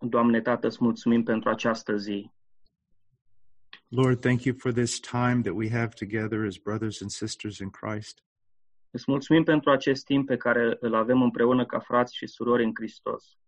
[0.00, 2.30] Doamne Tată, îți mulțumim pentru această zi.
[3.88, 7.70] Lord, thank you for this time that we have together as brothers and sisters in
[7.70, 8.24] Christ.
[8.90, 12.70] Îți mulțumim pentru acest timp pe care îl avem împreună ca frați și surori în
[12.74, 13.38] Hristos.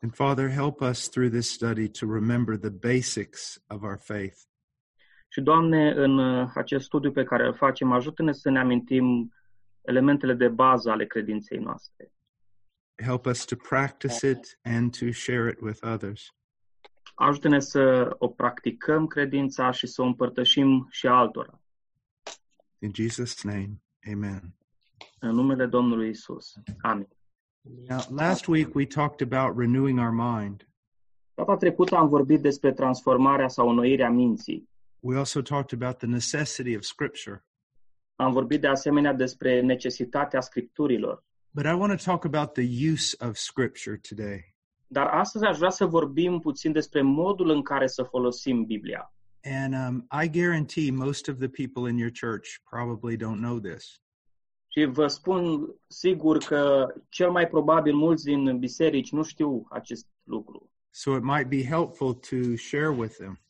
[0.00, 4.36] And Father, help us through this study to remember the basics of our faith.
[5.28, 9.34] Și, Doamne, în uh, acest studiu pe care îl facem, ajută-ne să ne amintim
[9.82, 12.13] elementele de bază ale credinței noastre.
[13.04, 16.34] Help us to practice it and to share it with others.
[17.14, 21.60] Ajută-ne să o practicăm credința și să o împărtășim și altora.
[22.78, 23.82] In Jesus' name,
[24.12, 24.54] amen.
[25.18, 26.52] În numele Domnului Isus.
[26.82, 27.08] Amin.
[27.88, 30.68] Now, last week we talked about renewing our mind.
[31.34, 34.68] Data trecută am vorbit despre transformarea sau înnoirea minții.
[35.00, 37.44] We also talked about the necessity of Scripture.
[38.16, 41.24] Am vorbit de asemenea despre necesitatea scripturilor.
[41.54, 44.54] But I want to talk about the use of Scripture today.
[44.86, 49.14] Dar astăzi aș vrea să vorbim puțin despre modul în care să folosim Biblia.
[49.42, 54.02] And um, I guarantee most of the people in your church probably don't know this.
[54.68, 60.70] Și vă spun sigur că cel mai probabil mulți din biserici nu știu acest lucru.
[60.90, 63.40] So it might be helpful to share with them.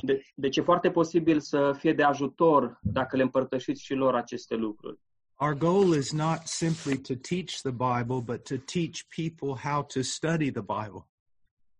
[0.00, 4.54] De, deci e foarte posibil să fie de ajutor dacă le împărtășiți și lor aceste
[4.54, 4.98] lucruri.
[5.40, 10.02] Our goal is not simply to teach the Bible, but to teach people how to
[10.02, 11.06] study the Bible.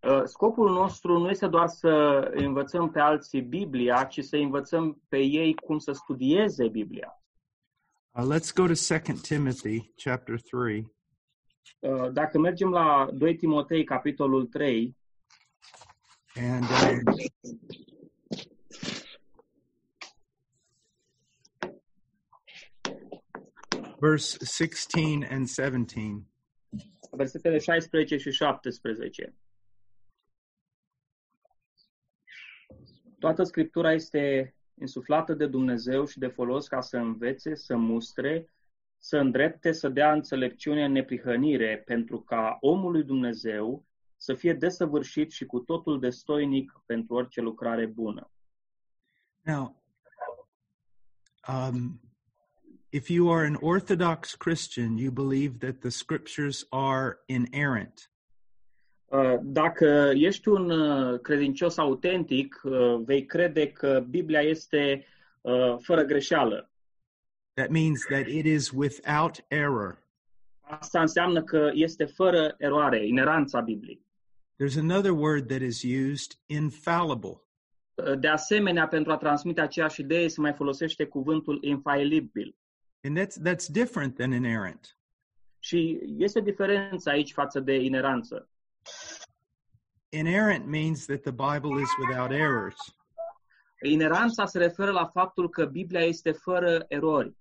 [0.02, 1.88] Uh, Scopul nostru nu este doar să
[2.34, 7.22] învățăm pe alții Biblia, ci să învățăm pe ei cum să studieze Biblia.
[8.10, 10.92] Uh, let's go to 2 Timothy chapter 3.
[11.78, 14.96] Uh, Dacă mergem la 2 Timotei, capitolul 3,
[16.36, 17.02] And um,
[24.00, 26.26] verse 16 and 17.
[27.10, 29.34] versetele 16 și 17.
[33.18, 38.52] Toată Scriptura este insuflată de Dumnezeu și de folos ca să învețe, să mustre,
[38.98, 43.86] să îndrepte, să dea înțelepciune în neprihănire, pentru ca omul lui Dumnezeu
[44.16, 48.30] să fie desăvârșit și cu totul destoinic pentru orice lucrare bună.
[49.42, 49.82] Now,
[51.48, 52.07] um,
[52.90, 58.10] if you are an Orthodox Christian, you believe that the scriptures are inerrant.
[59.10, 65.06] Uh, Dacă ești un uh, credincios autentic, uh, vei crede că Biblia este
[65.78, 66.70] fără greșeală.
[67.54, 70.06] That means that it is without error.
[70.60, 74.06] Asta înseamnă că este fără eroare, ineranța Bibliei.
[74.56, 77.42] There's another word that is used, infallible.
[78.18, 82.56] De asemenea, pentru a transmite aceeași idee se mai folosește cuvântul infailibil.
[83.02, 84.98] And that's that's different than inerrant.
[85.58, 88.48] Și este diferența aici față de ineranță.
[90.08, 92.76] Inerrant means that the Bible is without errors.
[93.82, 97.36] Ineranța se referă la faptul că Biblia este fără erori.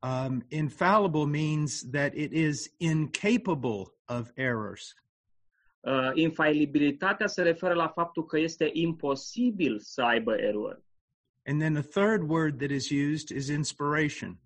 [0.00, 4.94] Um, infallible means that it is incapable of errors.
[5.80, 10.82] Uh, Infailibilitatea se referă la faptul că este imposibil să aibă erori.
[11.48, 14.38] And then the third word that is used is inspiration.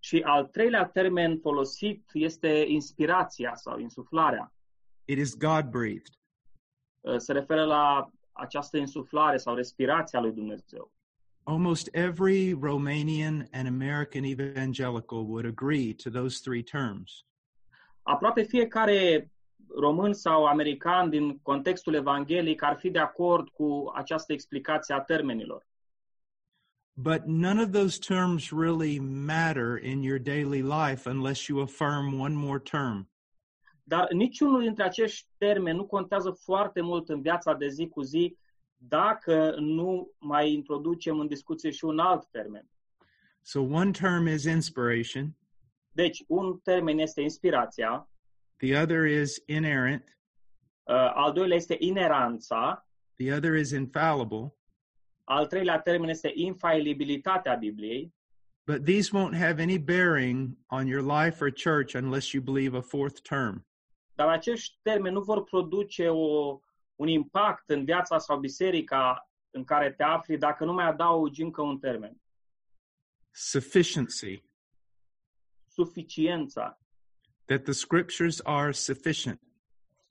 [0.00, 4.52] Și al treilea termen folosit este inspirația sau insuflarea.
[5.04, 6.12] It is God breathed.
[7.00, 10.92] Uh, Se referă la această insuflare sau respirația lui Dumnezeu.
[11.42, 17.24] Almost every Romanian and American evangelical would agree to those three terms.
[18.02, 19.30] aproape fiecare
[19.76, 25.66] român sau american din contextul evanghelic ar fi de acord cu această explicație a termenilor.
[27.00, 32.34] But none of those terms really matter in your daily life unless you affirm one
[32.34, 33.08] more term.
[33.84, 38.36] Dar niciunul dintre acești termeni nu contează foarte mult în viața de zi cu zi
[38.76, 42.68] dacă nu mai introducem în discuție și un alt termen.
[43.40, 45.36] So one term is inspiration,
[45.92, 48.08] Deci, un termen este inspirația,
[48.56, 50.18] the other is inerrant,
[50.82, 54.57] uh, al doilea este ineranța, the other is infallible,
[55.28, 58.14] al treilea termen este infailibilitatea Bibliei,
[58.66, 62.80] but these won't have any bearing on your life or church unless you believe a
[62.80, 63.66] fourth term.
[64.14, 66.60] dar acești termeni nu vor produce o
[66.94, 71.62] un impact în viața sau biserica în care te afli dacă nu mai adaugi încă
[71.62, 72.20] un termen.
[73.30, 74.42] Sufficiency.
[75.66, 76.80] Suficiența.
[77.44, 79.40] That the scriptures are sufficient.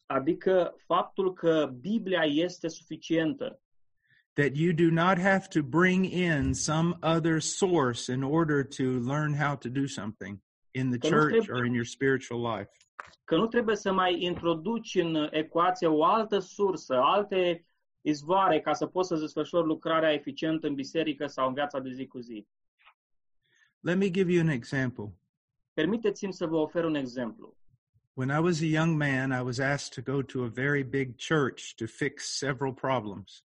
[0.05, 3.61] Adică faptul că Biblia este suficientă.
[4.37, 9.33] That you do not have to bring in some other source in order to learn
[9.33, 10.39] how to do something
[10.73, 12.69] in the church or in your spiritual life.
[13.23, 17.65] Că nu trebuie să mai introduci în ecuație o altă sursă, alte
[18.01, 22.07] izvoare ca să poți să desfășori lucrarea eficientă în biserică sau în viața de zi
[22.07, 22.47] cu zi.
[23.79, 25.13] Let me give you an example.
[25.73, 27.57] Permiteți-mi să vă ofer un exemplu.
[28.13, 31.15] When I was a young man, I was asked to go to a very big
[31.27, 33.46] church to fix several problems.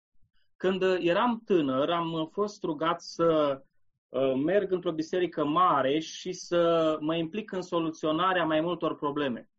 [0.60, 3.62] Când uh, eram tânăr, am uh, fost rugat să
[4.10, 9.50] uh, merg într-o biserică mare și să mă implic în soluționarea mai multor probleme.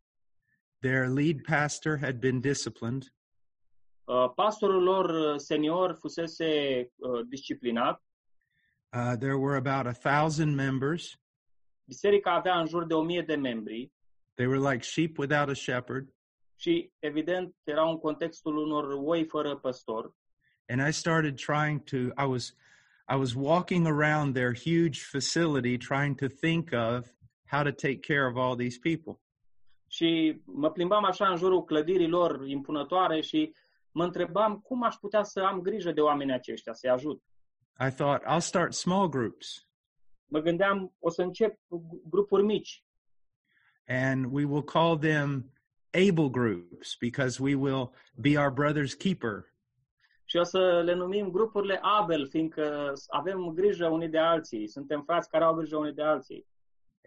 [0.78, 3.02] Their lead pastor had been disciplined,
[4.04, 8.02] Uh, Pastorul lor uh, senior fusese uh, disciplinat,
[8.96, 11.20] Uh, there were about a thousand members.
[11.84, 13.92] biserica avea în jur de o mie de membri
[14.34, 16.14] They were like sheep without a shepherd.
[16.56, 20.14] și, evident, era în contextul unor oi fără păstor.
[20.70, 22.54] And I started trying to, I was,
[23.08, 27.12] I was walking around their huge facility trying to think of
[27.46, 29.20] how to take care of all these people.
[29.88, 33.54] Și mă plimbam așa în jurul clădirii lor impunătoare și
[33.90, 37.22] mă întrebam cum aș putea să am grijă de oamenii aceștia, să-i ajut.
[37.80, 39.64] I thought, I'll start small groups
[40.26, 41.58] Mă gândeam, o să încep
[42.08, 42.84] grupuri mici
[43.90, 45.50] and we will call them
[45.92, 49.49] able groups because we will be our brother's keeper.
[50.30, 55.28] Și o să le numim grupurile Abel, fiindcă avem grijă unii de alții, suntem frați
[55.28, 56.46] care au grijă unii de alții.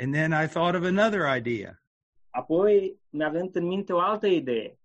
[0.01, 1.83] And then I thought of another idea.
[2.29, 4.79] Apoi mi-a venit în minte o altă idee.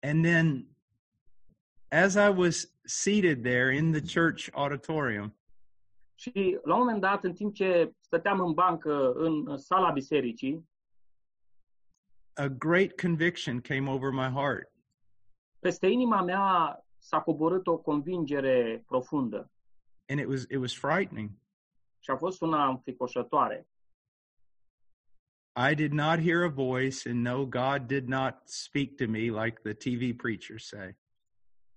[0.00, 0.66] And then
[1.88, 5.36] as I was seated there in the church auditorium,
[6.14, 10.68] Și la un moment dat, în timp ce stăteam în bancă în sala bisericii,
[12.32, 14.72] a great conviction came over my heart.
[15.58, 19.50] peste inima mea s-a coborât o convingere profundă
[20.08, 21.30] And it was it was frightening.
[22.00, 23.68] și a fost una înfricoșătoare.
[25.70, 29.60] I did not hear a voice and no God did not speak to me like
[29.62, 30.96] the TV preachers say.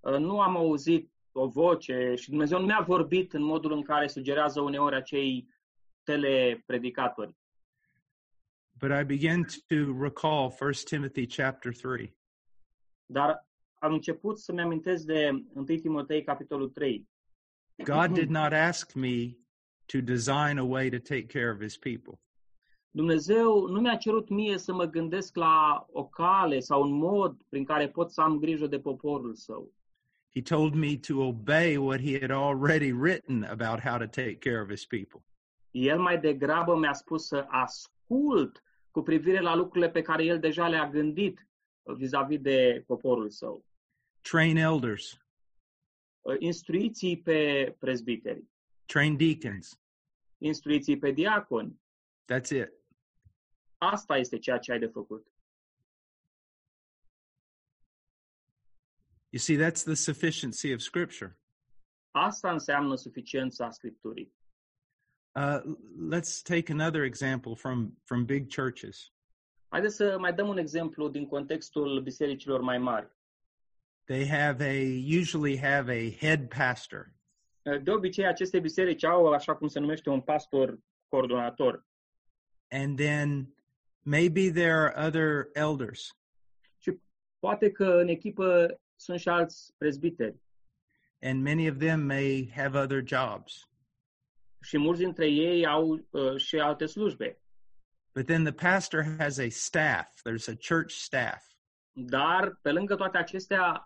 [0.00, 4.06] Uh, Nu am auzit o voce și Dumnezeu nu mi-a vorbit în modul în care
[4.06, 5.48] sugerează uneori acei
[6.02, 7.36] telepredicatori.
[8.72, 12.16] But I began to recall 1 Timothy chapter 3.
[13.06, 13.48] Dar
[13.80, 17.08] am început să-mi amintesc de 1 Timotei, capitolul 3.
[17.84, 19.36] God did not ask me
[19.86, 22.20] to design a way to take care of his people.
[22.90, 27.64] Dumnezeu nu mi-a cerut mie să mă gândesc la o cale sau un mod prin
[27.64, 29.72] care pot să am grijă de poporul său.
[30.34, 34.60] He told me to obey what he had already written about how to take care
[34.60, 35.24] of his people.
[35.70, 40.68] El mai degrabă mi-a spus să ascult cu privire la lucrurile pe care el deja
[40.68, 41.48] le-a gândit
[41.82, 43.64] uh, vis-a-vis de poporul său.
[44.22, 45.18] Train elders,
[46.22, 48.44] Uh, Instruiții pe prezbiteri,
[48.86, 49.80] train deacons.
[50.38, 51.80] instruiții pe diaconi.
[52.32, 52.72] That's it.
[53.78, 55.26] Asta este ceea ce ai de făcut.
[59.32, 61.38] You see, that's the sufficiency of Scripture.
[62.10, 64.34] Asta înseamnă suficiența Scripturii.
[65.34, 65.60] Uh,
[66.12, 69.12] let's take another example from, from big churches.
[69.68, 73.10] Haideți să mai dăm un exemplu din contextul bisericilor mai mari.
[74.10, 74.82] They have a
[75.20, 77.12] usually have a head pastor,
[77.82, 81.84] De obicei, aceste biserici au, așa cum se numește, un pastor coordonator.
[82.70, 83.54] and then
[84.02, 86.18] maybe there are other elders,
[86.78, 87.00] Și
[87.38, 90.36] poate că în echipă sunt și alți prezbiteri.
[91.22, 93.68] and many of them may have other jobs.
[94.62, 97.38] Și mulți dintre ei au uh, și alte slujbe.
[98.14, 100.08] But then the pastor has a staff.
[100.28, 101.44] There's a church staff,
[101.92, 103.84] Dar, pe lângă toate acestea,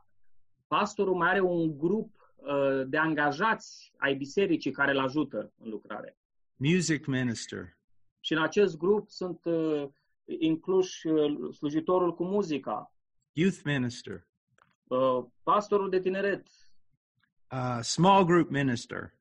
[0.79, 6.17] pastorul mai are un grup uh, de angajați ai bisericii care îl ajută în lucrare.
[6.57, 7.77] music minister,
[8.21, 9.89] Și în acest grup sunt uh,
[10.25, 12.93] incluși uh, slujitorul cu muzica,
[13.33, 14.27] youth minister,
[14.87, 16.47] uh, pastorul de tineret,
[17.53, 19.15] uh, small group minister,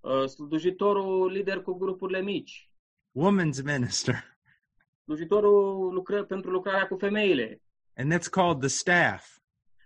[0.00, 2.70] uh, slujitorul lider cu grupurile mici,
[3.14, 4.24] woman's minister,
[5.04, 7.62] slujitorul lucră, pentru lucrarea cu femeile.
[7.96, 9.37] and that's called the staff.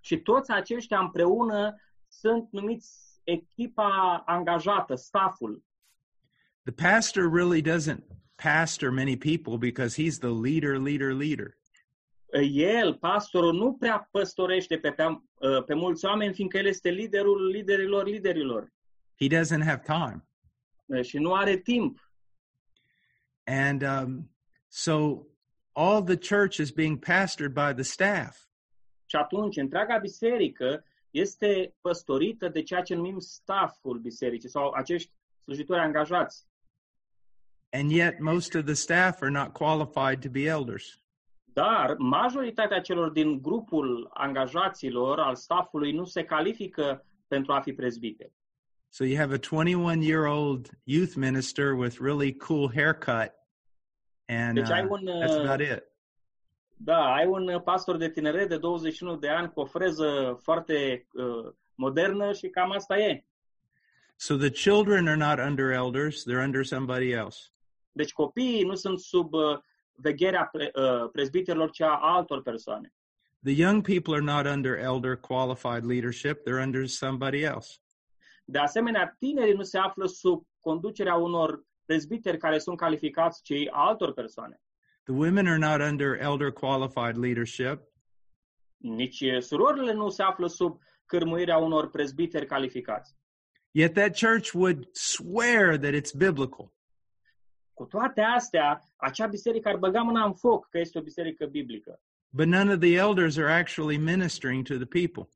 [0.04, 1.76] Și toți aceștia împreună
[2.08, 5.64] sunt numiți echipa angajată, stafful.
[6.62, 8.02] The pastor really doesn't
[8.42, 11.56] pastor many people because he's the leader, leader, leader.
[12.54, 17.46] el, pastorul, nu prea păstorește pe, pe, uh, pe mulți oameni, fiindcă el este liderul
[17.46, 18.72] liderilor liderilor
[19.20, 20.26] He doesn't have time.
[20.86, 22.10] uh, și nu are timp.
[23.44, 24.30] And um,
[24.68, 25.26] so
[25.72, 28.51] all the church is being pastored by the staff.
[29.12, 35.80] Și atunci, întreaga biserică este păstorită de ceea ce numim stafful bisericii sau acești slujitori
[35.80, 36.46] angajați.
[37.70, 41.04] And yet most of the staff are not qualified to be elders.
[41.44, 48.32] Dar majoritatea celor din grupul angajaților, al staffului, nu se califică pentru a fi prezbiteri.
[48.88, 53.32] So you have a 21 year old youth minister with really cool haircut,
[54.26, 55.91] and Deci ai uh, un, that's uh, about it.
[56.76, 61.52] Da, ai un pastor de tineret de 21 de ani cu o freză foarte uh,
[61.74, 63.24] modernă și cam asta e.
[64.16, 67.38] So the children are not under elders; they're under somebody else.
[67.92, 69.58] Deci copiii nu sunt sub uh,
[69.92, 72.92] vegherea pre, uh, prezbiterilor, ci a altor persoane.
[73.42, 77.78] The young people are not under elder qualified leadership; they're under somebody else.
[78.44, 84.12] De asemenea, tinerii nu se află sub conducerea unor prezbiteri care sunt calificați, ci altor
[84.12, 84.61] persoane.
[85.04, 87.82] The women are not under elder qualified leadership;
[88.76, 93.16] Nici uh, surorile nu se află sub cârmuirea unor prezbiteri calificați.
[93.70, 96.72] Yet that church would swear that it's biblical.
[97.72, 102.00] Cu toate astea, acea biserică ar băga mâna în foc că este o biserică biblică.
[102.28, 105.28] But none of the elders are actually ministering to the people.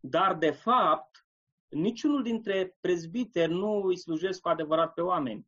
[0.00, 1.26] Dar, de fapt,
[1.68, 5.46] niciunul dintre prezbiteri nu îi slujesc cu adevărat pe oameni.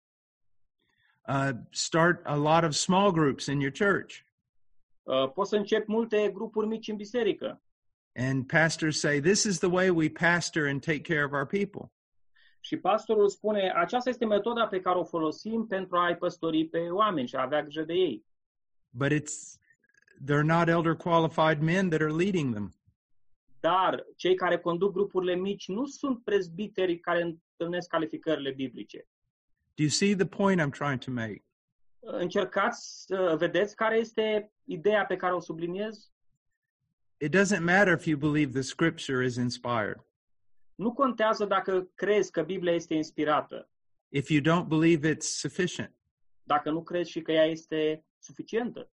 [1.29, 4.25] Uh, start a lot of small groups in your church.
[5.03, 7.63] Uh, Poți să începi multe grupuri mici în biserică.
[8.15, 11.93] And pastors say, This is the way we pastor and take care of our people.
[12.61, 17.29] Și pastorul spune, aceasta este metoda pe care o folosim pentru a-i păstori pe oameni
[17.29, 18.25] și a avea grijă de ei.
[18.91, 19.59] But it's
[20.25, 22.73] they're not elder qualified men that are leading them.
[23.61, 29.07] Dar cei care conduc grupurile mici nu sunt prezbiteri care întâlnesc calificările biblice.
[29.75, 31.45] Do you see the point I'm trying to make?
[32.01, 36.11] Încercați să vedeți care este ideea pe care o subliniez?
[37.17, 40.07] It doesn't matter if you believe the scripture is inspired.
[40.75, 43.67] Nu contează dacă crezi că Biblia este inspirată,
[44.09, 45.95] If you don't believe it's sufficient,
[46.43, 48.91] dacă nu crezi și că ea este suficientă.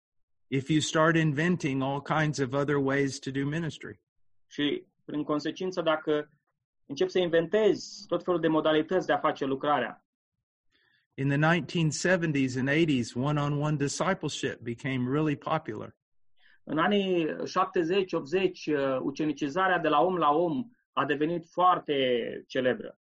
[0.48, 4.00] if you start inventing all kinds of other ways to do ministry.
[4.48, 6.30] Și, prin consecință, dacă
[6.86, 10.03] începi să inventezi tot felul de modalități de a face lucrarea,
[11.16, 15.96] In the 1970s and 80s, one on one discipleship became really popular.
[16.64, 21.94] în anii 70-80, uh, ucenicizarea de la om la om a devenit foarte
[22.48, 22.98] celebră.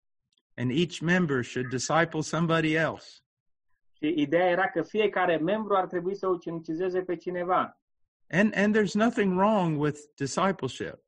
[0.57, 3.21] And each member should disciple somebody else.
[3.93, 7.81] Și ideea era că fiecare membru ar trebui să ucenicizeze pe cineva.
[8.31, 11.05] And, and there's nothing wrong with discipleship,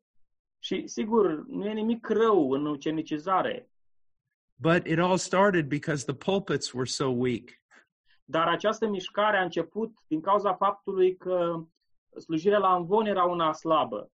[0.59, 3.71] Și, sigur, nu e nimic rău în ucenicizare,
[4.61, 7.59] but it all started because the pulpits were so weak.
[8.31, 11.67] dar această mișcare a început din cauza faptului că
[12.21, 14.12] slujirea la învon era una slabă.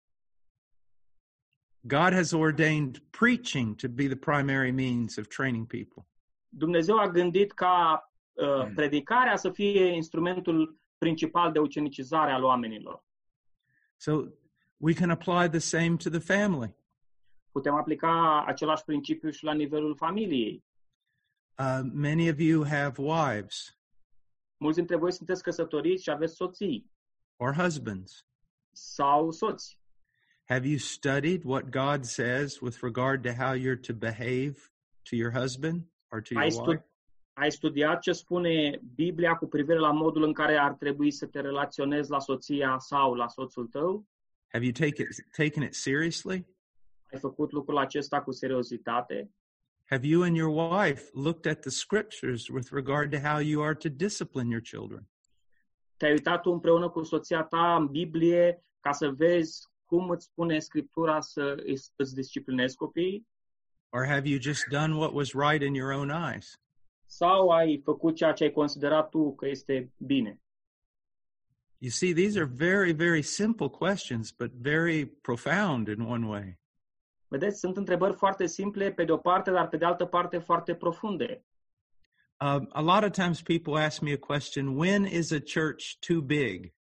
[1.82, 6.08] God has ordained preaching to be the primary means of training people.
[6.50, 13.04] Dumnezeu a gândit ca uh, predicarea să fie instrumentul principal de ucenicizare al oamenilor.
[13.98, 14.26] So
[14.78, 16.76] we can apply the same to the family.
[17.60, 20.64] Putem aplica același principiu și la nivelul familiei.
[21.58, 23.78] Uh, many of you have wives
[24.58, 26.92] Mulți dintre voi sunteți căsătoriți și aveți soții
[27.36, 28.26] or husbands.
[28.72, 29.80] sau soți.
[30.46, 34.54] Have you studied what God says with regard to how you're to behave
[35.10, 36.62] to your husband or to your Ai, wife?
[36.62, 36.86] stu-
[37.34, 41.40] ai studiat ce spune Biblia cu privire la modul în care ar trebui să te
[41.42, 44.08] relaționezi la soția sau la soțul tău?
[44.52, 46.46] Have you take it, taken it seriously?
[47.12, 49.32] Ai făcut lucrul acesta cu seriozitate?
[49.86, 53.76] Have you and your wife looked at the scriptures with regard to how you are
[53.76, 55.08] to discipline your children?
[55.98, 60.60] Te-ai uitat tu împreună cu soția ta în Biblie ca să vezi cum îți spune
[60.60, 63.28] Scriptura să îți îți disciplinezi copiii?
[63.90, 66.60] Or have you just done what was right in your own eyes?
[67.06, 70.42] Sau ai făcut ceea ce ai considerat tu că este bine?
[71.78, 76.60] You see, these are very, very simple questions, but very profound in one way.
[77.30, 80.76] Vedeți, sunt întrebări foarte simple pe de o parte, dar pe de altă parte foarte
[80.76, 81.44] profunde.
[82.42, 86.22] Um, a lot of times people ask me a question when is a church too
[86.22, 86.74] big?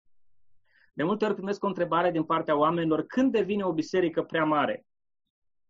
[0.94, 4.86] De multe ori primesc o întrebare din partea oamenilor, când devine o biserică prea mare?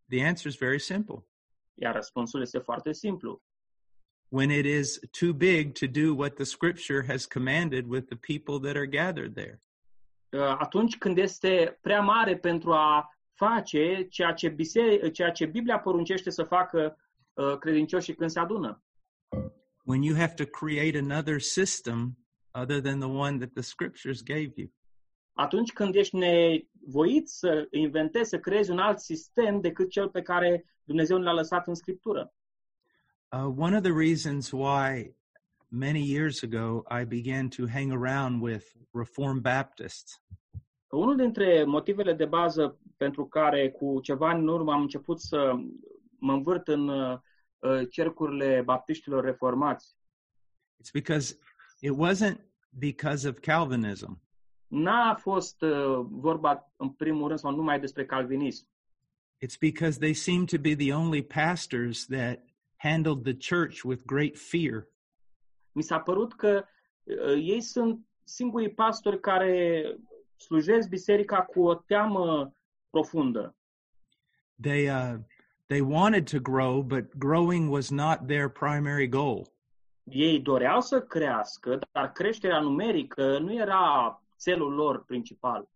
[0.10, 1.27] The answer is very simple.
[1.74, 3.41] Iar răspunsul este foarte simplu.
[4.27, 8.67] When it is too big to do what the scripture has commanded with the people
[8.67, 9.62] that are gathered there.
[10.29, 15.79] uh, atunci când este prea mare pentru a face ceea ce, bise- ceea ce Biblia
[15.79, 16.98] poruncește să facă
[17.34, 18.84] uh, credincioșii când se adună.
[19.84, 22.17] When you have to create another system
[22.51, 24.72] other than the one that the scriptures gave you.
[25.34, 30.65] Atunci când ești nevoit să inventezi, să creezi un alt sistem decât cel pe care
[30.84, 32.34] Dumnezeu l-a lăsat în Scriptură.
[33.32, 35.15] Uh, one of the reasons why
[35.67, 40.22] many years ago I began to hang around with Reformed Baptists
[40.89, 45.53] Unul dintre motivele de bază pentru care cu ceva ani în urmă am început să
[46.20, 47.17] mă învârt în uh,
[47.60, 49.96] uh, cercurile baptiștilor reformați,
[50.82, 51.38] it's because
[51.79, 52.38] it wasn't
[52.70, 54.22] because of Calvinism.
[54.67, 58.67] n-a fost uh, vorba în primul rând sau numai despre calvinism,
[59.46, 62.39] It's because they seemed to be the only pastors that
[62.75, 64.88] handled the church with great fear.
[65.72, 66.65] mi s-a părut că
[67.03, 69.84] uh, ei sunt singurii pastori care
[70.38, 72.51] slujesc biserica cu o teamă
[72.89, 73.56] profundă.
[74.62, 75.20] They uh,
[75.67, 79.48] they wanted to grow, but growing was not their primary goal.
[80.03, 85.70] Ei doreau să crească, dar creșterea numerică nu era țelul lor principal.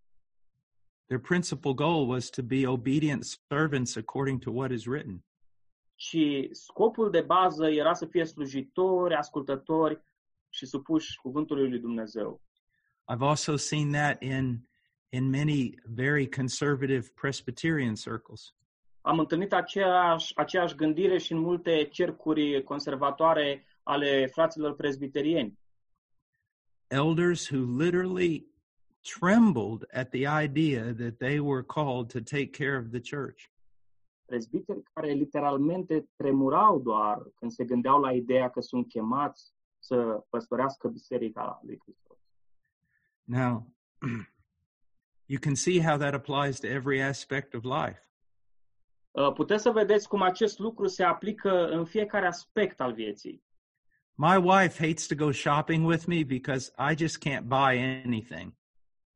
[1.05, 5.23] Their principal goal was to be obedient servants according to what is written.
[5.95, 10.01] Și scopul de bază era să fie slujitori, ascultători
[10.49, 12.41] și supuși cuvântului lui Dumnezeu.
[13.11, 14.61] I've also seen that in
[15.11, 18.53] in many very conservative Presbyterian circles.
[19.01, 25.59] Am întâlnit aceeași, aceeași gândire și în multe cercuri conservatoare ale fraților prezbiterieni.
[26.87, 28.45] Elders who literally
[29.19, 33.49] trembled at the idea that they were called to take care of the church.
[34.25, 40.87] Prezbiteri care literalmente tremurau doar când se gândeau la ideea că sunt chemați să păstorească
[40.87, 42.10] biserica lui Hristos.
[43.31, 43.65] Now,
[45.27, 48.01] you can see how that applies to every aspect of life.
[49.11, 53.43] Uh, Puteți să vedeți cum acest lucru se aplică în fiecare aspect al vieții.
[54.15, 58.53] My wife hates to go shopping with me because I just can't buy anything.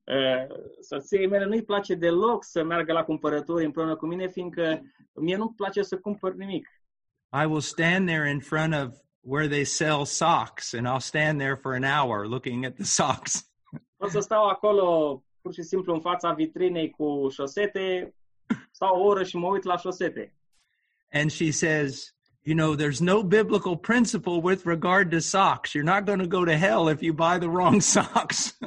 [0.03, 4.81] Uh, Soției mele nu-i place deloc să meargă la cumpărături împreună cu mine, fiindcă
[5.13, 6.67] mie nu-mi place să cumpăr nimic.
[7.43, 11.55] I will stand there in front of where they sell socks and I'll stand there
[11.55, 13.53] for an hour looking at the socks.
[13.97, 18.13] Pot să stau acolo pur și simplu în fața vitrinei cu șosete,
[18.71, 20.35] stau o oră și mă uit la șosete.
[21.11, 22.15] And she says,
[22.47, 25.73] You know, there's no biblical principle with regard to socks.
[25.73, 28.57] You're not going to go to hell if you buy the wrong socks.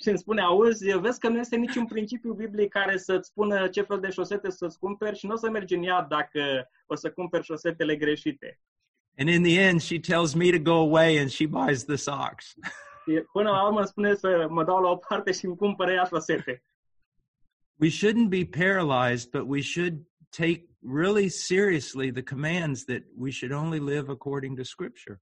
[0.00, 3.82] Și îmi spune, auzi, vezi că nu este niciun principiu biblic care să-ți spună ce
[3.82, 7.10] fel de șosete să-ți cumperi și nu o să mergi în iad dacă o să
[7.10, 8.60] cumperi șosetele greșite.
[9.18, 12.54] and in the end, she tells me to go away and she buys the socks.
[13.02, 15.92] Și Până la urmă îmi spune să mă dau la o parte și îmi cumpără
[15.92, 16.62] ea șosete.
[17.80, 23.52] we shouldn't be paralyzed, but we should take really seriously the commands that we should
[23.52, 25.20] only live according to Scripture.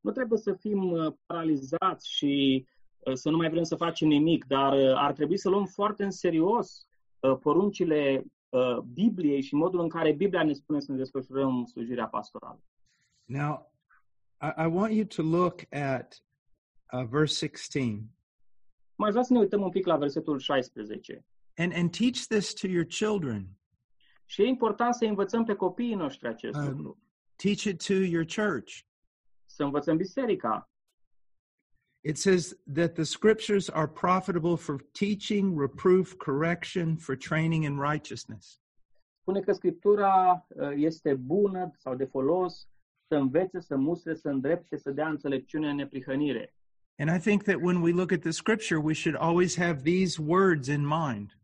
[0.00, 2.66] Nu trebuie să fim uh, paralizați și
[2.98, 6.04] uh, să nu mai vrem să facem nimic, dar uh, ar trebui să luăm foarte
[6.04, 6.86] în serios
[7.20, 12.06] uh, poruncile uh, Bibliei și modul în care Biblia ne spune să ne desfășurăm slujirea
[12.06, 12.62] pastorală.
[13.24, 13.72] Now,
[14.40, 16.22] I, I want you to look at
[16.92, 18.02] uh, verse 16
[18.94, 21.24] Mai vrea să ne uităm un pic la versetul 16.
[21.56, 23.46] and, and teach this to your children.
[24.24, 26.98] Și e important să învățăm pe copiii noștri acest Um, lucru.
[27.36, 28.78] Teach it to your church.
[29.44, 30.70] Să învățăm biserica.
[32.04, 38.60] It says that the scriptures are profitable for teaching, reproof, correction, for training in righteousness.
[39.20, 42.68] Spune că Scriptura uh, este bună sau de folos
[43.08, 46.54] să învețe, să mustre, să îndrepte, să dea înțelepciune în neprihănire.
[46.98, 50.20] And I think that when we look at the scripture, we should always have these
[50.20, 51.38] words in mind.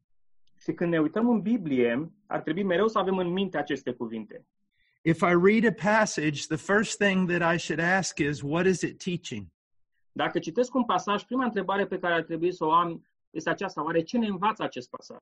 [0.61, 4.46] Și când ne uităm în Biblie, ar trebui mereu să avem în minte aceste cuvinte.
[5.02, 8.80] If I read a passage, the first thing that I should ask is, what is
[8.80, 9.46] it teaching?
[10.12, 13.84] Dacă citesc un pasaj, prima întrebare pe care ar trebui să o am este aceasta.
[13.84, 15.18] Oare ce ne învață acest pasaj?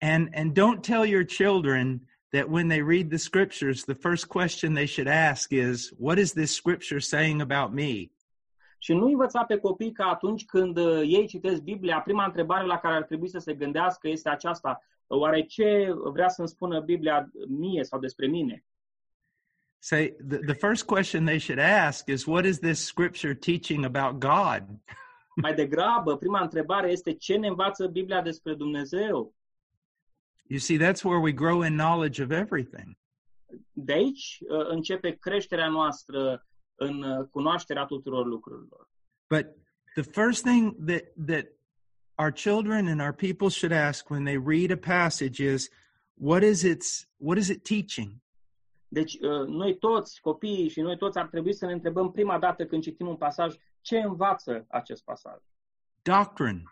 [0.00, 4.74] And and don't tell your children that when they read the scriptures, the first question
[4.74, 8.10] they should ask is, what is this scripture saying about me?
[8.86, 12.78] Și nu învăța pe copii că atunci când uh, ei citesc Biblia, prima întrebare la
[12.78, 14.82] care ar trebui să se gândească este aceasta.
[15.06, 18.64] Oare ce vrea să-mi spună Biblia mie sau despre mine?
[19.78, 24.20] Say the, the first question they should ask is, what is this scripture teaching about
[24.20, 24.62] God?
[25.42, 29.34] Mai degrabă, prima întrebare este ce ne învață Biblia despre Dumnezeu?
[30.48, 32.98] You see, that's where we grow in knowledge of everything.
[33.72, 38.88] De aici uh, începe creșterea noastră în uh, cunoașterea tuturor lucrurilor.
[39.28, 39.46] But
[39.94, 41.44] the first thing that that
[42.18, 45.68] our children and our people should ask when they read a passage is,
[46.14, 48.12] what is its what is it teaching?
[48.88, 52.66] Deci, uh, noi toți, copiii și noi toți ar trebui să ne întrebăm prima dată
[52.66, 55.38] când citim un pasaj, ce învață acest pasaj?
[56.02, 56.62] Doctrine,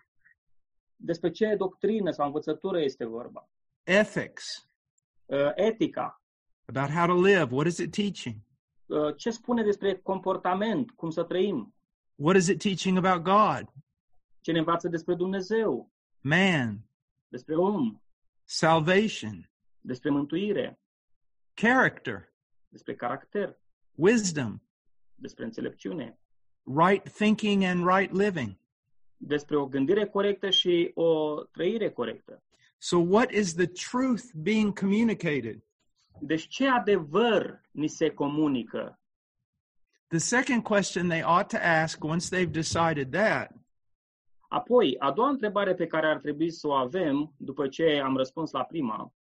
[0.97, 3.49] Despre ce doctrină sau învățătură este vorba?
[3.83, 4.69] ethics,
[5.27, 6.23] Uh, Etica.
[6.67, 7.55] about how to live.
[7.55, 8.37] What is it teaching?
[8.87, 11.75] Uh, Ce spune despre comportament, cum să trăim?
[12.15, 13.73] What is it teaching about God,
[14.41, 16.89] Ce ne învață despre Dumnezeu, man,
[17.29, 18.01] despre om,
[18.45, 20.81] salvation, despre mântuire,
[21.55, 22.33] character,
[22.69, 23.61] despre caracter,
[23.95, 24.63] wisdom,
[25.15, 26.19] despre înțelepciune,
[26.63, 28.57] right thinking and right living?
[29.17, 32.43] despre o gândire corectă și o trăire corectă.
[32.79, 35.63] So, what is the truth being communicated?
[36.21, 38.99] Deci ce adevăr ni se comunică?
[40.07, 43.51] The second question they ought to ask once they've decided that
[44.49, 48.51] Apoi, a doua întrebare pe care ar trebui să o avem, după ce am răspuns
[48.51, 49.15] la prima,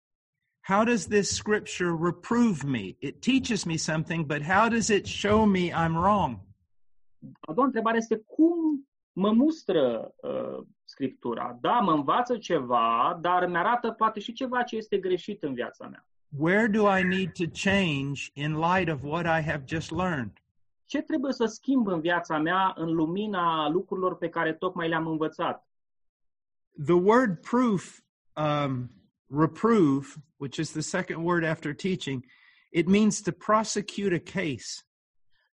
[0.60, 2.96] how does this scripture reprove me?
[2.98, 6.38] It teaches me something, but how does it show me I'm wrong?
[7.40, 11.58] a doua întrebare este cum mă mustră uh, Scriptura?
[11.60, 16.06] Da, mă învață ceva, dar mi-arată poate și ceva ce este greșit în viața mea.
[16.38, 20.32] Where do I need to change in light of what I have just learned?
[20.86, 25.66] Ce trebuie să schimb în viața mea în lumina lucrurilor pe care tocmai le-am învățat?
[26.84, 28.00] The word proof,
[28.36, 28.88] um,
[29.26, 32.24] reprove, which is the second word after teaching,
[32.70, 34.86] it means to prosecute a case.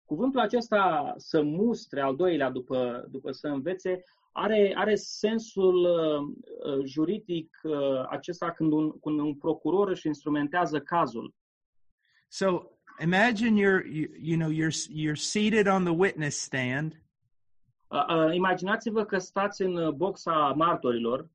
[0.05, 6.19] Cuvântul acesta să mustre, al doilea după, după să învețe, are, are sensul uh,
[6.73, 11.33] uh, juridic uh, acesta când un, când un procuror își instrumentează cazul.
[12.27, 12.61] So
[13.01, 17.03] imagine you're, you, you know, you're, you're seated on the witness stand
[17.89, 21.29] Uh, uh, imaginați-vă că stați în uh, boxa martorilor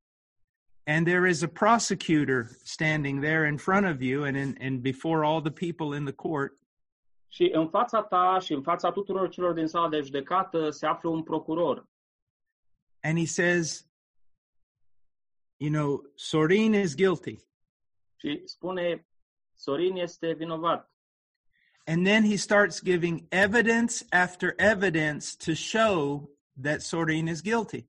[0.87, 5.24] and there is a prosecutor standing there in front of you and, in, and before
[5.24, 6.52] all the people in the court.
[7.28, 11.11] și în fața ta și în fața tuturor celor din sala de judecată se află
[11.11, 11.87] un procuror.
[13.05, 13.85] And he says,
[15.59, 17.38] you know, Sorin is guilty.
[18.17, 19.07] Și spune,
[19.55, 20.90] Sorin este vinovat.
[21.87, 26.31] And then he starts giving evidence after evidence to show
[26.62, 27.87] that Sorin is guilty.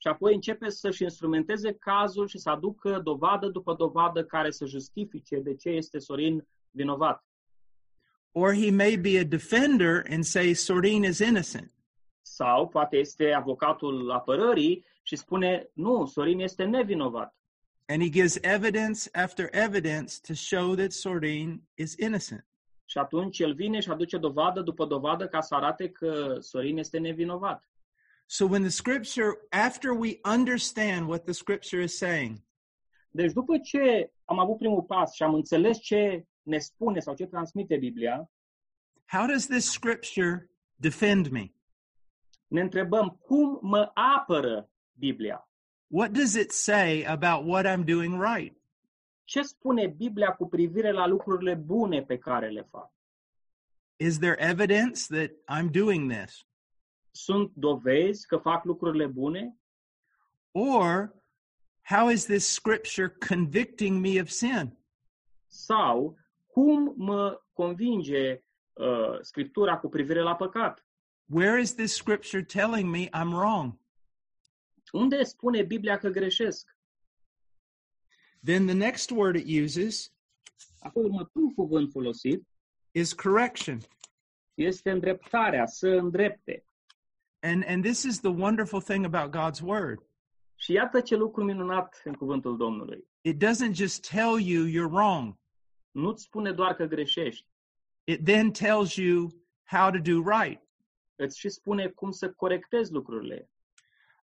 [0.00, 5.40] Și apoi începe să-și instrumenteze cazul și să aducă dovadă după dovadă care să justifice
[5.40, 7.24] de ce este Sorin vinovat.
[8.32, 11.72] Or he may be a defender and say Sorin is innocent.
[12.34, 17.36] Sau poate este avocatul apărării și spune, nu, Sorin este nevinovat.
[17.86, 22.46] And he gives evidence after evidence to show that Sorin is innocent.
[22.84, 26.98] Și atunci el vine și aduce dovadă după dovadă ca să arate că Sorin este
[26.98, 27.70] nevinovat.
[28.26, 32.38] So when the scripture, after we understand what the scripture is saying,
[33.10, 37.26] Deci după ce am avut primul pas și am înțeles ce ne spune sau ce
[37.26, 38.30] transmite Biblia,
[39.06, 41.52] how does this scripture defend me?
[42.48, 45.48] Ne întrebăm cum mă apără Biblia.
[45.86, 48.56] What does it say about what I'm doing right?
[49.24, 52.92] Ce spune Biblia cu privire la lucrurile bune pe care le fac?
[53.96, 56.46] Is there evidence that I'm doing this?
[57.10, 59.58] Sunt dovezi că fac lucrurile bune?
[60.50, 61.14] Or
[61.82, 64.78] how is this scripture convicting me of sin?
[65.46, 70.87] Sau cum mă convinge uh, Scriptura cu privire la păcat?
[71.30, 73.78] Where is this scripture telling me I'm wrong?
[74.92, 76.76] Unde spune Biblia că greșesc?
[78.44, 80.12] Then the next word it uses
[80.80, 82.46] Apoi următorul cuvânt folosit
[82.92, 83.78] is correction.
[84.54, 86.64] este îndreptarea, să îndrepte.
[87.40, 90.02] And and this is the wonderful thing about God's word.
[90.54, 93.08] Și iată ce lucru minunat în cuvântul Domnului.
[93.20, 95.38] It doesn't just tell you you're wrong.
[95.90, 97.46] Nu-ți spune doar că greșești,
[98.04, 99.28] It then tells you
[99.64, 100.67] how to do right.
[101.18, 103.50] Îți și spune cum să corectezi lucrurile.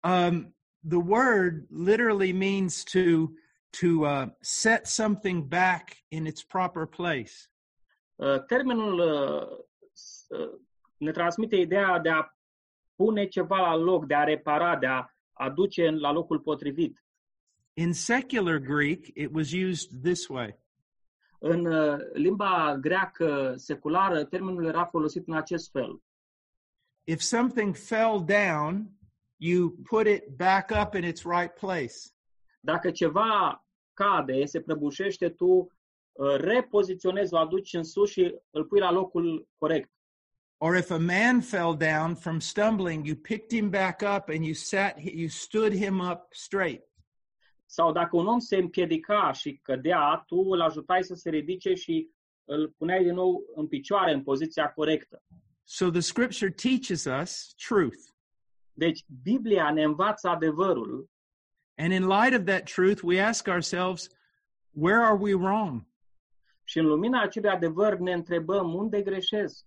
[0.03, 0.57] Um,
[0.89, 3.27] the word literally means to
[3.81, 7.33] to uh, set something back in its proper place.
[8.15, 10.61] Uh, Termenul uh, s- uh,
[10.97, 12.29] ne transmite ideea de a
[12.95, 17.05] pune ceva la loc, de a repara, de a aduce în- la locul potrivit.
[17.75, 20.59] In secular Greek, it was used this way.
[21.39, 26.03] În uh, limba greacă seculară, termenul era folosit în acest fel.
[27.09, 28.91] If something fell down,
[29.39, 31.95] you put it back up in its right place.
[32.61, 38.81] Dacă ceva cade, se prăbușește, tu uh, repoziționezi, o aduci în sus și îl pui
[38.81, 39.91] la locul corect.
[40.59, 44.55] Or if a man fell down from stumbling, you picked him back up and you
[44.55, 46.83] sat you stood him up straight.
[47.67, 52.11] Sau dacă un om se împiedica și cădea, tu îl ajutai să se ridice și
[52.45, 55.23] îl puneai din nou în picioare, în poziția corectă.
[55.71, 58.13] So the scripture teaches us truth.
[58.73, 61.11] Deci, Biblia ne învață adevărul
[61.77, 64.09] And in light of that truth, we ask ourselves,
[64.73, 65.87] where are we wrong?
[66.65, 69.65] și în lumina acelui adevăr ne întrebăm unde greșesc.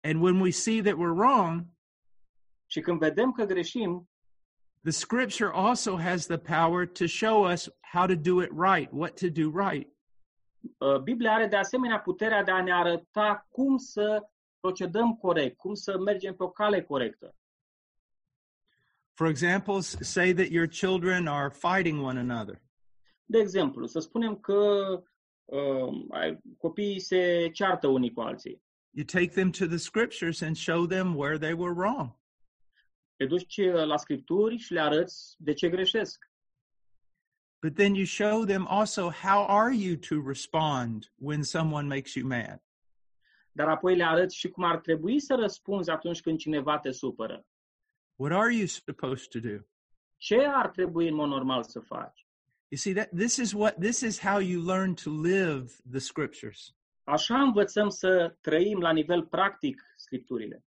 [0.00, 1.64] And when we see that we're wrong,
[2.66, 4.08] Și când vedem că greșim,
[4.82, 9.16] the scripture also has the power to show us how to do it right, what
[9.20, 9.88] to do right.
[10.78, 14.28] uh, Biblia are de asemenea puterea de a ne arăta cum să
[14.60, 17.34] procedăm corect, cum să mergem pe o cale corectă.
[19.14, 22.60] For example, say that your children are fighting one another.
[23.24, 25.02] De exemplu, să spunem că
[25.44, 28.62] uh, copiii se ceartă unii cu alții.
[28.90, 32.16] You take them to the scriptures and show them where they were wrong.
[33.16, 36.30] Te duci uh, la scripturi și le arăți de ce greșesc.
[37.62, 42.26] But then you show them also how are you to respond when someone makes you
[42.26, 42.65] mad.
[43.56, 47.46] Dar apoi le arăți și cum ar trebui să răspunzi atunci când cineva te supără.
[48.16, 49.64] What are you supposed to do?
[50.16, 52.26] Ce ar trebui în mod normal să faci?
[52.68, 56.74] You see that this is what this is how you learn to live the scriptures.
[57.04, 60.64] Așa învățăm să trăim la nivel practic scripturile.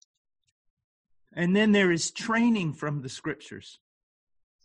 [1.36, 3.82] And then there is training from the scriptures.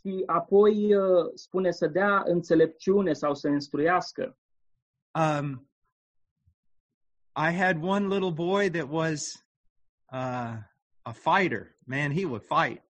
[0.00, 4.38] Și apoi uh, spune să dea înțelepciune sau să instruiască.
[5.12, 5.69] Um,
[7.48, 9.18] I had one little boy that was
[10.12, 10.56] uh,
[11.04, 11.64] a fighter.
[11.86, 12.80] Man, he would fight.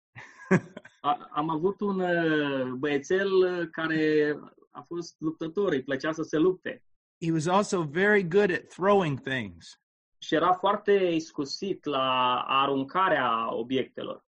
[1.34, 4.34] Am avut un uh, băiețel uh, care
[4.70, 6.82] a fost luptător, îi plăcea să se lupte.
[7.20, 9.78] he was also very good at throwing things.
[10.18, 14.24] Și era foarte iscusit la aruncarea obiectelor.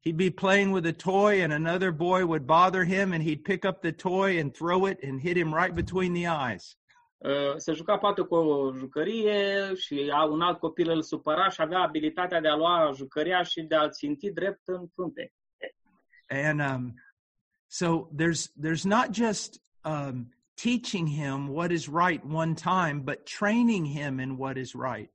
[0.00, 3.64] He'd be playing with a toy, and another boy would bother him, and he'd pick
[3.64, 6.76] up the toy and throw it and hit him right between the eyes.
[7.24, 11.60] Uh, Se juca poate cu o jucărie și a- un alt copil îl supăra și
[11.60, 15.32] avea abilitatea de a lua jucăria și de a-l ținti drept în frunte.
[16.28, 16.94] And um,
[17.66, 23.86] so there's there's not just um, teaching him what is right one time, but training
[23.86, 25.12] him in what is right.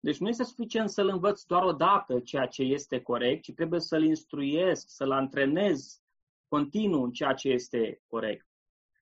[0.00, 3.80] Deci nu este suficient să-l învăț doar o dată ceea ce este corect, ci trebuie
[3.80, 6.02] să-l instruiesc, să-l antrenez
[6.48, 8.46] continuu în ceea ce este corect.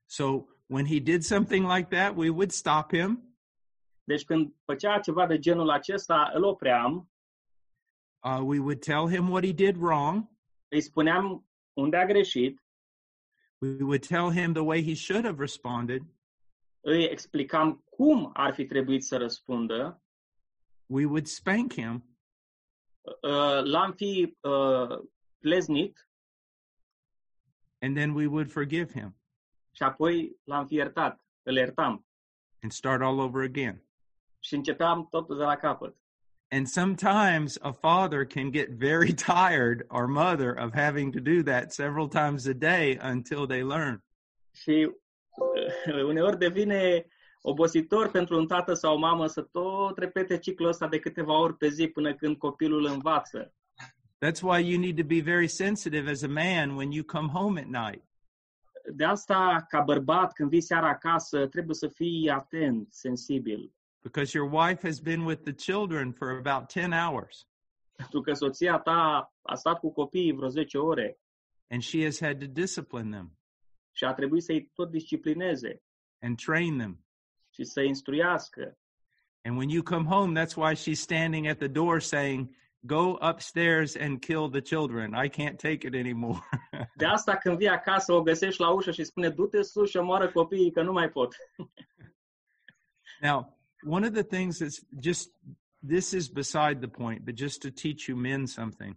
[0.06, 3.22] So when he did something like that, we would stop him.
[4.04, 7.10] Deci când făcea ceva de genul acesta, îl opream,
[8.24, 10.28] Uh, we would tell him what he did wrong.
[10.68, 12.62] îi spuneam unde a greșit,
[13.60, 16.02] We would tell him the way he should have responded.
[16.80, 20.02] îi explicam cum ar fi trebuit să răspundă,
[20.86, 22.04] We would spank him.
[23.22, 24.98] uh, l-am fi uh,
[25.38, 26.08] pleznit
[27.80, 29.14] and then we would forgive him
[29.72, 32.08] și apoi l-am fi iertat, îl iertam
[32.62, 33.82] and start all over again.
[34.40, 35.96] și începeam totul de la capăt.
[36.50, 41.72] And sometimes a father can get very tired or mother of having to do that
[41.72, 44.04] several times a day until they learn.
[44.52, 44.90] Și
[45.86, 47.06] uh, uneori devine
[47.42, 51.56] obositor pentru un tată sau o mamă să tot repete ciclul ăsta de câteva ori
[51.56, 53.54] pe zi până când copilul învață.
[54.26, 57.60] That's why you need to be very sensitive as a man when you come home
[57.60, 58.07] at night.
[58.94, 63.72] De asta, ca bărbat, când vii seara acasă, trebuie să fii atent, sensibil.
[64.02, 67.46] because your wife has been with the children for about 10 hours
[67.96, 71.18] Pentru că soția ta a stat cu copiii vreo 10 ore
[71.70, 73.38] and she has had to discipline them
[73.92, 75.82] și a trebuit să-i tot disciplineze
[76.20, 77.04] and train them.
[77.54, 78.78] și să instruiască.
[79.42, 83.96] And when you come home, that's why she's standing at the door saying, Go upstairs
[83.96, 85.14] and kill the children.
[85.14, 86.40] I can't take it anymore.
[86.96, 90.30] De asta când vii acasă, o găsești la ușă și spune du-te sus și omoară
[90.30, 91.36] copiii că nu mai pot.
[93.28, 95.30] now, one of the things that's just
[95.86, 98.96] this is beside the point, but just to teach you men something.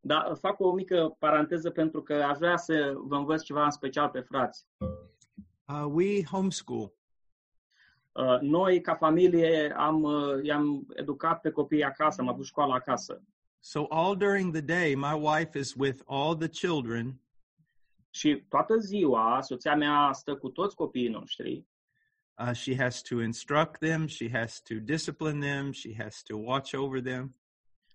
[0.00, 4.08] Dar fac o mică paranteză pentru că aș vrea să vă învăț ceva în special
[4.08, 4.66] pe frați.
[5.68, 6.92] Uh, we homeschool.
[8.14, 13.22] Uh, Noi, ca familie, am, uh, i-am educat pe copiii acasă, am avut școală acasă.
[13.60, 17.20] So all during the day, my wife is with all the children
[18.10, 21.66] Și toată ziua, soția mea stă cu toți copiii noștri
[22.36, 26.74] Uh, she has to instruct them, she has to discipline them, she has to watch
[26.74, 27.34] over them.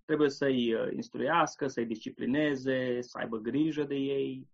[0.05, 4.47] trebuie să-i uh, instruiască, să-i disciplineze, să aibă grijă de ei.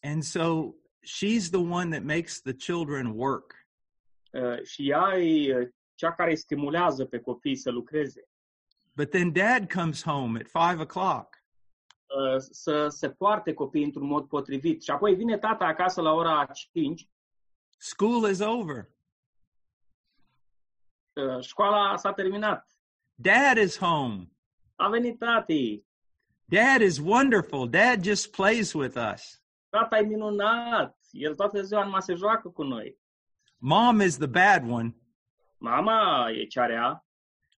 [0.00, 3.61] And so she's the one that makes the children work.
[4.32, 8.28] Uh, Și ea e uh, cea care îi stimulează pe copii să lucreze.
[8.96, 11.28] But then dad comes home at five o'clock.
[12.06, 14.82] uh, să se poarte copiii într-un mod potrivit.
[14.82, 17.08] Și apoi vine tata acasă la ora 5,
[17.78, 18.88] School is over.
[21.12, 22.76] uh, școala s-a terminat,
[23.14, 24.30] Dad is home.
[24.76, 25.84] a venit tati,
[26.44, 27.68] Dad is wonderful.
[27.70, 29.42] Dad just plays with us.
[29.68, 33.00] tata e minunat, el toată ziua numai se joacă cu noi.
[33.64, 34.92] Mom is the bad one,
[35.60, 37.00] Mama e cea rea,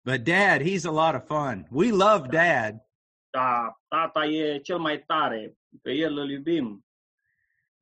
[0.04, 1.66] but dad, he's a lot of fun.
[1.70, 2.80] We love dad.
[3.30, 6.84] dar tata e cel mai tare, pe el îl iubim.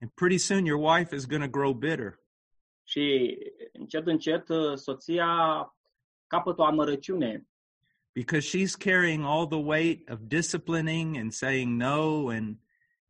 [0.01, 2.19] And pretty soon your wife is going to grow bitter.
[2.85, 3.37] Și
[3.73, 5.27] încet, încet, soția
[6.27, 7.49] capătă o amărăciune,
[8.13, 12.59] because she's carrying all the weight of disciplining and saying no and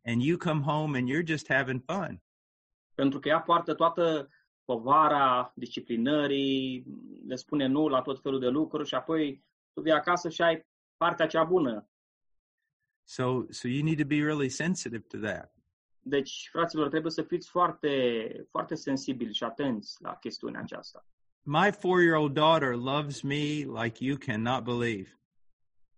[0.05, 2.23] and you come home and you're just having fun
[2.95, 4.29] pentru că ea poartă toată
[4.75, 6.85] povara disciplinării,
[7.27, 10.67] le spune nu la tot felul de lucruri și apoi tu vii acasă și ai
[10.97, 11.89] partea cea bună.
[13.05, 15.55] so so you need to be really sensitive to that
[16.03, 17.91] Deci, fraților, trebuie să fiți foarte,
[18.51, 21.07] foarte sensibili și atenți la chestiunea aceasta.
[21.43, 25.15] my 4-year-old daughter loves me like you cannot believe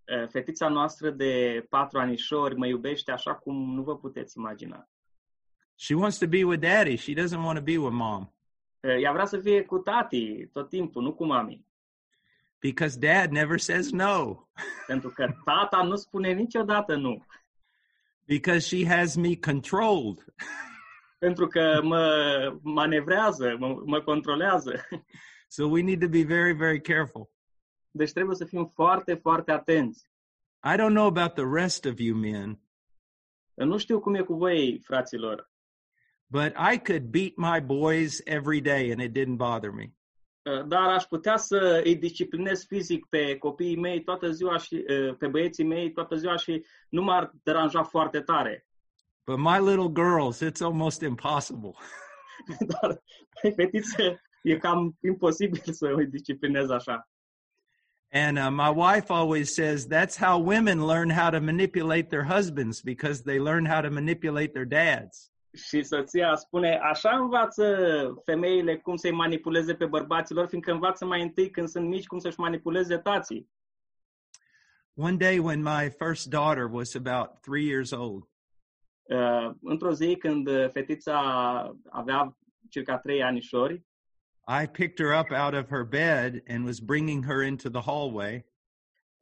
[0.04, 4.88] Eh, Fetița noastră de patru anișori mă iubește așa cum nu vă puteți imagina.
[5.74, 8.28] she wants to be with daddy she doesn't want to be with mom Eh,
[8.83, 11.66] Ea vrea să fie cu tati tot timpul, nu cu mami.
[12.61, 14.47] because dad never says no
[14.87, 17.25] Pentru că tata nu spune niciodată nu.
[18.25, 20.25] because she has me controlled
[21.18, 24.75] Pentru că mă manevrează, mă, mă controlează.
[25.49, 27.31] so we need to be very very careful
[27.90, 30.11] Deci trebuie să fim foarte, foarte atenți.
[30.64, 32.61] i don't know about the rest of you men
[33.55, 35.51] Nu știu cum e cu voi, fraților,
[36.33, 39.87] but i could beat my boys every day and it didn't bother me
[40.66, 44.85] dar aș putea să îi disciplinez fizic pe copiii mei toată ziua și
[45.18, 48.66] pe băieții mei toată ziua și nu m-ar deranja foarte tare.
[49.25, 51.75] But my little girls, it's almost impossible.
[52.71, 53.03] Dar
[53.57, 57.09] fetițe e cam imposibil să îi disciplinez așa.
[58.14, 62.83] And uh, my wife always says that's how women learn how to manipulate their husbands
[62.83, 65.32] because they learn how to manipulate their dads.
[65.55, 67.77] Și soția spune, așa învață
[68.25, 72.41] femeile cum să-i manipuleze pe bărbaților, fiindcă învață mai întâi când sunt mici cum să-și
[72.41, 73.51] manipuleze tații.
[74.95, 78.31] One day when my first daughter was about three years old,
[79.03, 81.21] Uh, într-o zi când fetița
[81.91, 82.38] avea
[82.71, 83.85] circa trei anișori,
[84.62, 88.45] I picked her up out of her bed and was bringing her into the hallway.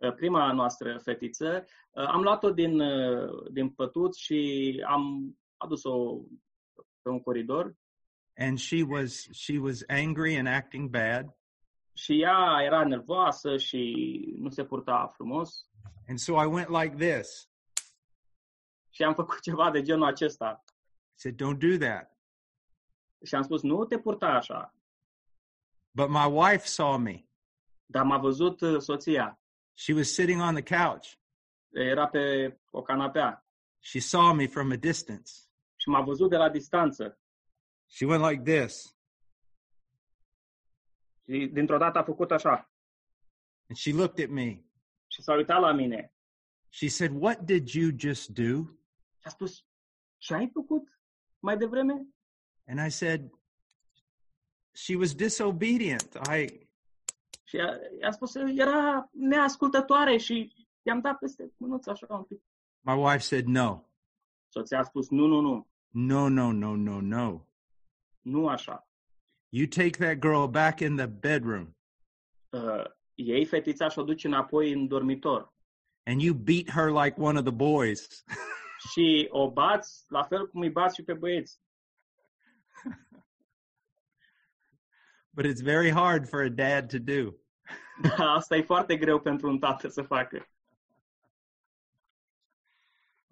[0.01, 6.21] uh, prima noastră fetiță, uh, am luat-o din, uh, din pătuț și am adus-o
[7.03, 7.75] pe un coridor
[8.37, 11.37] And she was she was angry and acting bad.
[11.93, 13.95] și ea era nervoasă și
[14.39, 15.69] nu se purta frumos
[16.09, 17.51] And so I went like this.
[18.91, 20.65] și am făcut ceva de genul acesta.
[20.67, 22.19] I said, Don't do that.
[23.25, 24.75] Și am spus, nu te purta așa.
[25.91, 27.25] But my wife saw me.
[27.87, 29.41] Dar m-a văzut uh, soția.
[29.75, 31.19] She was sitting on the couch.
[31.73, 33.45] Era pe o canapea
[33.79, 35.33] She saw me from a distance.
[35.81, 37.19] Și m-a văzut de la distanță.
[37.87, 38.97] She went like this.
[41.25, 42.71] Și dintr-o dată a făcut așa
[43.69, 44.65] And she looked at me.
[45.07, 46.15] și s-a uitat la mine
[46.69, 48.63] She said, What did you just do?
[49.19, 49.65] și a spus,
[50.19, 51.01] ce ai făcut
[51.39, 52.07] mai devreme?
[52.67, 53.31] And I said,
[54.73, 56.15] She was disobedient.
[56.15, 56.69] I
[57.45, 62.43] Și a, a spus, era neascultătoare și i-am dat peste mânuță așa un pic.
[62.81, 63.85] my wife said, No.
[64.49, 67.47] Soția a spus, nu, nu, nu, No, no, no, no, no.
[68.21, 68.89] nu așa.
[69.49, 71.75] You take that girl back in the bedroom
[72.51, 75.53] Uh, ei fetița și o duce înapoi în dormitor
[76.11, 78.25] and you beat her like one of the boys.
[78.91, 81.61] și o bați la fel cum îi bați și pe băieți.
[85.33, 87.35] but it's very hard for a dad to do.
[88.37, 90.49] Asta e foarte greu pentru un tată să facă.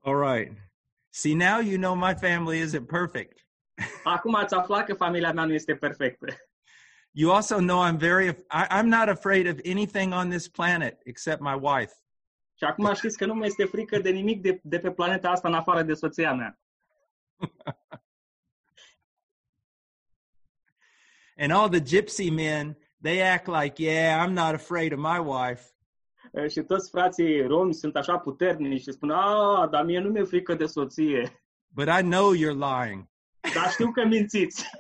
[0.01, 0.68] All right.
[1.11, 3.47] See, now you know my family isn't perfect.
[4.05, 6.27] Acum ați aflat că familia mea nu este perfectă.
[7.11, 11.41] You also know I'm very, I, I'm not afraid of anything on this planet except
[11.41, 11.93] my wife.
[12.55, 15.49] Și acum știți că nu mai este frică de nimic de, de pe planeta asta
[15.49, 16.59] în afară de soția mea.
[21.41, 25.73] And all the gypsy men, they act like, yeah, I'm not afraid of my wife.
[26.43, 30.25] Uh, Și toți frații romi sunt așa puternici și spun, a, dar mie nu mi-e
[30.25, 31.43] frică de soție.
[31.69, 33.09] But I know you're lying.
[33.55, 34.65] Dar știu că mințiți.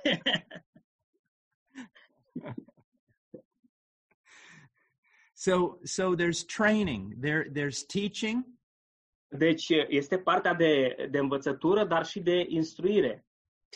[5.41, 8.45] So so there's training, there there's teaching,
[9.29, 13.27] Deci este partea de, de învățătură, dar și de instruire.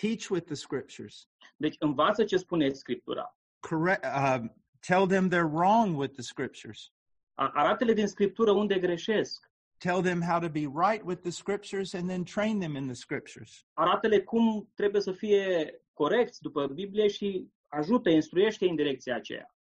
[0.00, 1.28] teach with the scriptures.
[1.56, 3.36] Deci învață ce spune Scriptura.
[3.60, 6.92] Correct uh, tell them they're wrong with the scriptures.
[7.34, 9.50] A- Arată-le din Scriptură unde greșesc.
[9.78, 12.94] Tell them how to be right with the scriptures and then train them in the
[12.94, 13.66] scriptures.
[13.72, 19.54] Arată-le cum trebuie să fie corecți după Biblie și ajută, instruiește în direcția aceea.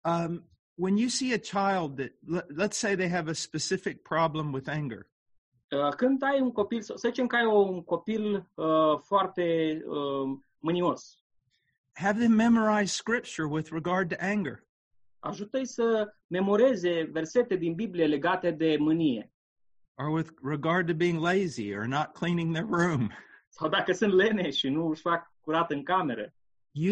[0.00, 4.52] Um, when you see a child that let, let's say they have a specific problem
[4.52, 5.10] with anger,
[5.72, 10.38] Uh, Când ai un copil, să să zicem că ai un copil uh, foarte uh,
[10.58, 11.22] mânios,
[11.92, 14.66] have them memorize scripture with regard to anger.
[15.22, 19.26] Ajută-i să memoreze versete din Biblie legate de mânie.
[19.94, 23.10] or with regard to being lazy or not cleaning their room.
[23.56, 26.34] Sau dacă sunt lene și nu își fac curat în cameră,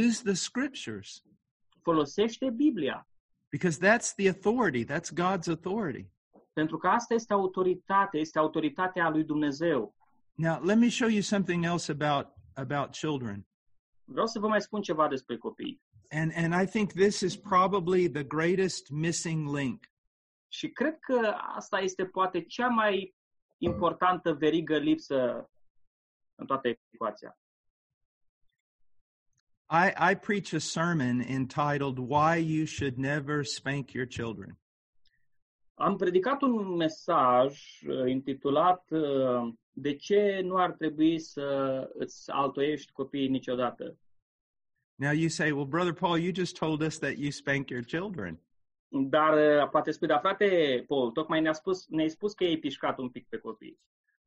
[0.06, 1.22] Use the scriptures
[1.82, 3.08] folosește Biblia.
[3.50, 6.06] because that's the authority, that's God's authority.
[6.52, 9.94] Pentru că asta este autoritate, este autoritatea lui Dumnezeu.
[10.34, 13.46] Now, let me show you something else about about children.
[14.04, 15.80] Vreau să vă mai spun ceva despre copii.
[16.12, 19.86] And and I think this is probably the greatest missing link.
[20.48, 23.14] Și cred că asta este poate cea mai
[23.58, 25.50] importantă verigă lipsă
[26.34, 27.38] în toată ecuația.
[29.70, 34.58] I, I preach a sermon entitled Why You Should Never Spank Your Children.
[35.74, 42.92] Am predicat un mesaj uh, intitulat uh, De ce nu ar trebui să îți altoiești
[42.92, 43.96] copiii niciodată?
[45.00, 48.38] Now you say, Well, Brother Paul, you just told us that you spank your children.
[48.88, 52.98] Dar uh, poate spui, da frate, Paul, tocmai ne-a spus, ne-ai spus că ei pișcat
[52.98, 53.78] un pic pe copii.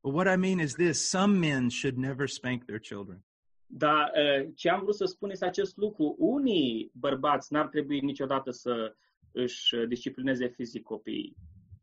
[0.01, 3.23] But what I mean is this some men should never spank their children.
[3.65, 6.15] Dar uh, ce am vrut să spun este acest lucru.
[6.17, 8.95] Unii bărbați n-ar trebui niciodată să
[9.31, 11.35] își disciplineze fizic copiii.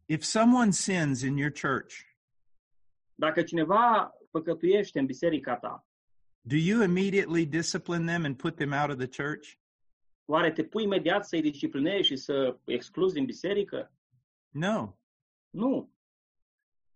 [0.07, 1.95] If someone sins in your church,
[3.15, 5.87] Dacă cineva păcătuiește în biserica ta,
[6.43, 9.61] do you immediately discipline them and put them out of the church?
[10.31, 13.93] oare te pui imediat să-i disciplinezi și să excluzi din biserică?
[14.49, 14.95] No.
[15.51, 15.93] Nu.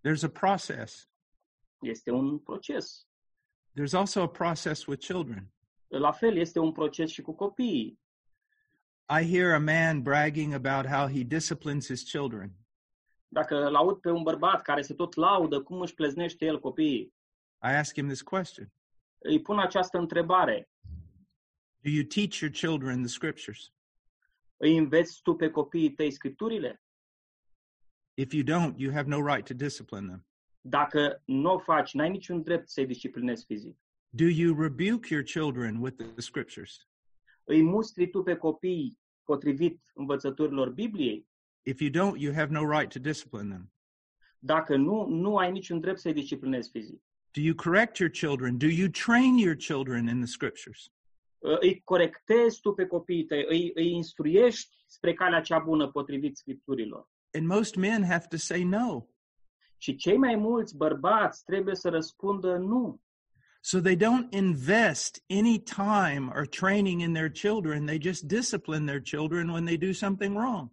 [0.01, 1.09] There's a process.
[1.81, 3.07] Este un proces.
[3.73, 5.53] There's also a process with children.
[5.89, 8.01] La fel, este un proces și cu copiii.
[9.21, 12.53] I hear a man bragging about how he disciplines his children.
[13.29, 17.15] Dacă îl aud pe un bărbat care se tot laudă cum își pleznește el copiii,
[17.63, 18.73] I ask him this question
[19.25, 20.69] îi pun această întrebare.
[21.81, 23.73] Do you teach your children the scriptures?
[24.57, 26.83] Îi înveți tu pe copiii tăi scripturile?
[28.15, 30.27] If you don't, you have no right to discipline them.
[30.61, 33.79] Dacă nu o faci, n-ai niciun drept să-i disciplinezi fizic.
[34.09, 36.89] Do you rebuke your children with the scriptures?
[37.45, 41.29] Îi mustri tu pe copii potrivit învățăturilor Bibliei?
[41.63, 43.73] If you don't, you have no right to discipline them.
[44.39, 47.03] Dacă nu, nu ai niciun drept să-i disciplinezi fizic.
[47.35, 48.59] Do you correct your children?
[48.59, 50.93] Do you train your children in the scriptures?
[51.61, 57.09] Îi corectezi tu pe copiii tăi, îi, îi instruiești spre calea cea bună potrivit scripturilor.
[57.33, 59.07] And most men have to say no.
[59.77, 63.01] Și cei mai mulți bărbați trebuie să răspundă nu.
[63.61, 67.87] So they don't invest any time or training in their children.
[67.87, 70.71] They just discipline their children when they do something wrong.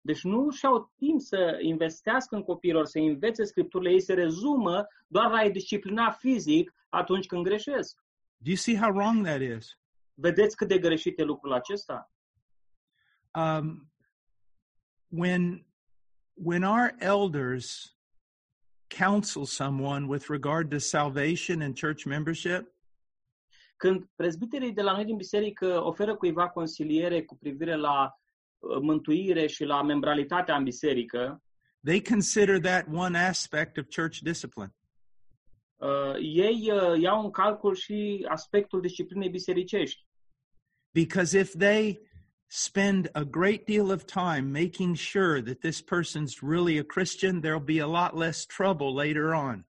[0.00, 5.30] Deci nu și-au timp să investească în copiilor, să învețe scripturile, ei se rezumă doar
[5.30, 8.04] la a-i disciplina fizic atunci când greșesc.
[8.36, 9.78] Do you see how wrong that is?
[10.14, 12.12] Vedeți cât de greșit e lucrul acesta?
[13.34, 13.92] Um,
[15.08, 15.66] when
[16.32, 17.96] when our elders
[18.88, 22.74] counsel someone with regard to salvation and church membership,
[23.76, 28.19] Când prezbiterii de la noi din biserică oferă cuiva consiliere cu privire la uh,
[28.80, 31.42] mântuire și la membralitatea în biserică,
[31.84, 34.74] they consider that one aspect of church discipline.
[35.76, 40.06] uh, ei uh, iau în calcul și aspectul disciplinei bisericești.
[40.92, 42.00] Because if they
[42.46, 47.64] spend a great deal of time making sure that this person's really a Christian, there'll
[47.64, 49.64] be a lot less trouble later on.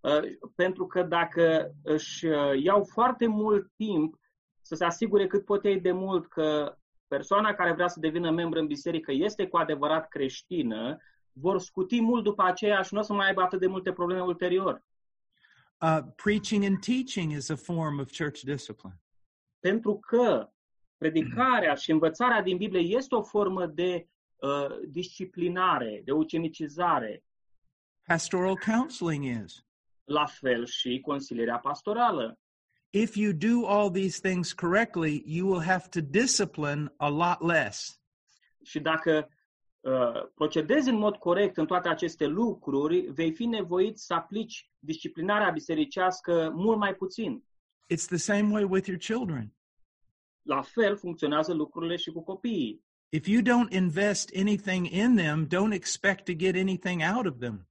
[0.00, 0.20] Uh,
[0.54, 4.20] pentru că dacă își uh, iau foarte mult timp
[4.60, 6.78] să se asigure cât pot ei de mult că
[7.08, 10.96] persoana care vrea să devină membru în biserică este cu adevărat creștină,
[11.32, 14.22] vor scuti mult după aceea și nu o să mai aibă atât de multe probleme
[14.22, 14.82] ulterior.
[15.80, 19.00] Uh, preaching and teaching is a form of church discipline.
[19.60, 20.50] Pentru că
[20.96, 27.20] predicarea și învățarea din Biblie este o formă de uh, disciplinare, de ucenicizare,
[28.06, 29.64] Pastoral counseling is.
[30.04, 32.38] la fel și consilierea pastorală.
[32.96, 38.00] If you do all these things correctly, you will have to discipline a lot less.
[38.64, 39.28] Și dacă
[39.80, 45.50] uh, procedezi în mod corect în toate aceste lucruri, vei fi nevoit să aplici disciplinarea
[45.50, 47.44] bisericească mult mai puțin.
[47.94, 49.54] It's the same way with your children.
[50.42, 52.84] La fel funcționează lucrurile și cu copiii.
[53.08, 57.68] If you don't invest anything in them, don't expect to get anything out of them.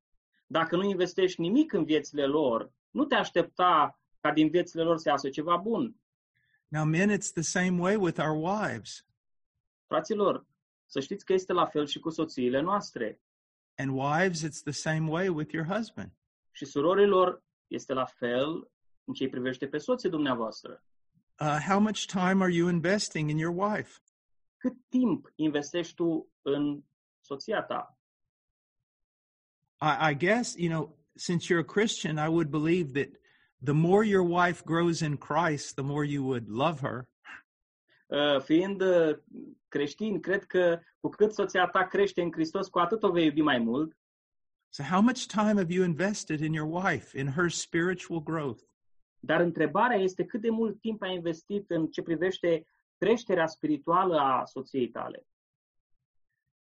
[0.47, 5.09] Dacă nu investești nimic în viețile lor, nu te aștepta ca din viețile lor să
[5.09, 5.95] iasă ceva bun.
[6.67, 9.05] Now, men, it's the same way with our wives.
[9.87, 10.45] Fraților,
[10.85, 13.21] să știți că este la fel și cu soțiile noastre.
[13.75, 16.11] And wives, it's the same way with your husband.
[16.51, 18.71] Și surorilor este la fel
[19.03, 20.83] în ce îi privește pe soții dumneavoastră.
[21.39, 23.99] Uh, how much time are you investing in your wife?
[24.57, 26.83] Cât timp investești tu în
[27.21, 27.99] soția ta?
[29.81, 33.23] I, I guess, you know, since you're a Christian, I would believe that
[33.61, 37.07] the more your wife grows in Christ, the more you would love her.
[38.07, 39.17] Uh, Fiind uh,
[39.67, 43.41] creștin, cred că cu cât soția ta crește în Hristos, cu atât o vei iubi
[43.41, 43.97] mai mult.
[44.69, 48.61] So, how much time have you invested in your wife, in her spiritual growth?
[49.19, 54.45] Dar întrebarea este cât de mult timp ai investit în ce privește creșterea spirituală a
[54.45, 55.25] soției tale.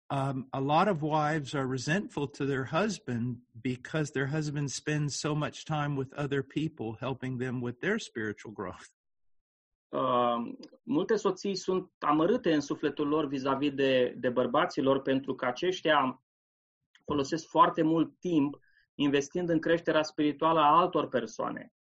[0.09, 5.33] Um, a lot of wives are resentful to their husband because their husband spends so
[5.33, 8.89] much time with other people helping them with their spiritual growth.
[9.89, 10.53] Uh,
[10.83, 16.23] multe soții sunt amărâte în sufletul lor vis-a-vis de, de bărbaților pentru că aceștia
[17.05, 18.57] folosesc foarte mult timp
[18.95, 21.73] investind în creșterea spirituală a altor persoane.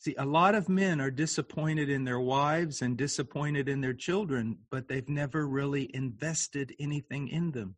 [0.00, 4.58] See, a lot of men are disappointed in their wives and disappointed in their children,
[4.70, 7.76] but they've never really invested anything in them.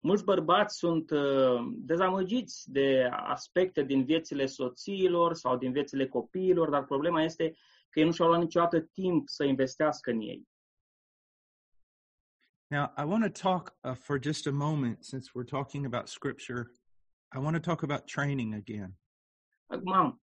[0.00, 6.84] Mulți bărbați sunt uh, dezamăgiți de aspecte din viețile soțiilor sau din viețile copiilor, dar
[6.84, 7.56] problema este
[7.88, 10.48] că ei nu și-au luat niciodată timp să investească în ei.
[12.68, 16.72] Now, I want to talk uh, for just a moment, since we're talking about scripture,
[17.36, 18.98] I want to talk about training again.
[19.66, 20.20] Acum,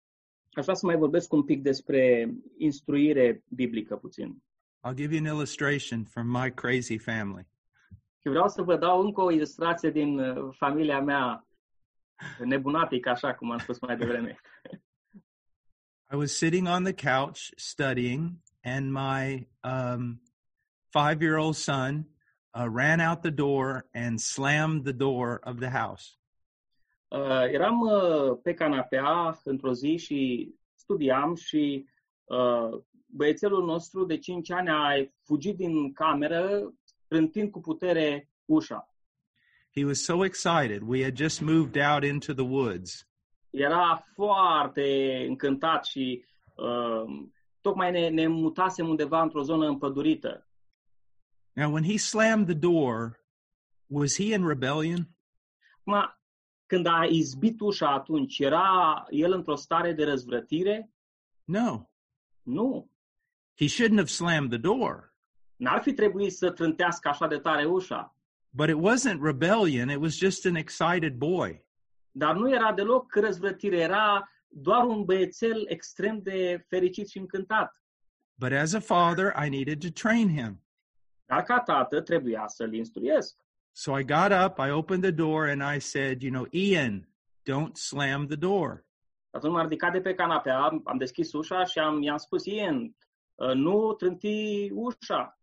[0.57, 4.43] aș vrea să mai vorbesc un pic despre instruire biblică puțin.
[4.87, 7.47] I'll give you an illustration from my crazy family.
[8.21, 11.47] Și vreau să vă dau încă o ilustrație din uh, familia mea
[12.45, 14.39] nebunatică, așa cum am spus mai devreme.
[16.11, 20.21] I was sitting on the couch studying, and my um,
[20.89, 22.07] five year old son
[22.53, 26.17] uh, ran out the door and slammed the door of the house.
[27.13, 31.85] Uh, eram uh, pe canapea într-o zi și studiam și
[32.23, 36.73] uh, băiețelul nostru de 5 ani a fugit din cameră
[37.07, 38.95] trântind cu putere ușa.
[39.75, 40.81] He was so excited.
[40.85, 43.07] We had just moved out into the woods.
[43.49, 47.25] Era foarte încântat și uh,
[47.61, 50.47] tocmai ne, ne mutasem undeva într-o zonă împădurită.
[51.53, 53.19] Now, when he slammed the door,
[53.87, 55.09] was he in rebellion?
[55.85, 56.22] Acum,
[56.73, 60.89] când a izbit ușa atunci, era el într-o stare de răzvrătire?
[61.43, 61.89] No,
[62.41, 62.91] Nu.
[63.57, 65.13] he shouldn't have slammed the door.
[65.55, 68.15] N-ar fi trebuit să trântească așa de tare ușa.
[68.49, 71.65] But it wasn't rebellion, it was just an excited boy.
[72.11, 77.81] Dar nu era deloc răzvrătire, era doar un băiețel extrem de fericit și încântat.
[78.35, 80.63] But as a father, I needed to train him.
[81.25, 83.37] Dar ca tată trebuia să-l instruiesc.
[83.75, 87.07] So I got up, I opened the door, and I said, You know, Ian,
[87.43, 88.85] don't slam the door.
[89.31, 92.95] Atunci m-am ridicat de pe canapea, am deschis ușa și am, i-am spus, Ian,
[93.53, 95.39] nu trânti ușa.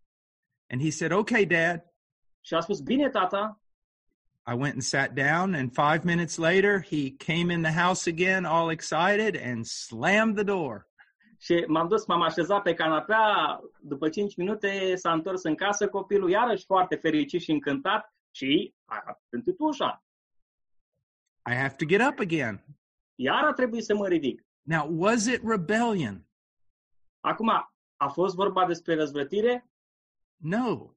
[0.69, 1.85] And he said, Okay, dad.
[2.41, 3.61] Și a spus, bine, tata.
[4.47, 8.45] I went and sat down, and five minutes later, he came in the house again,
[8.45, 10.89] all excited, and slammed the door.
[11.39, 16.31] Și m-am dus, m-am așezat pe canapea, după 5 minute s-a întors în casă copilul,
[16.31, 20.05] iarăși foarte fericit și încântat și a trântit ușa.
[21.51, 22.65] I have to get up again.
[23.15, 24.45] Iar a trebuit să mă ridic.
[24.63, 26.27] Now, was it rebellion?
[27.21, 27.49] Acum,
[27.97, 29.71] a fost vorba despre răzvrătire?
[30.37, 30.95] No,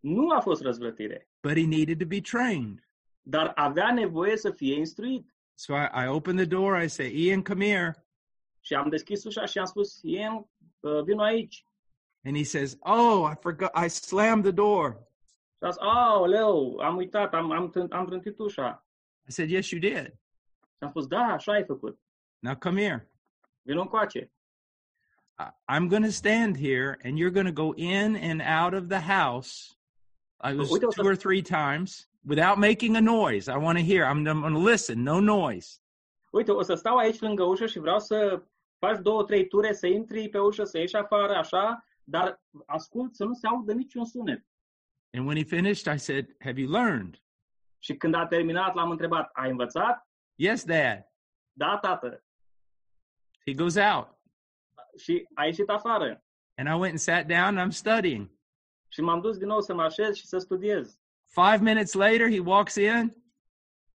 [0.00, 2.88] Nu a fost răzvrătire, but he needed to be trained.
[3.22, 5.34] dar avea nevoie să fie instruit.
[5.54, 6.82] So I, I opened the door.
[6.82, 8.06] I say, Ian, come here.
[8.60, 10.34] Și am deschis ușa și am spus, Ian,
[10.80, 11.66] uh, vino aici.
[12.24, 13.70] And he says, Oh, I forgot.
[13.84, 15.08] I slammed the door.
[15.62, 15.80] A zis,
[16.80, 18.86] am uitat, am, am, am trântit ușa.
[19.28, 20.06] I said, Yes, you did.
[20.76, 22.00] Și am spus, da, așa ai făcut.
[22.38, 23.10] Now come here.
[23.62, 24.32] Vino încoace.
[25.68, 29.00] I'm going to stand here and you're going to go in and out of the
[29.00, 29.76] house.
[30.40, 33.48] Uh, I was Wait, two or three times without making a noise.
[33.48, 34.04] I want to hear.
[34.04, 35.04] I'm, I'm going to listen.
[35.04, 35.80] No noise.
[36.32, 38.42] Uite, o să stau aici lângă ușă și vreau să
[38.78, 43.24] faci două, trei ture, să intri pe ușă, să ieși afară, așa, dar ascult să
[43.24, 44.46] nu se audă niciun sunet.
[45.14, 47.22] And when he finished, I said, Have you learned?
[47.78, 50.08] Și când a terminat, l-am întrebat, ai învățat?
[50.34, 51.06] Yes, Dad.
[51.52, 52.24] Da, tată.
[53.46, 54.18] He goes out.
[54.96, 56.24] Și a ieșit afară.
[56.56, 58.30] And I went and sat down and I'm studying.
[58.88, 60.98] Și m-am dus din nou să mă așez și să studiez.
[61.26, 63.12] Five minutes later, he walks in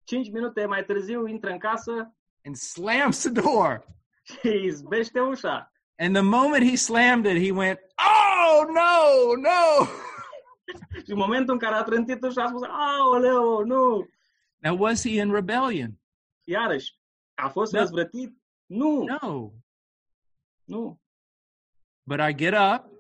[0.05, 2.15] Cinci minute mai târziu intră în casă
[2.45, 3.87] and slams the door.
[4.23, 5.73] și izbește ușa.
[5.99, 9.87] And the moment he slammed it, he went, Oh, no, no.
[11.05, 14.09] Și în momentul în care a trântit ușa a spus, aoleo, nu!
[14.59, 16.01] Now, was he in rebellion?
[16.45, 16.95] Iarăși,
[17.35, 17.79] a fost Da.
[17.79, 18.37] răzvrătit?
[18.67, 19.51] Nu, No.
[20.65, 21.01] nu.
[22.03, 22.91] But I get up.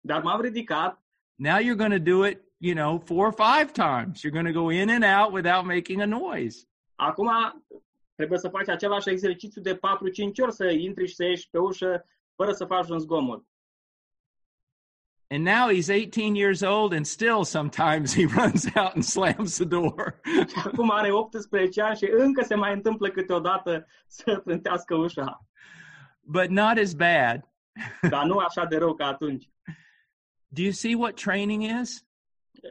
[0.00, 1.00] Dar m-am ridicat
[1.38, 4.20] Now you're going to do it, you know, four or five times.
[4.24, 6.66] You're going to go in and out without making a noise.
[6.94, 7.30] Acum
[8.14, 9.78] trebuie să faci același exercițiu de 4-5
[10.42, 13.44] ori, să intri și să ieși pe ușă fără să faci un zgomot.
[15.28, 19.64] And now he's 18 years old, and still sometimes he runs out and slams the
[19.64, 20.20] door.
[20.24, 25.46] Și acum are 18 ani și încă se mai întâmplă câteodată să trântească ușa.
[26.28, 27.48] but not as bad.
[28.10, 29.50] Dar nu așa de rău ca atunci.
[30.48, 32.06] Do you see what training is?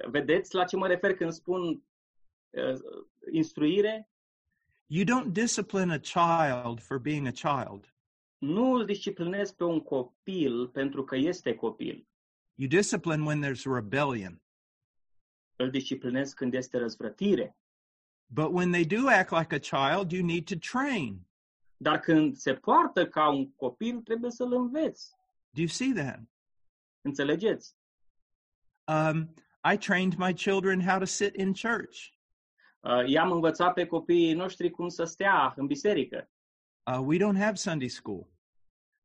[0.08, 1.62] Vedeți la ce mă refer când spun
[2.50, 2.80] uh,
[3.32, 4.10] instruire?
[4.88, 7.94] You don't discipline a child for being a child.
[8.38, 12.08] Nu îl disciplinezi pe un copil pentru că este copil.
[12.58, 14.42] You discipline when there's rebellion.
[15.56, 17.58] Îl disciplinezi când este răzvrătire.
[18.28, 21.28] But when they do act like a child, you need to train.
[21.78, 25.16] Dar când se poartă ca un copil, trebuie să-l înveți.
[25.50, 26.20] Do you see that?
[27.02, 27.76] Înțelegeți?
[28.84, 29.34] Um,
[29.74, 32.14] I trained my children how to sit in church.
[32.80, 36.30] Uh, I-am învățat pe copiii noștri cum să stea în biserică.
[36.84, 38.28] Uh, we don't have Sunday school.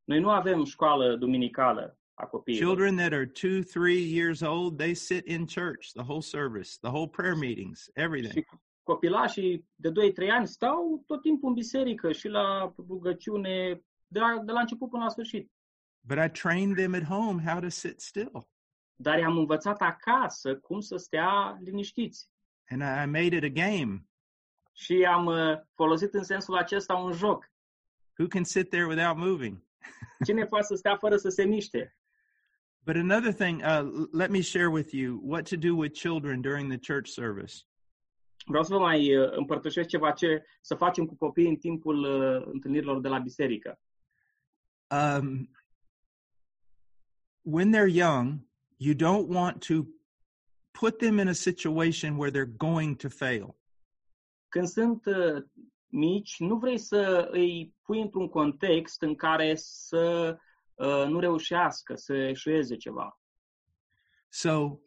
[0.05, 2.00] Noi nu avem școală duminicală.
[2.47, 6.91] Children that are two, three years old, they sit in church the whole service, the
[6.91, 8.33] whole prayer meetings, everything.
[8.33, 8.47] Și
[8.83, 9.93] copilașii de 2-3
[10.31, 15.03] ani stau tot timpul în biserică și la rugăciune de la, de la început până
[15.03, 15.53] la sfârșit.
[16.01, 18.49] But I trained them at home how to sit still.
[18.95, 22.31] Dar i-am învățat acasă cum să stea liniștiți.
[22.69, 24.05] And I I made it a game.
[24.73, 27.51] Și am uh, folosit în sensul acesta un joc.
[28.19, 29.63] Who can sit there without moving?
[30.27, 31.97] Cine poate să stea fără să se miște?
[32.85, 36.41] But another thing, uh, l- let me share with you what to do with children
[36.41, 37.65] during the church service.
[38.47, 42.47] Vreau să vă mai uh, împărtășesc ceva ce să facem cu copiii în timpul uh,
[42.53, 43.81] întâlnirilor de la biserică.
[44.91, 45.51] Um,
[47.43, 49.75] when they're young, you don't want to
[50.71, 53.57] put them in a situation where they're going to fail.
[54.49, 55.43] Când sunt uh,
[55.87, 60.37] mici, nu vrei să îi pui într-un context în care să
[60.81, 63.21] uh, nu reușească, să eșueze ceva.
[64.29, 64.81] So,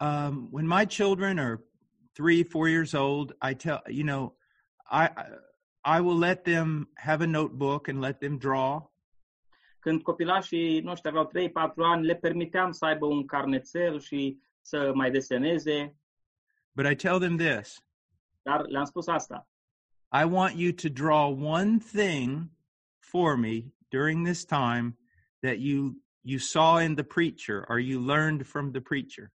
[0.00, 1.64] um, when my children are
[2.12, 4.36] three, four years old, I tell you know,
[4.90, 5.08] I
[5.84, 8.92] I will let them have a notebook and let them draw.
[9.78, 15.10] Când copilașii noștri aveau 3-4 ani, le permiteam să aibă un carnețel și să mai
[15.10, 15.96] deseneze,
[16.74, 17.80] But I tell them this:
[18.42, 19.48] dar le-am spus asta.
[20.12, 22.50] I want you to draw one thing
[22.98, 24.96] for me during this time
[25.44, 29.32] that you you saw in the preacher or you learned from the preacher.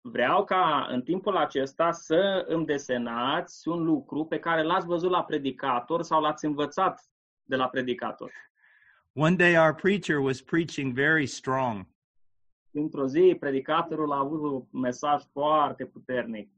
[0.00, 5.24] Vreau ca în timpul acesta să îmi desenați un lucru pe care l-ați văzut la
[5.24, 7.00] predicator sau l-ați învățat
[7.42, 8.32] de la predicator.
[9.12, 11.86] One day our preacher was preaching very strong,
[12.70, 16.50] Într-o zi, predicatorul a avut un mesaj foarte puternic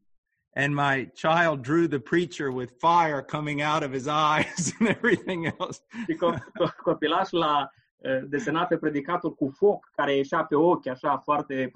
[0.54, 5.44] and my child drew the preacher with fire coming out of his eyes and everything
[5.58, 5.80] else.
[6.06, 7.79] și co- co- copilașul l-a uh,
[8.28, 11.72] desenat pe predicator cu foc care ieșea pe ochi, așa, foarte.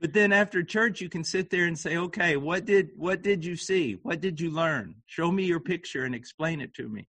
[0.00, 3.44] But then after church, you can sit there and say, "Okay, what did what did
[3.44, 3.98] you see?
[4.02, 5.02] What did you learn?
[5.06, 7.08] Show me your picture and explain it to me."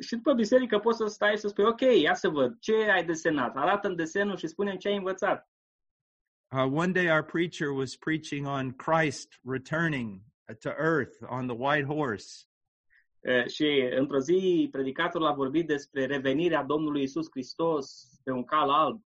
[0.00, 3.56] Și după biserică poți să stai să spui, ok, ia să văd, ce ai desenat?
[3.56, 5.50] Arată-mi desenul și spune ce ai învățat.
[6.52, 10.20] Uh, one day, our preacher was preaching on Christ returning
[10.60, 12.46] to earth on the white horse,
[13.46, 19.00] Și într-o zi, predicatorul a vorbit despre revenirea Domnului Isus Hristos pe un cal alb.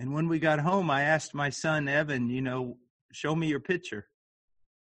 [0.00, 2.78] and when we got home, I asked my son Evan, you know,
[3.12, 4.10] show me your picture.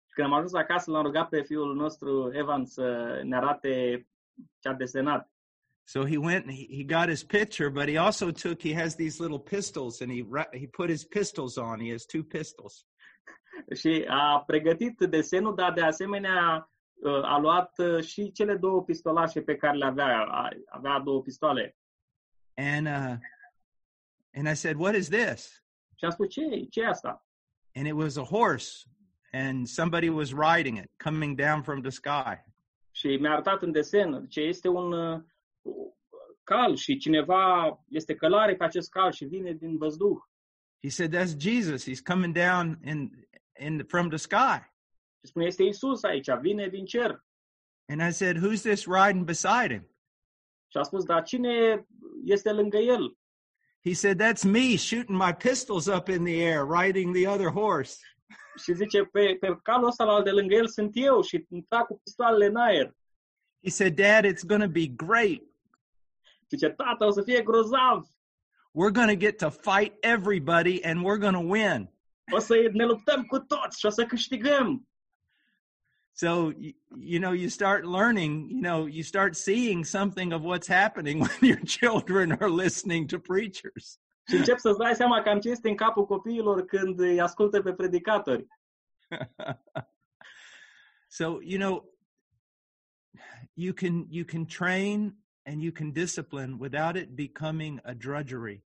[0.07, 4.07] Și când am ajuns acasă, l-am rugat pe fiul nostru, Evan, să ne arate
[4.59, 5.31] ce a desenat.
[5.89, 8.95] So he went and he, he got his picture, but he also took, he has
[8.95, 11.79] these little pistols and he, ra- he put his pistols on.
[11.81, 12.87] He has two pistols.
[13.81, 19.43] Și a pregătit desenul, dar de asemenea uh, a luat uh, și cele două pistolașe
[19.43, 20.23] pe care le avea.
[20.25, 21.77] A- Avea două pistoale.
[22.55, 23.17] And, uh,
[24.35, 25.65] and I said, what is this?
[25.95, 27.21] Și am spus, ce, ce e asta?
[27.75, 28.89] and it was a horse,
[29.33, 32.35] and somebody was riding it, coming down from the sky.
[32.91, 35.23] Și mi-a arătat în desen ce este un uh,
[36.43, 40.17] cal și cineva este călare pe acest cal și vine din văzduh.
[40.83, 41.85] He said, "That's Jesus.
[41.91, 43.27] He's coming down in
[43.59, 44.75] in from the sky."
[45.21, 47.25] Și spune, este Isus aici, vine din cer.
[47.89, 49.89] And I said, "Who's this riding beside him?"
[50.69, 51.87] Și a spus, dar cine
[52.25, 53.17] este lângă el?
[53.85, 57.99] He said, "That's me shooting my pistols up in the air, riding the other horse."
[58.63, 62.01] Și zice, pe, pe calul ăsta al de lângă el sunt eu și trag cu
[62.05, 62.97] pistoalele în aer.
[63.63, 65.43] He said, "Dad, it's going to be great.
[66.51, 68.07] Zice, tata, o să fie grozav.
[68.73, 71.91] We're going to get to fight everybody, and we're going to win."
[72.33, 74.89] O să ne luptăm cu toți și o să câștigăm.
[76.19, 78.49] So you, you know, you start learning.
[78.49, 83.19] You know, you start seeing something of what's happening when your children are listening to
[83.19, 83.99] preachers.
[84.29, 87.73] Și încep să-ți dai seama cam ce este în capul copiilor când îi ascultă pe
[87.73, 88.47] predicatori.
[91.19, 91.85] so you know
[93.55, 98.65] you can you can train and you can discipline without it becoming a drudgery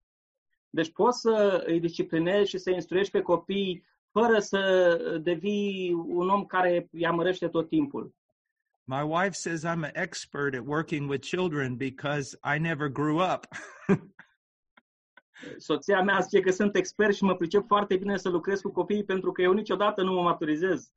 [0.71, 6.45] Deci poți să îi disciplinezi și să instruiești pe copii fără să devii un om
[6.45, 8.15] care îi amărăște tot timpul.
[8.85, 13.47] my wife says i'm an expert at working with children because i never grew up
[15.59, 19.05] Soția mea zice că sunt expert și mă pricep foarte bine să lucrez cu copiii
[19.05, 20.93] pentru că eu niciodată nu mă maturizez.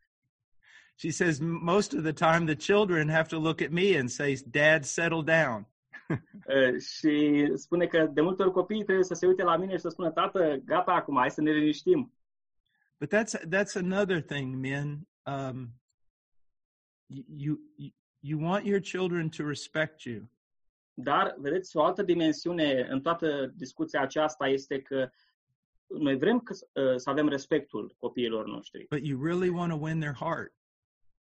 [0.96, 4.38] she says most of the time the children have to look at me and say
[4.52, 5.68] dad settle down
[6.10, 9.80] Uh, și spune că de multe ori copiii trebuie să se uite la mine și
[9.80, 12.14] să spună, tată, gata acum, hai să ne liniștim.
[13.00, 15.74] But that's that's another thing men um
[17.08, 20.30] you you you want your children to respect you
[20.98, 25.10] Dar, vedeți, o altă dimensiune în toată discuția aceasta este că
[25.88, 30.00] noi vrem că, uh, să avem respectul copiilor noștri, but you really want to win
[30.00, 30.54] their heart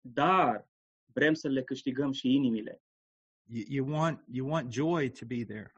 [0.01, 0.69] dar
[1.13, 2.83] vrem să le câștigăm și inimile.
[3.47, 5.73] you, you want you want joy to be there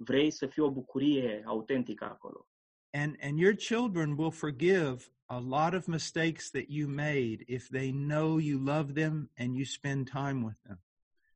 [0.00, 2.47] Vrei să fie o bucurie autentică acolo.
[2.90, 7.92] And and your children will forgive a lot of mistakes that you made if they
[7.92, 10.78] know you love them and you spend time with them.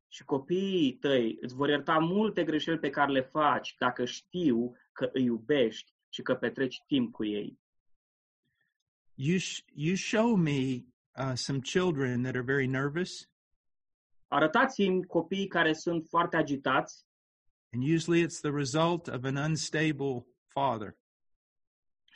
[0.07, 5.09] Și copiii tăi îți vor ierta multe greșeli pe care le faci dacă știu că
[5.13, 7.59] îi iubești și că petreci timp cu ei.
[9.15, 10.85] you sh- you show me
[11.17, 13.29] uh, some children that are very nervous.
[14.27, 17.05] Arătați-mi copiii care sunt foarte agitați.
[17.71, 20.97] And usually it's the result of an unstable father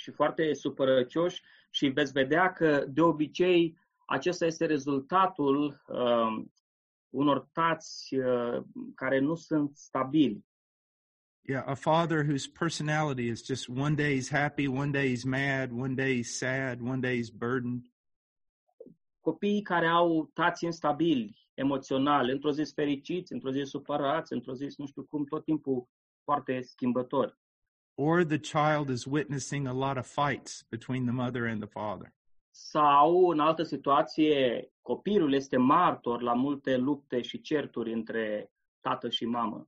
[0.08, 6.54] și foarte supărăcioși și veți vedea că de obicei acesta este rezultatul um,
[7.10, 8.64] unor tați uh,
[8.96, 10.46] care nu sunt stabili.
[11.42, 15.72] yeah a father whose personality is just one day he's happy one day he's mad
[15.72, 17.86] one day he's sad one day he's burdened
[19.20, 24.54] Copiii care au tați instabili emoțional, într-o zi sunt fericiți, într-o zi sunt supărați, într-o
[24.54, 25.88] zi sunt nu știu cum, tot timpul
[26.24, 27.38] foarte schimbători.
[28.00, 32.14] Or the child is witnessing a lot of fights between the mother and the father.
[32.50, 39.26] Sau, în altă situație, copilul este martor la multe lupte și certuri între tată și
[39.26, 39.68] mamă.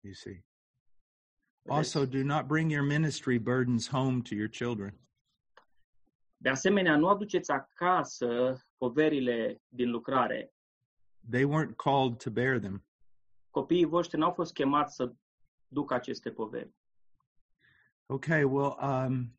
[0.00, 0.44] you see.
[1.68, 4.94] Also do not bring your ministry burdens home to your children.
[6.36, 10.54] De asemenea, nu aduceți acasă poverile din lucrare.
[11.30, 12.84] they weren't called to bear them.
[13.50, 15.12] Copiii voștri n-au fost chemați să
[15.74, 16.74] ducă aceste poveri.
[18.06, 19.32] Okay, well, um,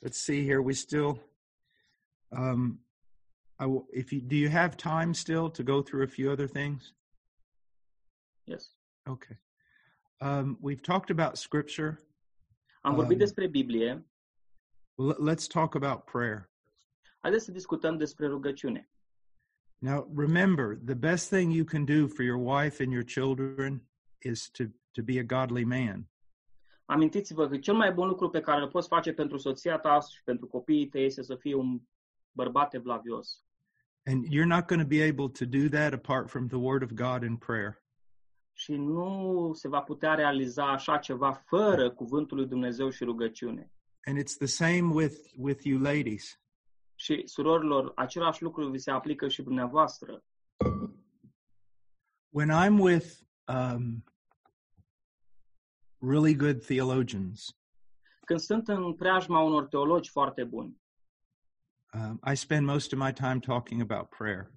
[0.00, 0.60] let's see here.
[0.60, 1.18] We still,
[2.28, 2.80] um,
[3.58, 6.48] I will, if you do, you have time still to go through a few other
[6.48, 6.94] things?
[8.44, 8.74] Yes.
[9.06, 9.36] Okay.
[10.20, 11.98] Um, we've talked about scripture.
[12.82, 14.04] Am vorbit Um, despre Biblie.
[14.96, 16.48] Well, let- let's talk about prayer.
[17.20, 18.88] Haideți să discutăm despre rugăciune.
[19.80, 23.88] Now, remember, the best thing you can do for your wife and your children
[24.18, 26.08] is to to be a godly man.
[26.84, 30.22] Amintiți-vă că cel mai bun lucru pe care îl poți face pentru soția ta și
[30.24, 31.80] pentru copiii tăi este să fii un
[32.32, 33.42] bărbat evlavios.
[34.04, 36.90] And you're not going to be able to do that apart from the Word of
[36.90, 37.82] God in prayer.
[38.52, 43.72] Și nu se va putea realiza așa ceva fără cuvântul lui Dumnezeu și rugăciune.
[44.04, 46.40] And it's the same with with you ladies.
[46.94, 50.22] Și, surorilor, același lucru vi se aplică și dumneavoastră.
[52.30, 53.06] when I'm with
[53.48, 54.04] um,
[56.00, 57.56] really good theologians,
[58.24, 60.80] Când sunt în preajma unor teologi foarte buni,
[61.94, 64.52] um, I spend most of my time talking about prayer.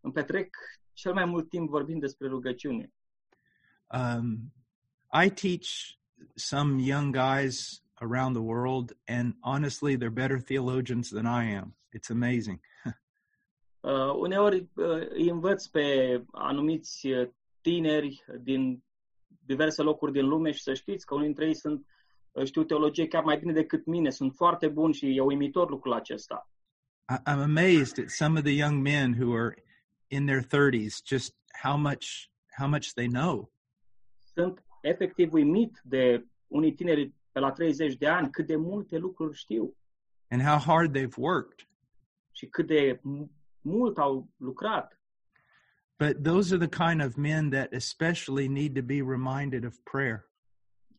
[0.00, 0.56] îmi petrec
[0.92, 2.92] cel mai mult timp vorbind despre rugăciune.
[3.86, 4.52] Um,
[5.24, 5.98] I teach
[6.34, 11.76] some young guys around the world, and honestly, they're better theologians than I am.
[11.96, 12.60] It's amazing.
[13.84, 17.28] Uh, uneori uh, îi învăț pe anumiți uh,
[17.60, 18.84] tineri din
[19.46, 21.86] diverse locuri din lume și să știți că unii dintre ei sunt,
[22.32, 25.92] uh, știu teologie chiar mai bine decât mine, sunt foarte buni și e uimitor lucrul
[25.92, 26.50] acesta.
[27.08, 29.54] I, I'm amazed at some of the young men who are
[30.06, 32.06] in their 30s, just how much
[32.58, 33.52] how much they know.
[34.34, 39.36] Sunt efectiv uimit de unii tineri pe la 30 de ani cât de multe lucruri
[39.36, 39.76] știu
[40.28, 41.66] and how hard they've worked.
[42.32, 43.28] și cât de m-
[43.60, 45.00] mult au lucrat.
[45.98, 50.30] But those are the kind of men that especially need to be reminded of prayer.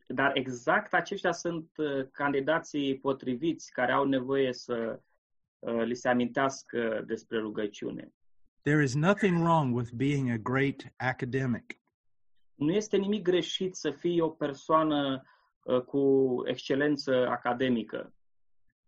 [0.06, 5.00] Dar exact aceștia sunt uh, candidații potriviți care au nevoie să
[5.58, 8.12] uh, li se amintească despre rugăciune.
[8.62, 11.78] There is nothing wrong with being a great academic,
[12.54, 15.22] Nu este nimic greșit să fii o persoană
[15.62, 18.14] uh, cu excelență academică,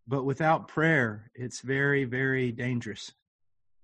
[0.07, 3.13] but without prayer, it's very, very dangerous.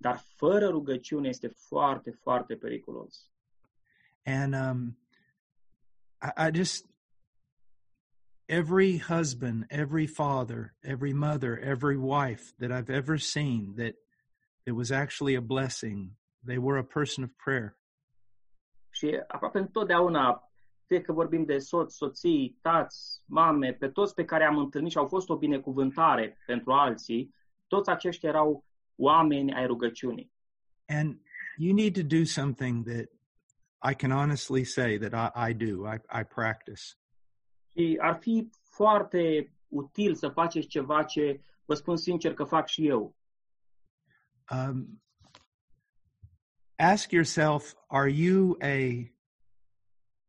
[0.03, 3.30] Dar fără rugăciune este foarte, foarte periculos.
[4.24, 4.96] And um,
[6.20, 6.86] I, I just,
[8.46, 13.94] every husband, every father, every mother, every wife that I've ever seen that
[14.66, 17.76] it was actually a blessing, they were a person of prayer.
[18.90, 20.53] Și aproape întotdeauna,
[20.86, 24.98] fie că vorbim de soți, soții, tați, mame, pe toți pe care am întâlnit și
[24.98, 27.34] au fost o binecuvântare pentru alții,
[27.66, 28.64] toți aceștia erau
[29.03, 30.32] oameni ai rugăciunii.
[30.86, 31.18] And
[31.57, 33.07] you need to do something that
[33.90, 35.86] I can honestly say that I, I do.
[35.86, 36.82] I, I practice.
[37.76, 42.86] Și ar fi foarte util să faceți ceva ce vă spun sincer că fac și
[42.86, 43.16] eu.
[44.50, 45.03] Um,
[46.76, 49.11] ask yourself are you a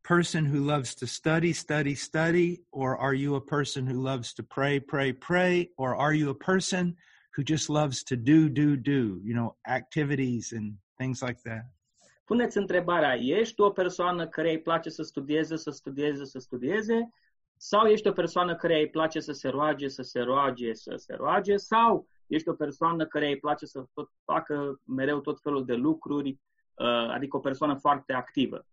[0.00, 4.42] person who loves to study, study, study, or are you a person who loves to
[4.42, 6.96] pray, pray, pray, or are you a person
[7.36, 11.64] who just loves to do, do, do, you know, activities and things like that?
[12.24, 17.08] Puneți întrebarea, ești tu o persoană care îi place să studieze, să studieze, să studieze?
[17.56, 21.14] Sau ești o persoană care îi place să se roage, să se roage, să se
[21.14, 21.56] roage?
[21.56, 26.28] Sau ești o persoană care îi place să tot facă mereu tot felul de lucruri,
[26.74, 28.66] uh, adică o persoană foarte activă?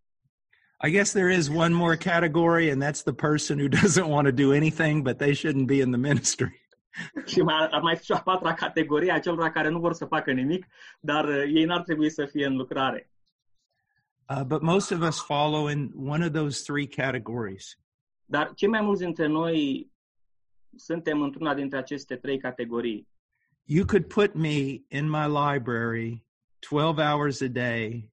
[0.83, 4.31] I guess there is one more category, and that's the person who doesn't want to
[4.31, 6.60] do anything, but they shouldn't be in the ministry.
[7.31, 9.93] Și mai, ar mai fi și o a patra categorie a celor care nu vor
[9.93, 10.65] să facă nimic,
[10.99, 13.11] dar uh, ei n-ar trebui să fie în lucrare.
[14.29, 17.79] Uh, but most of us follow in one of those three categories.
[18.25, 19.91] Dar cei mai mulți dintre noi
[20.75, 23.07] suntem într-una dintre aceste trei categorii.
[23.63, 26.25] You could put me in my library
[26.59, 28.11] 12 hours a day,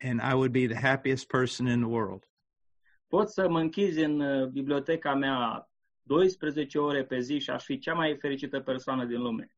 [0.00, 2.28] and I would be the happiest person in the world.
[3.06, 5.68] Pot să mă închizi în uh, biblioteca mea
[6.06, 9.56] 12 ore pe zi și aș fi cea mai fericită persoană din lume.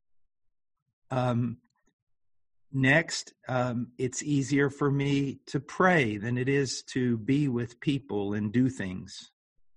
[1.10, 1.62] Um,
[2.68, 8.38] next, um, it's easier for me to pray than it is to be with people
[8.38, 9.34] and do things.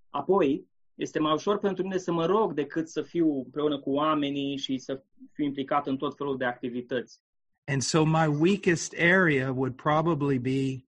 [0.10, 4.58] Apoi, este mai ușor pentru mine să mă rog decât să fiu împreună cu oamenii
[4.58, 7.22] și să fiu implicat în tot felul de activități.
[7.66, 10.86] And so my weakest area would probably be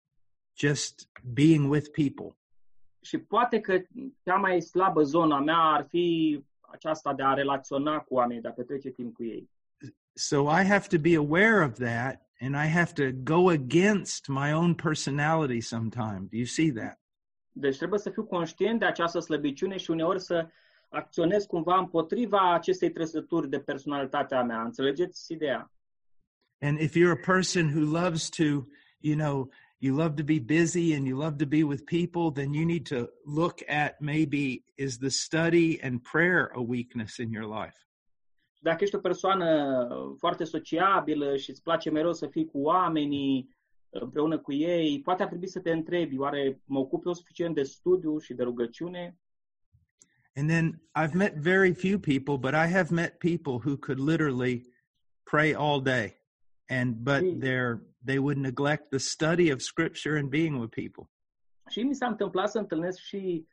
[0.57, 2.37] just being with people.
[3.01, 3.81] Și poate că
[4.23, 8.51] cea mai slabă zona mea ar fi aceasta de a relaționa cu oamenii, de a
[8.51, 9.49] petrece timp cu ei.
[10.13, 14.53] So I have to be aware of that and I have to go against my
[14.53, 16.29] own personality sometimes.
[16.29, 16.99] Do you see that?
[17.51, 20.47] Deci trebuie să fiu conștient de această slăbiciune și uneori să
[20.89, 24.61] acționez cumva împotriva acestei trăsături de personalitatea mea.
[24.61, 25.71] Înțelegeți ideea?
[26.59, 28.43] And if you're a person who loves to,
[28.99, 29.49] you know,
[29.81, 32.85] you love to be busy and you love to be with people, then you need
[32.85, 37.75] to look at maybe is the study and prayer a weakness in your life?
[38.63, 39.47] Dacă ești o persoană
[39.91, 43.49] uh, foarte sociabilă și îți place mereu să fii cu oamenii,
[43.89, 47.55] uh, împreună cu ei, poate ar trebui să te întrebi, oare mă ocup eu suficient
[47.55, 49.17] de studiu și de rugăciune?
[50.35, 54.65] And then I've met very few people, but I have met people who could literally
[55.23, 56.20] pray all day.
[56.79, 57.39] And but Mm.
[57.39, 61.09] they're they would neglect the study of scripture and being with people.
[61.69, 63.47] Și mi s-a întâmplat să întâlnesc și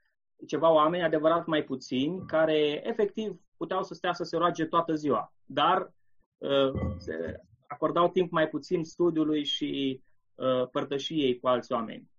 [0.46, 5.34] ceva oameni, adevărat mai puțini, care efectiv puteau să stea să se roage toată ziua,
[5.44, 5.92] dar
[6.38, 10.02] uh, se acordau timp mai puțin studiului și
[10.34, 12.10] uh, părtășiei cu alți oameni.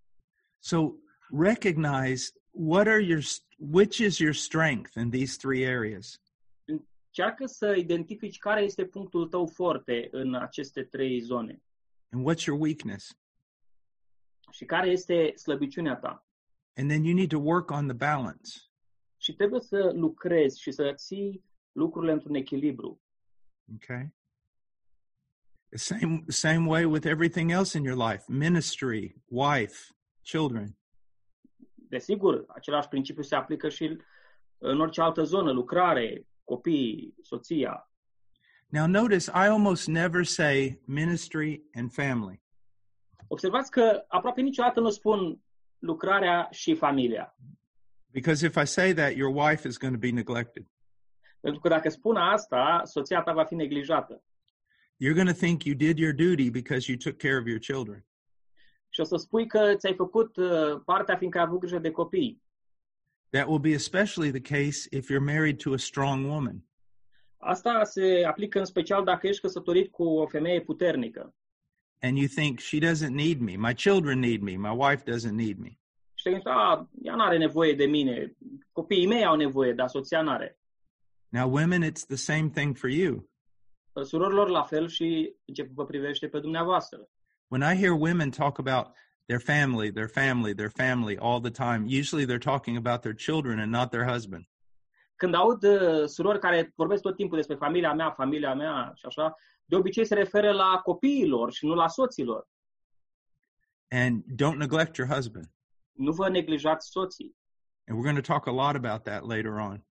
[0.59, 0.91] So
[1.39, 3.21] recognize what are your
[3.57, 6.21] which is your strength in these three areas.
[7.15, 11.61] Încearcă să identifici care este punctul tău forte în aceste trei zone
[12.09, 13.17] and what's your weakness.
[14.51, 16.25] și care este slăbiciunea ta.
[16.75, 18.51] And then you need to work on the balance.
[19.17, 23.01] Și și trebuie să lucrezi și să ții lucrurile într-un echilibru.
[23.75, 24.13] Okay?
[25.69, 30.77] The same same way with everything else in your life, ministry, wife, children.
[31.75, 33.97] Desigur, același principiu se aplică și
[34.57, 37.91] în orice altă zonă, lucrare, copii, soția.
[38.67, 42.41] Now notice I almost never say ministry and family.
[43.27, 45.41] Observați că aproape niciodată nu spun
[45.79, 47.35] lucrarea și familia.
[48.11, 50.65] Because if I say that, your wife is going to be neglected.
[51.39, 54.23] Pentru că dacă spun asta, soția ta va fi neglijată.
[55.03, 58.05] You're going to think you did your duty because you took care of your children.
[58.89, 62.41] Și o să spui că ți-ai făcut uh, partea fiindcă ai avut grijă de copii.
[63.29, 66.63] That will be especially the case if you're married to a strong woman.
[67.37, 71.35] Asta se aplică în special dacă ești căsătorit cu o femeie puternică.
[72.01, 75.57] And you think she doesn't need me, my children need me, my wife doesn't need
[75.57, 75.77] me.
[76.13, 78.35] Și te gândești, a, ea nu are nevoie de mine,
[78.71, 80.59] copiii mei au nevoie, dar soția nu are.
[81.29, 83.29] Now, women, it's the same thing for you.
[84.03, 87.09] Surorilor la fel și ce vă privește pe dumneavoastră.
[87.47, 88.87] When I hear women talk about
[89.29, 93.59] their family, their family, their family all the time, usually they're talking about their children
[93.59, 94.43] and not their husband.
[95.15, 99.35] Când aud uh, surori care vorbesc tot timpul despre familia mea, familia mea și așa,
[99.65, 102.47] de obicei se referă la copiilor și nu la soților.
[103.89, 105.51] And don't neglect your husband.
[105.91, 107.37] Nu vă neglijați soții.
[107.87, 109.85] And we're going to talk a lot about that later on.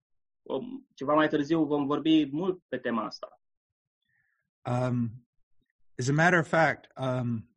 [0.41, 3.39] Um, Ceva mai târziu vom vorbi mult pe tema asta.
[4.65, 5.25] Um,
[5.99, 7.54] as a matter of fact, um, he-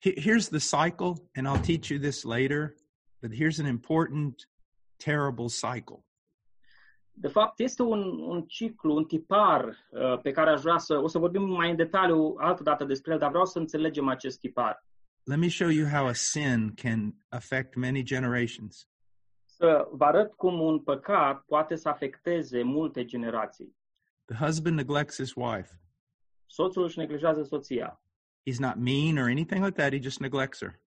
[0.00, 2.74] here's the cycle, and I'll teach you this later,
[3.20, 4.46] but here's an important,
[4.98, 6.04] terrible cycle.
[7.12, 10.98] De fapt, este un, un ciclu, un tipar uh, pe care aș vrea să...
[10.98, 14.38] O să vorbim mai în detaliu altă dată despre el, dar vreau să înțelegem acest
[14.38, 14.84] tipar.
[15.24, 18.88] Let me show you how a sin can affect many generations.
[19.44, 23.76] Să vă arăt cum un păcat poate să afecteze multe generații.
[24.24, 25.80] The husband neglects his wife.
[26.46, 28.00] Soțul își neglijează soția.
[28.50, 30.80] He's not mean or anything like that, he just neglects her.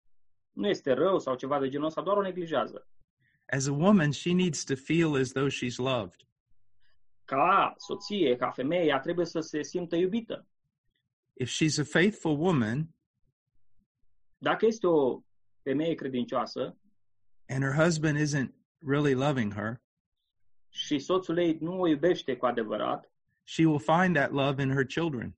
[0.51, 2.87] Nu este rău sau ceva de genul ăsta, doar o neglijează.
[3.45, 6.27] As a woman, she needs to feel as though she's loved.
[7.25, 10.47] Ca soție, ca femeie, ea trebuie să se simtă iubită.
[11.33, 12.95] If she's a faithful woman
[14.37, 15.21] Dacă este o
[15.63, 16.77] femeie credincioasă
[17.47, 19.81] and her husband isn't really loving her,
[20.69, 23.11] și soțul ei nu o iubește cu adevărat,
[23.43, 25.35] she will find that love in her children.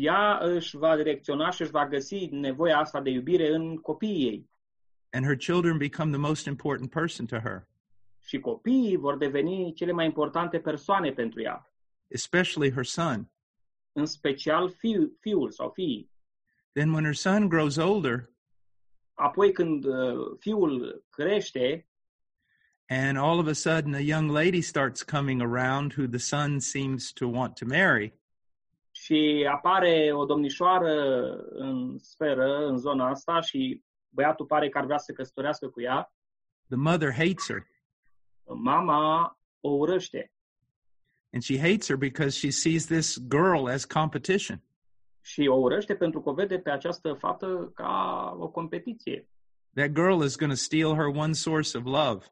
[0.00, 4.48] Ea își va direcționa și își va găsi nevoia asta de iubire în copiii ei.
[5.10, 7.66] and her children become the most important person to her,
[8.20, 11.70] Și copiii vor deveni cele mai importante persoane pentru ea,
[12.08, 13.30] especially her son.
[13.92, 16.10] în special fiu, fiul sau fiii.
[16.72, 18.30] Then, when her son grows older
[19.14, 21.88] Apoi când uh, fiul crește
[22.88, 27.12] and all of a sudden a young lady starts coming around who the son seems
[27.12, 28.12] to want to marry,
[29.08, 30.94] și apare o domnișoară
[31.48, 35.80] în sferă, în zona asta și băiatul pare că ar vrea să se căsătorească cu
[35.80, 36.12] ea,
[36.68, 37.66] the mother hates her.
[38.44, 40.32] mama o urăște.
[41.32, 44.62] And she hates her because she sees this girl as competition.
[45.20, 49.28] Și o urăște pentru că o vede pe această fată ca o competiție.
[49.74, 52.26] That girl is going to steal her one source of love.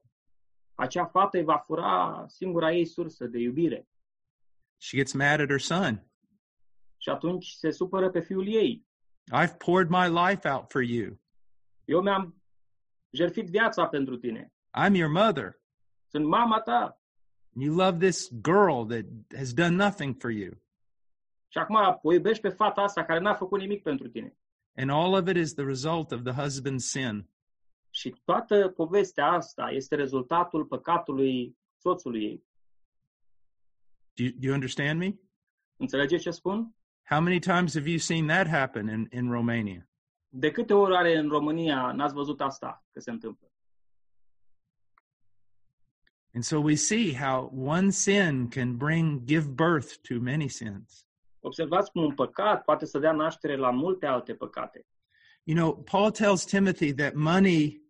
[0.74, 3.88] Acea fată îi va fura singura ei sursă de iubire.
[4.76, 6.10] She gets mad at her son.
[7.06, 8.86] Și atunci se supără pe fiul ei.
[9.32, 11.20] I've poured my life out for you.
[11.84, 12.42] Eu mi-am
[13.10, 14.52] jertfit viața pentru tine.
[14.86, 15.60] I'm your mother.
[16.08, 17.00] Sunt mama ta.
[17.50, 19.04] You love this girl that
[19.36, 20.50] has done nothing for you.
[21.48, 24.36] Și acum o iubești pe fata asta care n-a făcut nimic pentru tine.
[24.76, 27.30] And all of it is the result of the husband's sin.
[27.90, 32.44] Și toată povestea asta este rezultatul păcatului soțului ei.
[34.14, 35.14] Do you, do you understand me?
[35.76, 36.76] Înțelegeți ce spun?
[37.08, 39.88] How many times have you seen that happen in, in Romania?
[40.28, 43.50] De câte ori are în România n-ați văzut asta că se întâmplă?
[46.34, 51.06] And so we see how one sin can bring, give birth to many sins.
[51.40, 54.86] Observați cum un păcat poate să dea naștere la multe alte păcate.
[55.42, 57.82] You know, Paul tells Timothy that money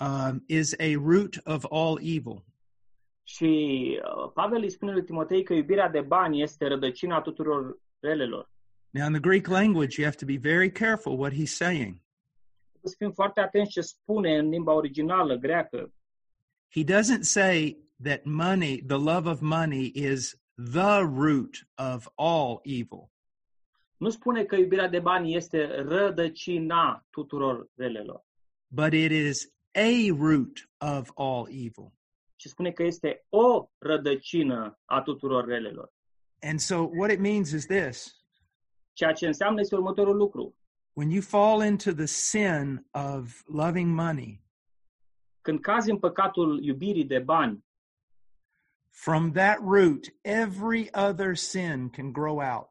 [0.00, 2.44] um, is a root of all evil.
[3.24, 3.44] Și
[4.02, 8.50] uh, Pavel îi spune lui Timotei că iubirea de bani este rădăcina tuturor relelor.
[8.90, 11.96] Now, in the Greek language, you have to be very careful what he's saying.
[12.70, 15.92] Trebuie să fim foarte atenți ce spune în limba originală greacă.
[16.70, 20.36] He doesn't say that money, the love of money, is
[20.72, 23.10] the root of all evil.
[23.96, 28.24] Nu spune că iubirea de bani este rădăcina tuturor relelor,
[28.68, 31.92] but it is a root of all evil.
[32.44, 35.92] Ci spune că este o rădăcină a tuturor relelor.
[36.40, 38.16] And so what it means is this.
[38.92, 40.56] Ceea ce înseamnă este următorul lucru.
[40.92, 44.42] When you fall into the sin of loving money,
[45.40, 47.64] Când cazi în păcatul iubirii de bani,
[48.90, 52.68] from that root, every other sin can grow out.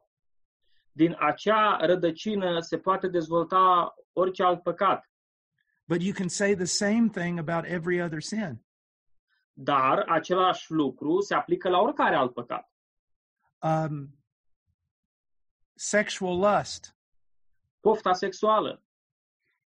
[0.92, 5.10] din acea rădăcină se poate dezvolta orice alt păcat.
[5.88, 8.64] But you can say the same thing about every other sin.
[9.56, 12.72] Dar același lucru se aplică la oricare alt păcat.
[13.58, 14.18] Um,
[15.74, 16.96] sexual lust
[17.80, 18.82] Pofta sexuală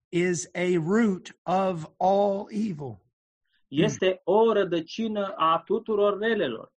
[0.09, 3.05] is a root of all evil
[3.67, 6.71] este o rădăcină a tuturor relelor.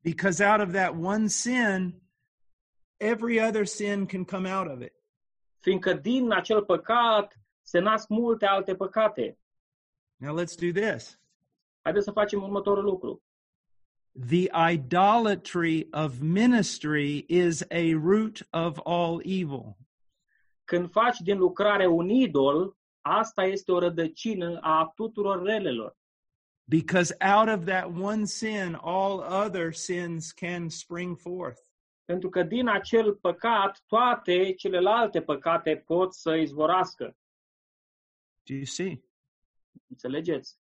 [0.00, 2.00] because out of that one sin,
[2.96, 4.92] every other sin can come out of it.
[5.60, 9.38] Fiindcă din acel păcat se nasc multe alte păcate.
[10.16, 11.20] Now let's do this.
[11.82, 13.22] Haideți să facem următorul lucru.
[14.28, 19.76] The idolatry of ministry is a root of all evil.
[20.64, 25.96] Când faci din lucrare un idol, asta este o rădăcină a tuturor relelor.
[26.64, 31.60] Because out of that one sin, all other sins can spring forth.
[32.04, 37.16] Pentru că din acel păcat, toate celelalte păcate pot să izvorască.
[38.42, 39.04] Do you see?
[39.86, 40.61] Înțelegeți?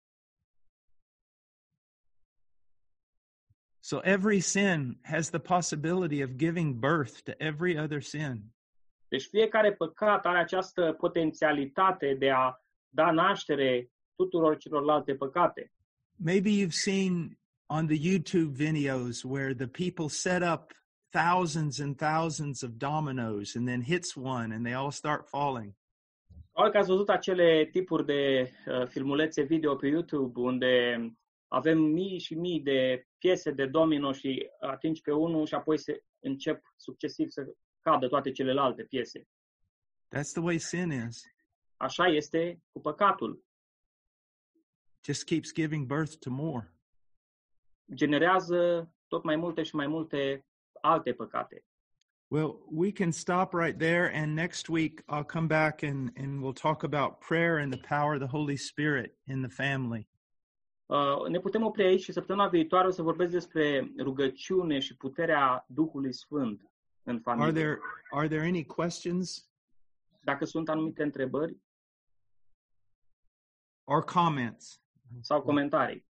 [3.87, 8.43] So every sin has the possibility of giving birth to every other sin.
[9.09, 12.55] Deci fiecare păcat are această potențialitate de a
[12.89, 15.73] da naștere tuturor celorlalte păcate.
[16.17, 20.73] Maybe you've seen on the YouTube videos where the people set up
[21.11, 25.75] thousands and thousands of dominoes and then hits one and they all start falling.
[26.53, 30.97] Probabil că ați văzut acele tipuri de uh, filmulețe video pe YouTube unde
[31.55, 36.03] avem mii și mii de piese de domino și atingi pe unul și apoi se
[36.21, 39.29] încep succesiv să cadă toate celelalte piese.
[40.17, 41.23] That's the way sin is.
[41.77, 43.45] Așa este cu păcatul.
[45.05, 46.75] Just keeps giving birth to more.
[47.95, 50.47] Generează tot mai multe și mai multe
[50.81, 51.65] alte păcate.
[52.29, 56.61] Well, we can stop right there, and next week I'll come back and, and we'll
[56.61, 60.09] talk about prayer and the power of the Holy Spirit in the family.
[60.87, 65.65] Uh, ne putem opri aici și săptămâna viitoare o să vorbesc despre rugăciune și puterea
[65.69, 66.71] Duhului Sfânt
[67.03, 67.53] în Are familie.
[67.63, 67.79] there
[68.11, 69.51] are there any questions
[70.21, 71.57] Dacă sunt anumite întrebări
[73.85, 74.83] or comments?
[75.21, 76.07] sau comentarii.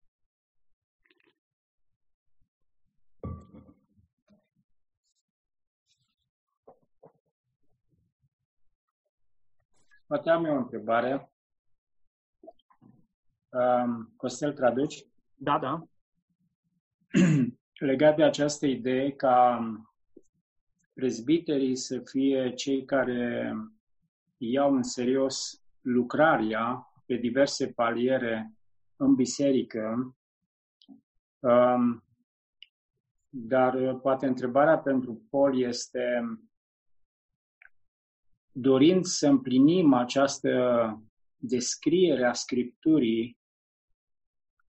[10.06, 11.32] Poate am eu o întrebare.
[13.50, 15.04] Um, Costel, traduci?
[15.34, 15.82] Da, da.
[17.78, 19.60] Legat de această idee ca
[20.92, 23.52] prezbiterii să fie cei care
[24.36, 28.52] iau în serios lucrarea pe diverse paliere
[28.96, 30.16] în biserică,
[31.38, 32.04] um,
[33.28, 36.22] dar uh, poate întrebarea pentru Paul este
[38.52, 40.50] dorind să împlinim această
[41.38, 43.38] descriere a Scripturii,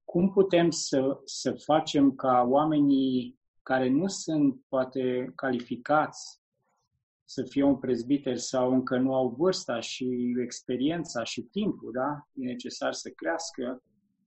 [0.03, 6.39] cum putem să, să facem ca oamenii care nu sunt poate calificați
[7.25, 12.27] să fie un prezbiter sau încă nu au vârsta și experiența și timpul, da?
[12.33, 13.83] E necesar să crească,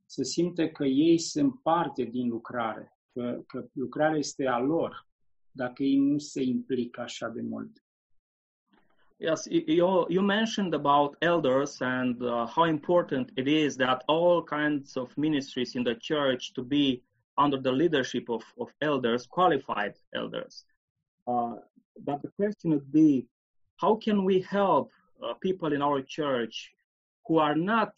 [0.06, 5.08] să simte că ei sunt parte din lucrare, că, că lucrarea este a lor,
[5.50, 7.81] dacă ei nu se implică așa de mult.
[9.22, 14.96] Yes, you, you mentioned about elders and uh, how important it is that all kinds
[14.96, 17.04] of ministries in the church to be
[17.38, 20.64] under the leadership of, of elders, qualified elders.
[21.28, 21.54] Uh,
[22.04, 23.24] but the question would be,
[23.76, 24.90] how can we help
[25.24, 26.72] uh, people in our church
[27.28, 27.94] who are not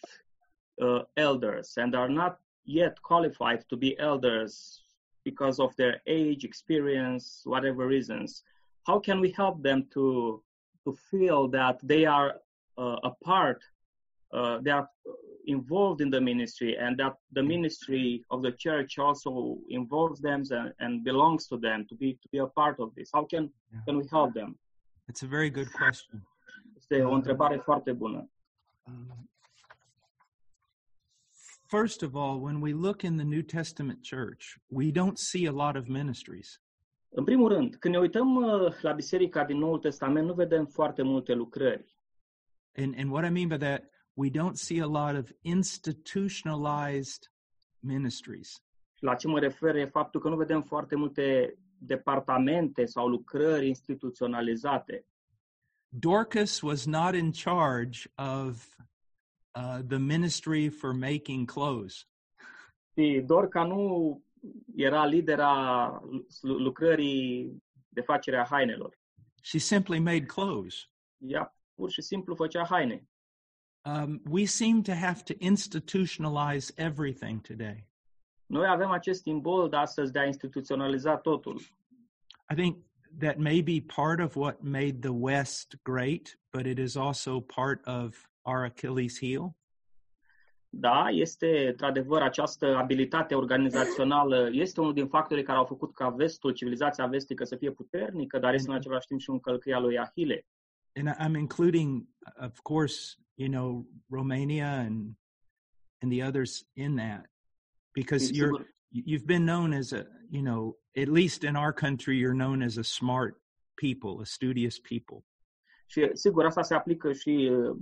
[0.83, 4.83] uh, elders and are not yet qualified to be elders
[5.25, 8.43] because of their age, experience, whatever reasons?
[8.87, 10.43] How can we help them to
[10.85, 12.35] to feel that they are
[12.79, 13.61] uh, a part,
[14.33, 14.89] uh, they are
[15.47, 20.73] involved in the ministry, and that the ministry of the church also involves them and,
[20.81, 23.11] and belongs to them to be to be a part of this.
[23.13, 23.51] How can
[23.87, 24.59] can we help them?
[25.09, 26.27] It's a very good question.
[26.77, 28.31] Este o întrebare foarte bună.
[28.87, 29.29] Um,
[31.67, 35.53] First of all, when we look in the New Testament church, we don't see a
[35.53, 36.61] lot of ministries.
[37.17, 41.03] În primul rând, când ne uităm uh, la biserica din Noul Testament, nu vedem foarte
[41.03, 41.97] multe lucrări.
[42.77, 43.83] And, and what I mean by that,
[44.15, 47.33] we don't see a lot of institutionalized
[47.79, 48.65] ministries.
[49.05, 55.07] la ce mă refer e faptul că nu vedem foarte multe departamente sau lucrări instituționalizate.
[55.89, 58.79] Dorcas was not in charge of
[59.55, 62.09] uh, the ministry for making clothes.
[62.95, 64.23] Și Dorca nu
[64.75, 66.01] era lidera
[66.41, 68.99] lu- lucrării de facere a hainelor.
[69.43, 70.91] She simply made clothes.
[71.19, 73.09] Ea pur și simplu făcea haine.
[73.85, 77.87] Um, we seem to have to institutionalize everything today.
[78.47, 81.61] Noi avem acest simbol de astăzi de a instituționaliza totul.
[82.51, 82.85] I think
[83.19, 87.87] that may be part of what made the West great, but it is also part
[87.87, 89.57] of our Achilles heel.
[90.77, 96.53] Da, este într-adevăr această abilitate organizațională, este unul din factorii care au făcut ca vestul,
[96.53, 100.47] civilizația vestică să fie puternică, dar este în același timp și un călcâia lui Ahile.
[100.95, 102.09] And I- I'm including,
[102.41, 105.13] of course, you know, Romania and
[106.03, 107.31] and the others in that,
[107.93, 108.75] because Și, you're sigur,
[109.07, 112.77] you've been known as a, you know, at least in our country, you're known as
[112.77, 113.41] a smart
[113.75, 115.25] people, a studious people.
[115.87, 117.77] Și sigur, asta se aplică și uh,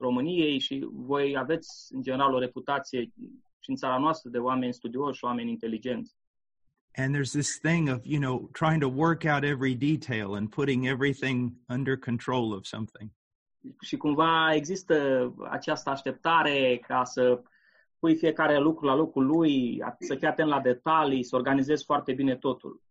[0.00, 3.00] României și voi aveți în general o reputație
[3.58, 6.14] și în țara noastră de oameni studioși, oameni inteligenți.
[6.96, 10.86] And there's this thing of, you know, trying to work out every detail and putting
[10.86, 13.10] everything under control of something.
[13.80, 14.94] Și cumva există
[15.50, 17.42] această așteptare ca să
[17.98, 22.12] pui fiecare lucru la locul lui, a- să fii atent la detalii, să organizezi foarte
[22.12, 22.82] bine totul.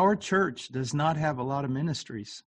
[0.00, 2.46] Our church does not have a lot of ministries.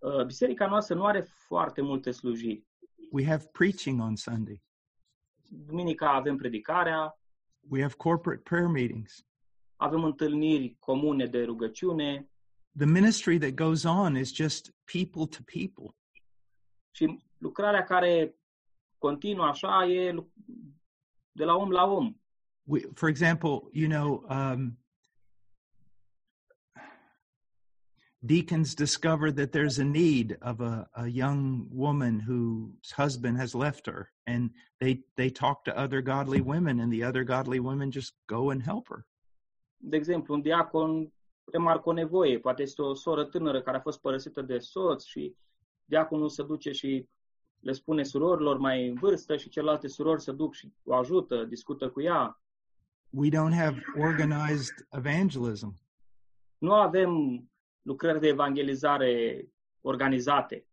[0.00, 2.64] Uh, Biserica noastră nu are foarte multe slujiri.
[3.10, 4.62] We have preaching on Sunday.
[5.48, 7.14] Duminica avem predicarea,
[7.68, 9.26] We have corporate prayer meetings.
[9.76, 12.30] avem întâlniri comune de rugăciune
[12.76, 15.96] The ministry that goes on is just people to people.
[16.90, 18.34] și lucrarea care
[18.98, 20.32] continuă așa e lu-
[21.32, 22.20] de la om la om.
[22.62, 24.78] We, for example, you know, um,
[28.22, 33.86] deacons discover that there's a need of a, a young woman whose husband has left
[33.86, 38.14] her, and they they talk to other godly women, and the other godly women just
[38.26, 39.06] go and help her.
[39.76, 41.12] De exemplu, un diacon
[41.44, 45.36] remarcă o nevoie, poate este o soră tânără care a fost părăsită de soț și
[45.84, 47.08] diaconul se duce și
[47.60, 51.90] le spune surorilor mai în vârstă și celelalte surori se duc și o ajută, discută
[51.90, 52.40] cu ea.
[53.10, 55.78] We don't have organized evangelism.
[56.58, 57.42] Nu avem
[57.90, 59.44] lucrări de evangelizare
[59.80, 60.64] organizate,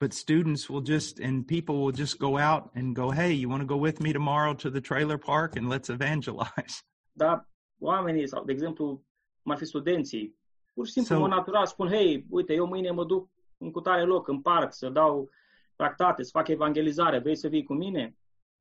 [0.00, 3.62] but students will just and people will just go out and go hey you want
[3.66, 6.74] to go with me tomorrow to the trailer park and let's evangelize?
[7.22, 7.48] Dar
[7.78, 9.04] oamenii, sau de exemplu,
[9.42, 10.36] cum ar fi studenții,
[10.74, 13.28] pur și simplu, So- în mod natural, spun, hei, uite, eu mâine mă duc
[13.58, 15.30] în cutare loc, în parc, să dau
[15.76, 18.16] tractate, să fac evangelizare, vrei să vii cu mine?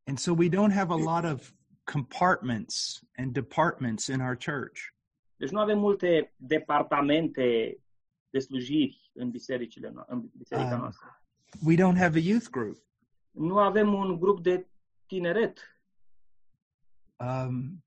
[0.07, 1.51] and so we don't have a lot of
[1.85, 4.77] compartments and departments in our church.
[5.37, 7.77] Deci nu avem multe departamente
[8.35, 10.79] de slujiri în, bisericile, no- în biserica Ah.
[10.79, 11.21] noastră.
[11.65, 12.77] we don't have a youth group
[13.31, 14.67] Nu avem un grup de
[15.05, 15.59] tineret.
[17.19, 17.83] um,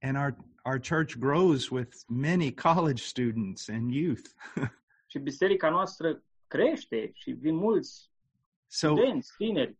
[0.00, 4.28] and our our church grows with many college students and youth
[5.10, 8.10] Și biserica noastră crește și vin mulți
[8.66, 9.76] so studenți, tineri.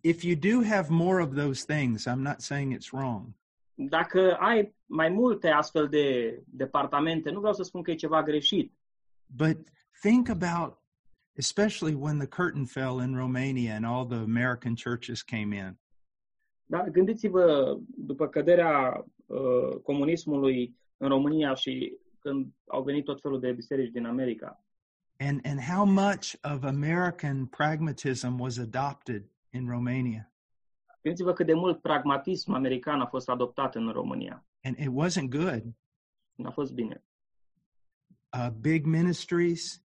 [0.00, 3.26] if you do have more of those things i'm not saying it's wrong
[3.74, 8.72] Dacă ai mai multe astfel de departamente, nu vreau să spun că e ceva greșit,
[9.36, 9.56] But
[10.02, 10.78] think about,
[11.38, 15.78] especially when the curtain fell in Romania and all the American churches came in.
[16.66, 23.52] Dar gândiți-vă, după căderea uh, comunismului în România și când au venit tot felul de
[23.52, 24.58] biserici din America,
[25.18, 30.32] And, and how much of American pragmatism was adopted in Romania.
[31.02, 34.44] gândiți-vă cât de mult pragmatism american a fost adoptat în România.
[34.62, 35.62] And it wasn't good.
[36.34, 37.04] Nu a fost bine.
[38.38, 39.82] Uh, big ministries,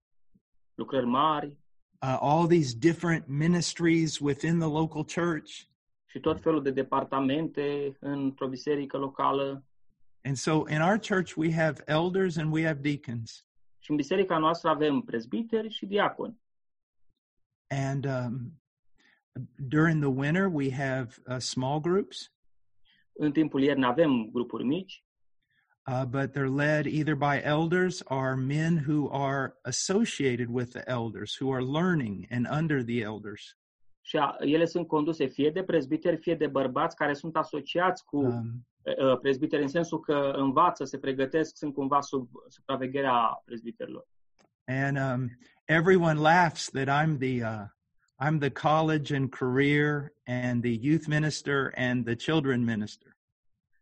[0.75, 1.57] Lucrări mari
[2.01, 5.67] uh, all these different ministries within the local church.
[6.05, 9.63] și tot felul de departamente într-o biserică locală.
[10.23, 13.47] And so in our church, we have elders and we have deacons.
[13.79, 16.39] Și în biserica noastră avem prezbiteri și diaconi.
[17.67, 18.61] And um,
[19.55, 22.33] during the winter, we have uh, small groups.
[23.13, 25.03] În timpul iernii avem grupuri mici,
[25.87, 31.35] uh, but they're led either by elders or men who are associated with the elders,
[31.39, 33.57] who are learning and under the elders.
[34.01, 38.17] și a, ele sunt conduse fie de prezbiteri, fie de bărbați care sunt asociați cu
[38.17, 44.07] Um, uh, prezbiteri, în sensul că învață, se pregătesc, sunt cumva sub supravegherea prezbiterilor.
[44.67, 45.29] and um,
[45.67, 47.65] everyone laughs that I'm the uh,
[48.19, 53.15] I'm the college and career and the youth minister and the children minister.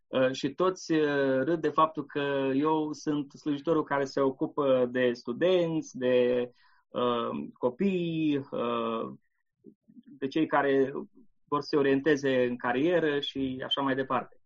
[0.08, 5.12] Uh, și toți uh, râd de faptul că eu sunt slujitorul care se ocupă de
[5.12, 6.50] studenți, de
[6.88, 9.12] uh, copii, uh,
[10.04, 10.92] de cei care
[11.48, 14.40] vor să se orienteze în carieră și așa mai departe.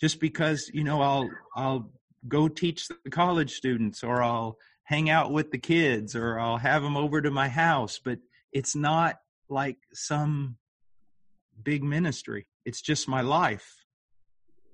[0.00, 1.90] Just because, you know, I'll I'll
[2.20, 6.82] go teach the college students or I'll hang out with the kids or I'll have
[6.82, 8.18] them over to my house, but
[8.50, 9.12] it's not
[9.48, 10.58] like some
[11.62, 12.48] big ministry.
[12.64, 13.77] It's just my life.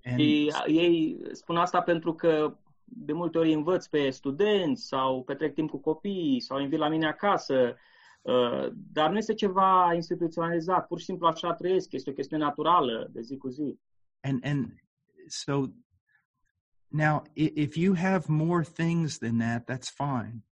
[0.05, 5.55] And Și ei spun asta pentru că de multe ori învăț pe studenți sau petrec
[5.55, 7.77] timp cu copiii sau invit la mine acasă,
[8.23, 13.09] uh, dar nu este ceva instituționalizat, pur și simplu așa trăiesc, este o chestiune naturală
[13.13, 13.79] de zi cu zi.
[14.21, 14.75] and and
[15.27, 15.65] so
[16.89, 20.45] now i- if you have more things than that, that's fine.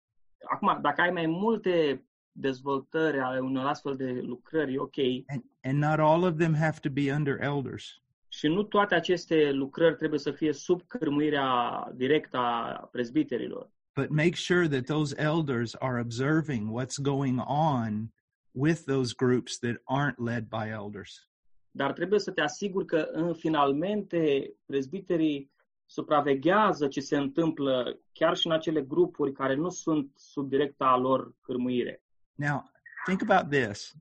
[0.51, 4.97] Acum, dacă ai mai multe dezvoltări ale unor astfel de lucrări, e ok.
[5.27, 8.03] And and not all of them have to be under elders.
[8.33, 13.71] Și nu toate aceste lucrări trebuie să fie sub cârmuirea directă a prezbiterilor.
[13.95, 18.11] but make sure that those elders are observing what's going on
[18.53, 21.29] with those groups that aren't led by elders.
[21.71, 25.51] Dar trebuie să te asiguri că în finalmente prezbiterii
[25.87, 31.35] supraveghează ce se întâmplă chiar și în acele grupuri care nu sunt sub directa lor
[31.41, 32.03] cârmuire.
[32.35, 32.71] Now,
[33.05, 33.95] think about this.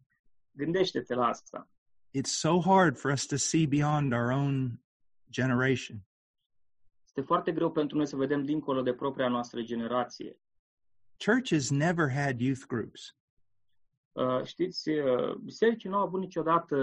[0.51, 1.67] Gândește-te la asta.
[2.11, 4.79] It's so hard for us to see beyond our own
[5.29, 6.03] generation.
[7.05, 10.39] Este foarte greu pentru noi să vedem dincolo de propria noastră generație.
[11.25, 13.15] Churches never had youth groups.
[14.11, 16.75] Uh, știți, uh, bisericii nu au avut niciodată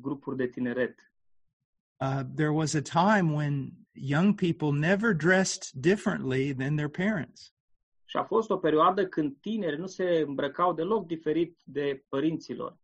[0.00, 1.12] grupuri de tineret.
[2.00, 7.54] Uh, there was a time when young people never dressed differently than their parents.
[8.04, 12.78] Și a fost o perioadă când tineri nu se îmbrăcau deloc diferit de părinților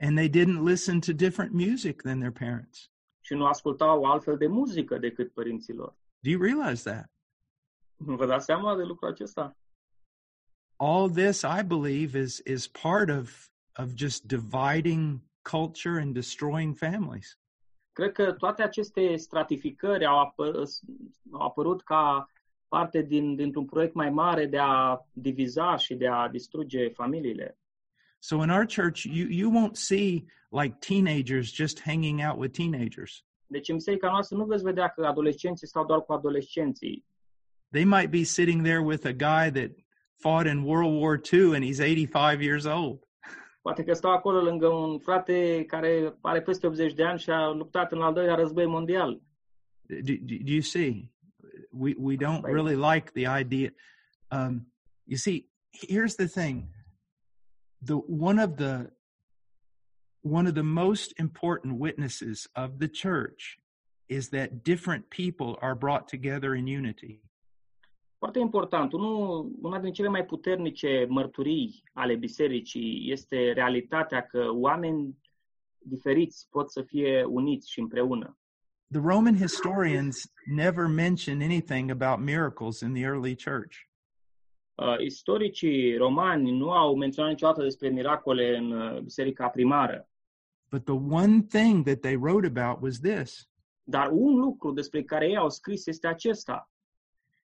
[0.00, 2.90] And they didn't listen to different music than their parents.
[3.20, 5.96] și nu ascultau altfel de muzică decât părinților.
[6.20, 7.10] Do you realize that?
[7.96, 9.56] Vă dați seama de lucrul acesta?
[10.78, 13.48] all this i believe is is part of
[13.78, 17.38] of just dividing culture and destroying families
[17.92, 20.62] Cred că toate aceste stratificări au, apă,
[21.30, 22.30] au apărut ca
[22.68, 27.58] parte din, dintr-un proiect mai mare de a diviza și de a distruge familiile.
[28.18, 33.24] So in our church you you won't see like teenagers just hanging out with teenagers.
[33.46, 37.04] Deci în biserica noastră nu veți vedea că adolescenții stau doar cu adolescenții.
[37.72, 39.70] they might be sitting there with a guy that
[40.22, 42.98] fought in world war ii and he's 85 years old.
[43.62, 47.50] Poate că stau acolo lângă un frate care are peste 80 de ani și a
[47.50, 49.22] luptat în al doilea război mondial.
[49.88, 51.10] do, do, do you see?
[51.70, 53.70] We we don't really like the idea.
[54.30, 54.72] Um
[55.04, 55.48] you see
[55.88, 56.64] here's the thing
[57.84, 58.90] the one of the
[60.20, 63.58] one of the most important witnesses of the church
[64.08, 67.20] is that different people are brought together in unity.
[68.18, 75.16] Foarte important, unul, una din cele mai puternice mărturii ale bisericii este realitatea că oameni
[75.78, 78.38] diferiți pot să fie uniți și împreună.
[78.88, 83.85] the roman historians never mention anything about miracles in the early church
[84.98, 90.08] istoricii romani nu au menționat niciodată despre miracole în uh, biserica primară,
[90.70, 93.48] but the one thing that they wrote about was this.
[93.84, 96.70] Dar un lucru despre care ei au scris este acesta.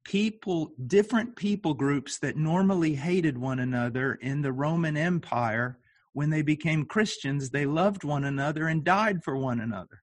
[0.03, 5.79] people different people groups that normally hated one another in the roman empire
[6.13, 10.05] when they became christians they loved one another and died for one another.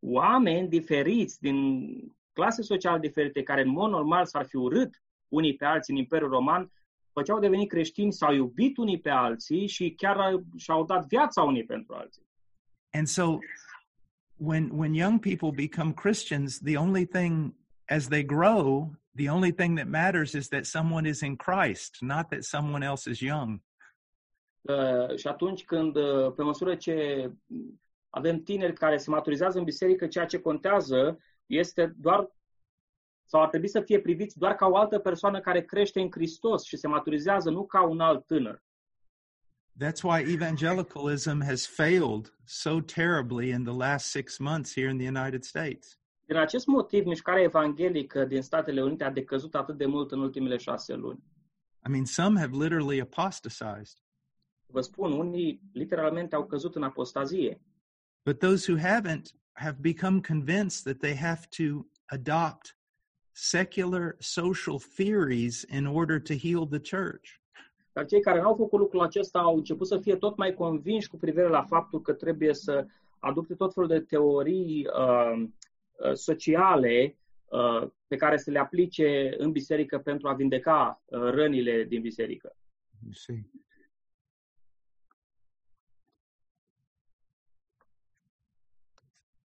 [0.00, 1.90] Oameni diferiți din
[2.32, 5.02] clase sociale diferite, care în mod normal s-ar fi urât
[5.32, 6.72] unii pe alții în Imperiul Roman,
[7.06, 11.42] după ce au devenit creștini, s-au iubit unii pe alții și chiar și-au dat viața
[11.42, 12.22] unii pentru alții.
[12.94, 13.38] and so
[14.36, 17.54] when when young people become christians the only thing
[17.86, 22.28] as they grow the only thing that matters is that someone is in christ not
[22.28, 23.60] that someone else is young
[24.62, 27.30] Uh, și atunci când, uh, pe măsură ce
[28.10, 32.30] avem tineri care se maturizează în biserică, ceea ce contează este doar
[33.24, 36.64] sau ar trebui să fie priviți doar ca o altă persoană care crește în Hristos
[36.64, 38.62] și se maturizează, nu ca un alt tânăr.
[39.84, 45.08] That's why evangelicalism has failed so terribly in the last six months here in the
[45.08, 45.98] United States.
[46.26, 50.56] Din acest motiv, mișcarea evanghelică din Statele Unite a decăzut atât de mult în ultimele
[50.56, 51.22] șase luni.
[51.86, 54.02] I mean, some have literally apostatized,
[54.72, 57.60] Vă spun, unii literalmente au căzut în apostazie,
[58.24, 62.76] but those who haven't have become convinced that they have to adopt
[63.32, 67.40] secular social theories in order to heal the church.
[67.92, 71.16] dar cei care n-au făcut lucrul acesta au început să fie tot mai convinși cu
[71.16, 72.86] privire la faptul că trebuie să
[73.18, 75.48] adopte tot felul de teorii uh,
[75.92, 81.84] uh, sociale uh, pe care să le aplice în biserică pentru a vindeca uh, rănile
[81.84, 82.56] din biserică.
[83.02, 83.50] You see.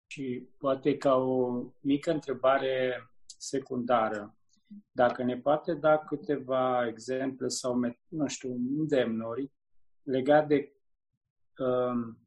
[0.08, 3.08] Și poate ca o mică întrebare
[3.44, 4.38] secundară,
[4.92, 9.52] dacă ne poate da câteva exemple sau, met- nu știu, îndemnuri
[10.04, 10.74] legat de
[11.58, 12.18] um,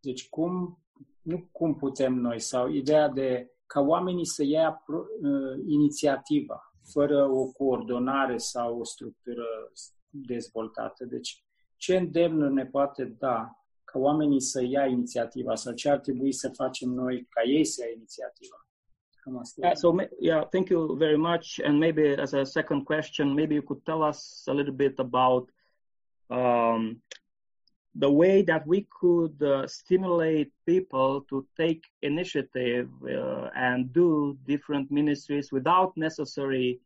[0.00, 0.78] deci cum,
[1.22, 7.26] nu cum putem noi, sau ideea de ca oamenii să ia pro- uh, inițiativa, fără
[7.26, 9.46] o coordonare sau o structură
[10.08, 11.04] dezvoltată.
[11.04, 11.44] Deci,
[11.76, 16.48] ce îndemnuri ne poate da ca oamenii să ia inițiativa sau ce ar trebui să
[16.48, 18.66] facem noi ca ei să ia inițiativa?
[19.24, 19.60] Cam asta.
[19.62, 21.60] Yeah, so yeah, thank you very much.
[21.64, 25.48] And maybe as a second question, maybe you could tell us a little bit about
[26.30, 27.00] um,
[27.94, 34.90] the way that we could uh, stimulate people to take initiative uh, and do different
[34.90, 36.80] ministries without necessarily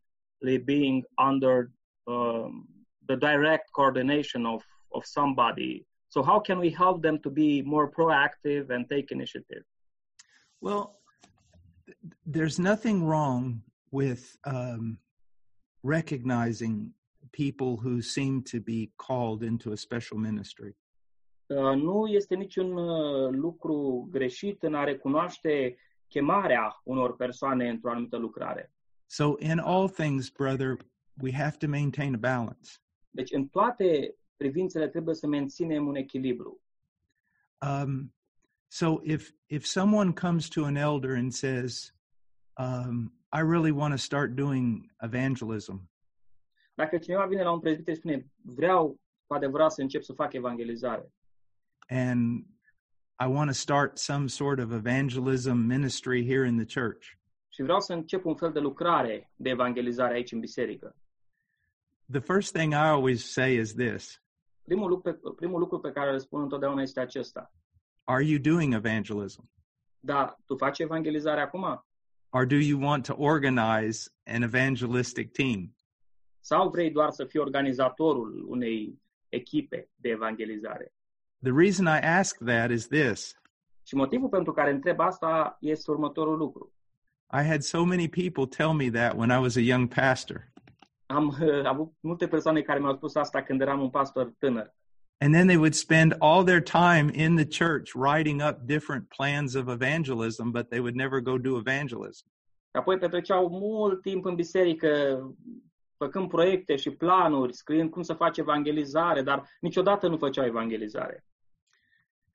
[0.65, 1.71] being under
[2.07, 2.67] um,
[3.07, 4.63] the direct coordination of,
[4.93, 5.85] of somebody.
[6.09, 9.63] So how can we help them to be more proactive and take initiative?
[10.61, 10.98] Well, th-
[12.25, 13.61] there's nothing wrong
[13.91, 14.97] with um,
[15.83, 16.93] recognizing
[17.31, 20.75] people who seem to be called into a special ministry.
[21.47, 25.77] Uh, nu este niciun uh, lucru greșit în a recunoaște
[26.07, 28.73] chemarea unor persoane într-o anumită lucrare.
[29.05, 30.77] So, in all things, brother,
[31.21, 32.71] we have to maintain a balance.
[33.09, 36.61] Deci, în toate privințele trebuie să menținem un echilibru.
[37.61, 38.13] Um,
[38.71, 41.93] so, if if someone comes to an elder and says,
[42.57, 45.89] um, "I really want to start doing evangelism,"
[46.73, 50.33] Dacă cineva vine la un prezbiter și spune, vreau cu adevărat să încep să fac
[50.33, 51.13] evangelizare.
[51.87, 52.45] And
[53.19, 57.05] I want to start some sort of evangelism ministry here in the church,
[57.49, 60.95] și vreau să încep un fel de lucrare de evangelizare aici în biserică,
[62.11, 64.21] the first thing I always say is this.
[64.63, 67.51] Primul lucru, pe, primul lucru pe care îl spun întotdeauna este acesta.
[68.09, 69.49] Are you doing evangelism?
[69.99, 71.83] Da, tu faci evangelizare acum?
[72.29, 75.75] Or do you want to organize an evangelistic team?
[76.39, 80.93] Sau vrei doar să fii organizatorul unei echipe de evangelizare?
[81.41, 83.35] The reason I ask that is this
[83.83, 86.73] Și motivul pentru care întreb asta este următorul lucru.
[87.31, 90.51] I had so many people tell me that when I was a young pastor.
[91.05, 94.77] Am uh, avut multe persoane care mi-au spus asta când eram un pastor tânăr.
[95.21, 99.55] And then they would spend all their time in the church writing up different plans
[99.55, 102.25] of evangelism, but they would never go do evangelism.
[102.71, 105.19] Apoi petreceau mult timp în biserică,
[105.97, 111.25] făcând proiecte și planuri, scriind cum să faci evangelizare, dar niciodată nu făceau evangelizare.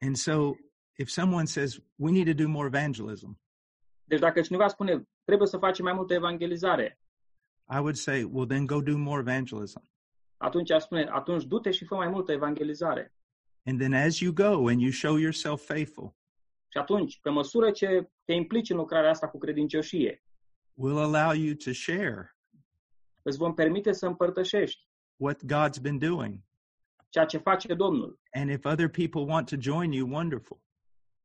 [0.00, 0.56] And so
[0.96, 3.38] if someone says, we need to do more evangelism,
[4.04, 6.98] Deci dacă cineva spune, trebuie să facem mai multă evangelizare,
[7.70, 9.82] I would say, well, then go do more evangelism.
[10.44, 13.14] Atunci aș spune, atunci du-te și fă mai multă evangelizare.
[13.64, 16.14] And then as you go and you show yourself faithful,
[16.68, 20.24] Și atunci, pe măsură ce te implici în lucrarea asta cu credincioșie,
[20.74, 22.36] we'll allow you to share
[23.22, 26.38] îți vom permite să împărtășești what God's been doing.
[27.08, 28.20] ceea ce face Domnul.
[28.30, 30.60] And if other people want to join you, wonderful.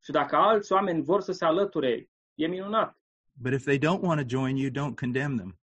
[0.02, 3.00] Și dacă alți oameni vor să se alăture, e minunat.
[3.32, 5.58] But if they don't want to join you, don't condemn them.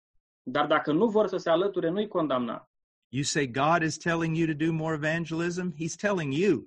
[0.42, 2.68] Dar dacă nu vor să se alăture, nu-i condamna.
[3.14, 6.66] You say God is telling you to do more evangelism, He's telling you.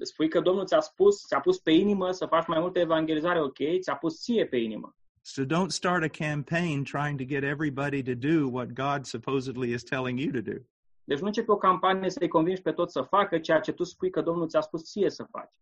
[0.00, 3.58] Spui că Domnul ți-a spus, ți-a pus pe inimă să faci mai multă evangelizare, ok,
[3.80, 4.96] ți-a pus ție pe inimă.
[5.20, 9.82] So don't start a campaign trying to get everybody to do what God supposedly is
[9.82, 10.58] telling you to do.
[11.04, 14.10] Deci nu începe o campanie să-i convingi pe toți să facă ceea ce tu spui
[14.10, 15.54] că Domnul ți-a spus ție să faci.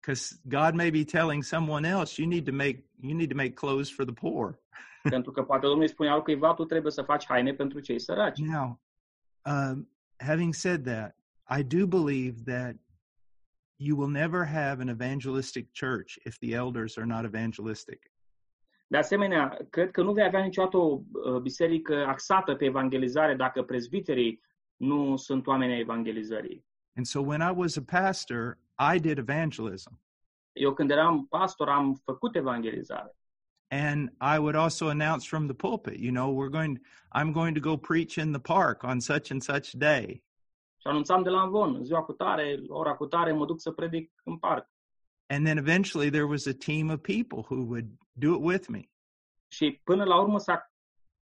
[0.00, 3.52] Because God may be telling someone else you need to make you need to make
[3.52, 4.58] clothes for the poor.
[5.02, 8.38] Pentru că poate Domnul îi spune altcuiva, tu trebuie să faci haine pentru cei săraci.
[8.38, 8.80] Now,
[9.44, 9.86] um,
[10.18, 11.14] having said that,
[11.48, 12.76] I do believe that
[13.78, 18.10] you will never have an evangelistic church if the elders are not evangelistic.
[18.86, 23.62] De asemenea, cred că nu vei avea niciodată o uh, biserică axată pe evangelizare dacă
[23.62, 24.42] prezbiterii
[24.76, 26.64] nu sunt oameni ai evangelizării.
[26.96, 28.58] And so when I was a pastor,
[28.94, 30.00] I did evangelism.
[30.52, 33.16] Eu când eram pastor am făcut evangelizare.
[33.72, 36.80] And I would also announce from the pulpit, you know, we're going
[37.12, 40.24] I'm going to go preach in the park on such and such day.
[40.80, 43.70] Și anunțam de la Amvon, în ziua cu tare, ora cu tare, mă duc să
[43.70, 44.68] predic în parc.
[45.26, 48.90] And then eventually there was a team of people who would do it with me.
[49.48, 50.72] Și până la urmă s-a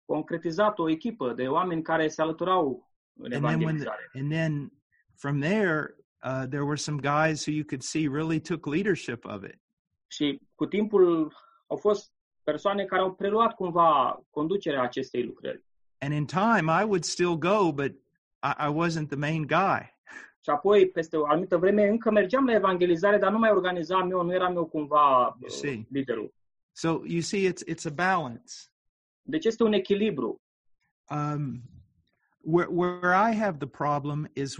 [0.05, 4.09] concretizat o echipă de oameni care se alăturau în And then when the, evangelizare.
[4.13, 4.71] and then
[5.15, 9.43] from there uh, there were some guys who you could see really took leadership of
[9.43, 9.59] it.
[10.07, 11.33] Și cu timpul
[11.67, 12.11] au fost
[12.43, 15.63] persoane care au preluat cumva conducerea acestei lucrări.
[15.97, 17.91] And in time, I would still go, but
[18.43, 19.91] I, I wasn't the main guy.
[20.43, 24.23] Și apoi, peste o anumită vreme, încă mergeam la evangelizare, dar nu mai organizam eu,
[24.23, 25.77] nu eram eu cumva You see.
[25.77, 26.33] uh, liderul.
[26.71, 28.53] So you see, it's it's a balance.
[29.21, 30.41] Deci este un echilibru.
[31.09, 31.61] Um,
[32.41, 34.57] where where I have the problem is,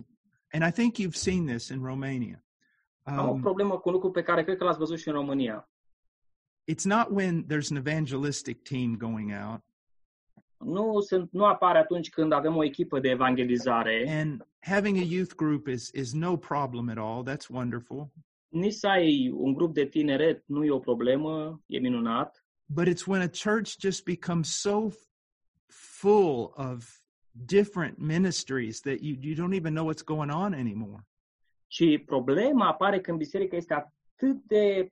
[0.52, 2.44] and I think you've seen this in Romania.
[3.04, 5.14] Am o Um, problemă cu un lucru pe care cred că l-ați văzut și în
[5.14, 5.70] România.
[6.66, 9.62] It's not when there's an evangelistic team going out
[10.58, 15.36] Nu, sunt, nu apare atunci când avem o echipă de evangelizare, and having a youth
[15.36, 17.24] group is is no problem at all.
[17.24, 18.12] That's wonderful.
[18.48, 23.06] nici să ai un grup de tineret nu e o problemă, e minunat, But it's
[23.08, 25.10] when a church just becomes so f-
[25.68, 31.04] full of different ministries that you you don't even know what's going on anymore.
[31.68, 34.92] ci problema apare când biserica este atât de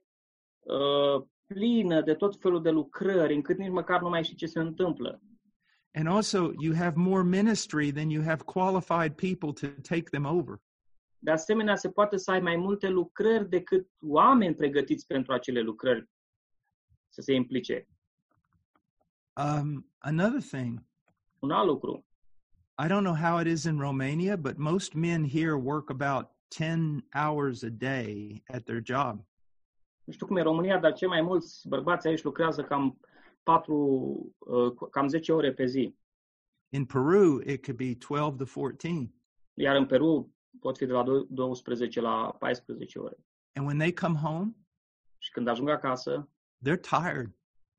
[0.60, 4.58] uh, plină de tot felul de lucrări, încât nici măcar nu mai știi ce se
[4.58, 5.20] întâmplă.
[5.94, 10.60] And also, you have more ministry than you have qualified people to take them over.
[11.18, 16.08] De asemenea, se poate să ai mai multe lucrări decât oameni pregătiți pentru acele lucrări
[17.08, 17.88] să se implice.
[19.36, 20.82] Um, another thing,
[21.38, 22.04] Un alt lucru.
[22.78, 27.02] I don't know how it is in Romania, but most men here work about 10
[27.14, 29.24] hours a day at their job.
[30.12, 33.00] Nu știu cum e în România, dar cei mai mulți bărbați aici lucrează cam
[33.42, 33.74] 4,
[34.38, 35.94] uh, cam 10 ore pe zi.
[36.68, 39.12] In Peru, it could be 12 to 14.
[39.54, 43.16] Iar în Peru pot fi de la dou- 12 la 14 ore.
[43.52, 44.54] And when they come home,
[45.18, 46.28] Și când ajung acasă,
[46.68, 47.30] they're tired.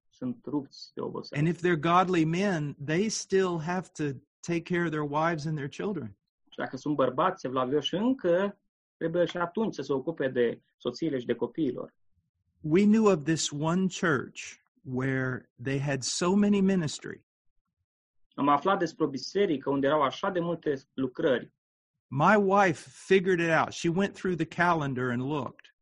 [0.09, 1.45] sunt rupți de oboseală.
[1.47, 4.03] And if they're godly men, they still have to
[4.39, 6.17] take care of their wives and their children.
[6.49, 8.59] Și dacă sunt bărbați evlavioși încă,
[8.97, 11.93] trebuie și atunci să se ocupe de soțiile și de copiilor.
[12.63, 17.23] We knew of this one church where they had so many ministry.
[18.35, 21.51] Am aflat despre o biserică unde erau așa de multe lucrări
[22.07, 23.73] My wife figured it out.
[23.73, 25.73] She went through the calendar and looked.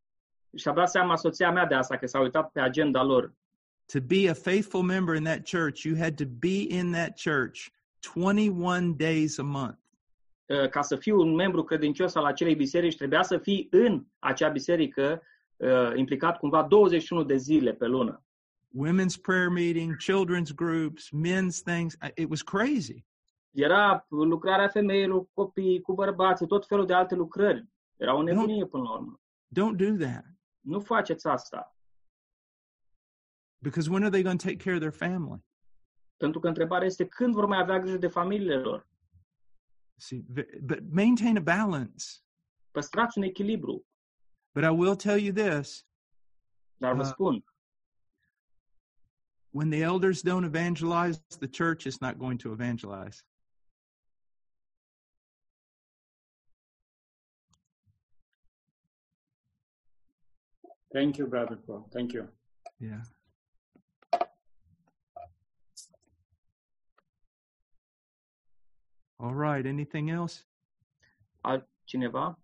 [0.56, 3.34] și a dat seama soția mea de asta, că s-a uitat pe agenda lor.
[3.86, 7.70] To be a faithful member in that church, you had to be in that church
[8.00, 9.80] 21 days a month.
[10.70, 15.22] Ca să fii un membru credincios al acelei biserici, trebuia să fii în acea biserică
[15.62, 18.24] uh, implicat cumva 21 de zile pe lună.
[18.86, 21.94] Women's prayer meeting, children's groups, men's things.
[21.94, 23.06] I- It was crazy.
[23.52, 27.68] Era lucrarea femeilor, copii, cu bărbații, tot felul de alte lucrări.
[27.98, 29.22] Era o nebunie până la urmă.
[29.60, 30.26] Don't do that
[30.60, 31.76] Nu faceți asta.
[33.62, 35.40] because when are they going to take care of their family?
[36.18, 38.88] Pentru că întrebarea este când vor mai avea grijă de familiile lor.
[39.96, 42.06] See, v- but maintain a balance.
[42.72, 43.86] Păstrați un echilibru.
[44.54, 45.86] But I will tell you this
[46.78, 47.42] Dar vă Uh,
[49.52, 53.24] when the elders don't evangelize, the church is not going to evangelize.
[60.94, 61.88] Thank you, Brother Paul.
[61.92, 62.28] Thank you.
[62.80, 63.04] Yeah.
[69.20, 69.66] All right.
[69.66, 70.44] Anything else?
[71.46, 72.38] altcineva?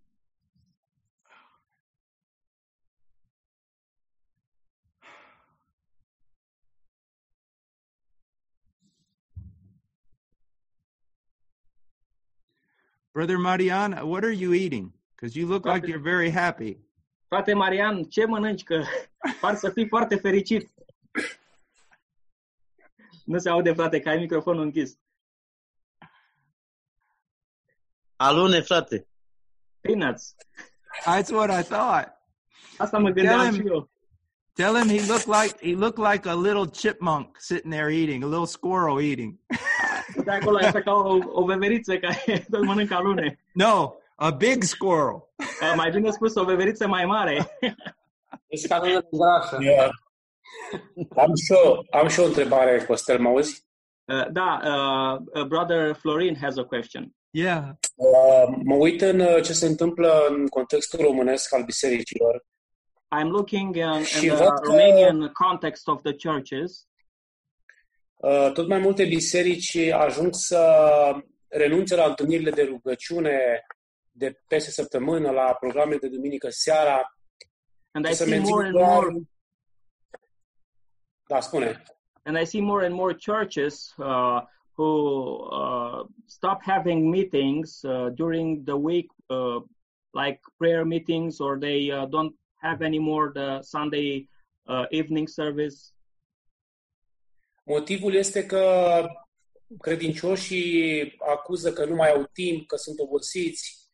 [13.18, 14.94] Brother Mariana, what are you eating?
[15.16, 16.78] Because you look like you're very happy.
[17.30, 18.64] Frate Marian, ce mănânci?
[18.64, 18.84] Că
[19.42, 20.72] par să fii foarte fericit.
[23.26, 24.98] Nu se aude, frate, că ai microfonul închis.
[28.16, 29.08] Alune, frate.
[29.82, 30.36] Peanuts.
[31.06, 32.08] That's what I thought.
[32.78, 33.90] Asta mă gândeam Tell him- și eu.
[34.54, 38.28] Tell him he looked like he looked like a little chipmunk sitting there eating, a
[38.28, 39.40] little squirrel eating.
[40.28, 43.40] De acolo așa ca o, o veveriță care tot mănâncă alune.
[43.54, 45.14] no, a big squirrel.
[45.38, 47.58] Uh, Mai bine spus, o veveriță mai mare.
[48.48, 49.58] Ești ca de grașă.
[49.62, 49.90] Eu
[51.16, 53.66] am, și eu, am și o întrebare, Costel, mă auzi?
[54.06, 57.16] Uh, Da, uh, uh, brother Florin has a question.
[57.30, 57.64] Yeah.
[57.96, 62.46] Uh, mă uit în uh, ce se întâmplă în contextul românesc al bisericilor
[63.20, 66.88] I'm looking in, in Și the văd că- Romanian context of the churches.
[68.18, 70.82] Uh, tot mai multe biserici ajung să
[71.48, 73.66] renunțe la întâlnirile de rugăciune
[74.12, 77.12] de peste săptămână, la programe de duminică seara,
[77.92, 79.04] And I să see more mențin and doar...
[79.04, 79.22] more
[81.28, 81.84] Da, spune.
[82.26, 84.42] and I see more and more churches uh,
[84.78, 84.90] who
[85.52, 89.60] uh, stop having meetings uh, during the week, uh,
[90.14, 94.28] like prayer meetings, or they uh, don't have anymore the Sunday
[94.68, 95.92] uh, evening service.
[97.70, 99.06] Motivul este că
[99.80, 103.90] credincioșii acuză că nu mai au timp, că sunt obosiți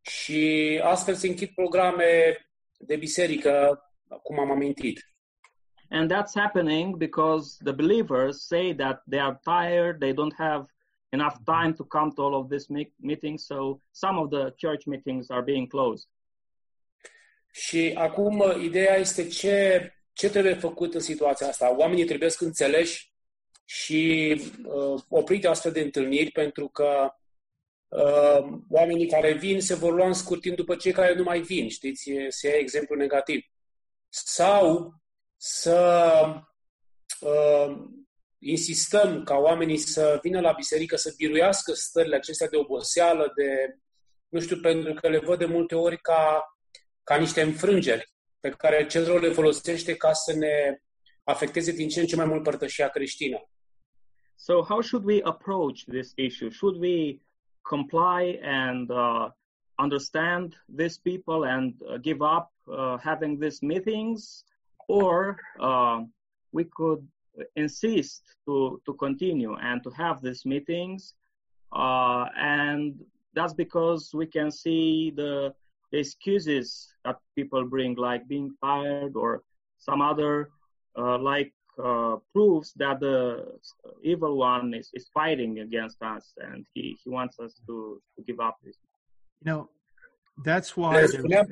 [0.00, 2.36] și astfel se închid programe
[2.78, 3.82] de biserică,
[4.22, 5.12] cum am amintit.
[5.90, 10.66] And that's happening because the believers say that they are tired, they don't have
[11.08, 14.84] enough time to come to all of these me- meetings, so some of the church
[14.86, 16.08] meetings are being closed.
[17.52, 21.76] Și acum ideea este ce, ce trebuie făcut în situația asta.
[21.76, 23.12] Oamenii trebuie să înțeleși
[23.64, 24.34] și
[24.64, 27.10] uh, oprite astfel de întâlniri pentru că
[27.88, 31.40] uh, oamenii care vin se vor lua în scurt timp după cei care nu mai
[31.40, 33.44] vin, știți, se ia exemplu negativ.
[34.08, 34.94] Sau
[35.36, 36.24] să
[37.20, 37.76] uh,
[38.38, 43.78] insistăm ca oamenii să vină la biserică să biruiască stările acestea de oboseală, de,
[44.28, 46.42] nu știu, pentru că le văd de multe ori ca,
[47.02, 50.82] ca niște înfrângeri pe care rău le folosește ca să ne
[51.24, 53.48] afecteze din ce în ce mai mult părtășia creștină.
[54.34, 56.50] So, how should we approach this issue?
[56.50, 57.20] Should we
[57.62, 59.30] comply and uh,
[59.78, 64.44] understand these people and uh, give up uh, having these meetings,
[64.86, 66.02] or uh,
[66.52, 67.06] we could
[67.54, 71.14] insist to to continue and to have these meetings,
[71.72, 72.94] uh, and
[73.34, 75.54] that's because we can see the,
[75.92, 79.42] the excuses that people bring, like being tired or
[79.78, 80.50] some other
[80.98, 81.52] uh, like
[81.82, 83.44] uh, proves that the
[84.02, 88.40] evil one is, is fighting against us and he, he wants us to, to give
[88.40, 88.76] up this.
[89.44, 89.70] You know,
[90.44, 91.46] that's why Le there's- spuneam,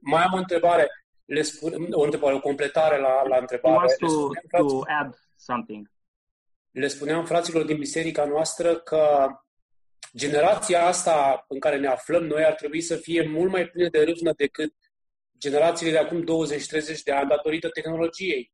[0.00, 0.88] mai am o întrebare,
[1.24, 3.74] le spun, o întrebare, o completare la, la He întrebare.
[3.76, 5.90] wants Le to, spuneam, frați- to add something.
[6.70, 9.28] le spuneam fraților din biserica noastră că
[10.16, 14.02] generația asta în care ne aflăm noi ar trebui să fie mult mai plină de
[14.02, 14.72] râvnă decât
[15.38, 18.52] generațiile de acum 20-30 de ani datorită tehnologiei.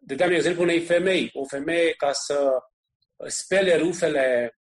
[0.00, 1.30] Dădeam exemplu unei femei.
[1.32, 2.50] O femeie ca să
[3.26, 4.56] spele rufele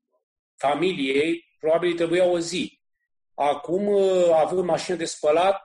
[0.55, 2.81] familiei, probabil îi trebuia o zi.
[3.33, 3.87] Acum,
[4.33, 5.61] având mașină de spălat,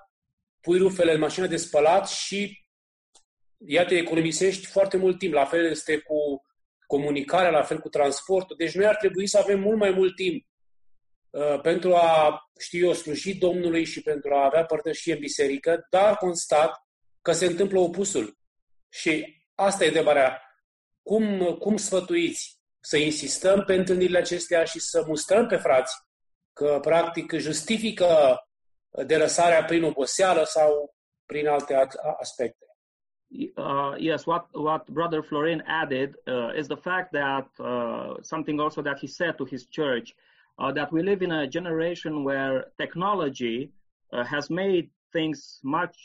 [0.60, 2.66] pui rufele în mașină de spălat și
[3.66, 5.32] iată, economisești foarte mult timp.
[5.32, 6.42] La fel este cu
[6.86, 8.56] comunicarea, la fel cu transportul.
[8.56, 10.53] Deci noi ar trebui să avem mult mai mult timp uh,
[11.62, 16.86] pentru a, știu eu, sluji Domnului și pentru a avea părtășie în biserică, dar constat
[17.22, 18.38] că se întâmplă opusul.
[18.88, 20.42] Și asta e întrebarea.
[21.02, 25.94] Cum, cum sfătuiți să insistăm pe întâlnirile acestea și să mustrăm pe frați
[26.52, 28.38] că, practic, justifică
[29.06, 30.94] derăsarea prin oboseală sau
[31.26, 32.64] prin alte a- aspecte?
[33.56, 38.82] Uh, yes, what, what Brother Florin added uh, is the fact that uh, something also
[38.82, 40.14] that he said to his church
[40.58, 43.70] uh, that we live in a generation where technology
[44.12, 45.96] uh, has made things much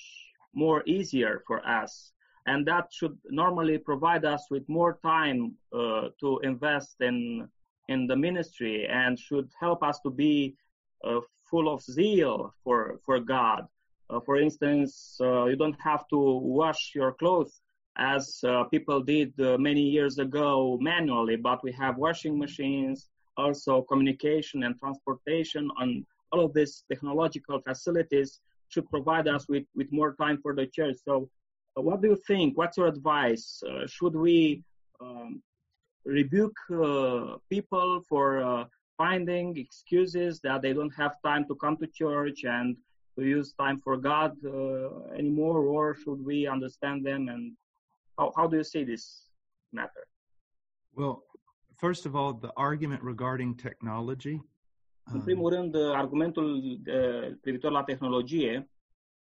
[0.53, 2.11] more easier for us.
[2.45, 7.47] And that should normally provide us with more time uh, to invest in,
[7.87, 10.55] in the ministry and should help us to be
[11.03, 11.19] uh,
[11.49, 13.67] full of zeal for, for God.
[14.09, 17.61] Uh, for instance, uh, you don't have to wash your clothes
[17.97, 23.09] as people did many years ago manually, but we have washing machines,
[23.39, 28.39] also communication and transportation, and all of these technological facilities
[28.69, 30.97] should provide us with, with more time for the church.
[31.03, 31.29] So,
[31.77, 32.57] uh, what do you think?
[32.57, 33.61] What's your advice?
[33.67, 34.63] Uh, should we
[35.01, 35.41] um,
[36.05, 38.65] rebuke uh, people for uh,
[38.97, 42.75] finding excuses that they don't have time to come to church and
[43.17, 47.27] to use time for God uh, anymore, or should we understand them?
[47.29, 47.53] And
[48.17, 49.23] how, how do you see this
[49.71, 50.05] matter?
[50.95, 51.23] well,
[51.79, 54.41] first of all, the argument regarding technology.
[55.03, 58.69] În um, primul rând, uh, argumentul uh, privitor la tehnologie,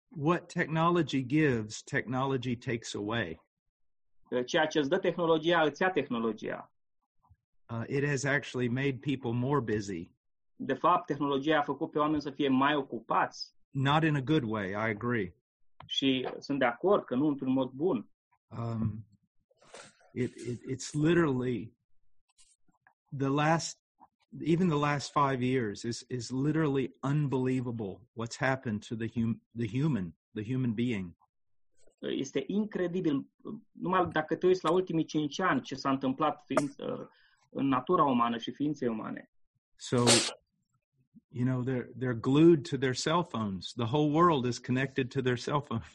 [0.08, 3.42] what technology gives, technology takes away.
[4.30, 6.72] uh, ceea ce îți dă tehnologia, îți ia tehnologia.
[7.70, 10.10] Uh, it has actually made people more busy,
[10.56, 14.42] De fapt, tehnologia a făcut pe oameni să fie mai ocupați not in a good
[14.42, 14.70] way.
[14.70, 15.34] I agree.
[15.86, 18.08] și sunt de acord că nu într-un mod bun.
[18.48, 19.06] Um,
[20.12, 21.73] it, it it's literally
[23.18, 23.78] the last,
[24.42, 28.00] even the last five years is is literally unbelievable.
[28.14, 31.14] What's happened to the hum, the human, the human being.
[32.00, 33.26] Este incredibil.
[33.72, 37.06] Numai dacă te uiți la ultimii cinci ani ce s-a întâmplat fiind, uh,
[37.50, 39.30] în natura umană și ființei umane.
[39.76, 39.96] So,
[41.28, 43.72] you know, they're they're glued to their cell phones.
[43.72, 45.82] The whole world is connected to their cell phone.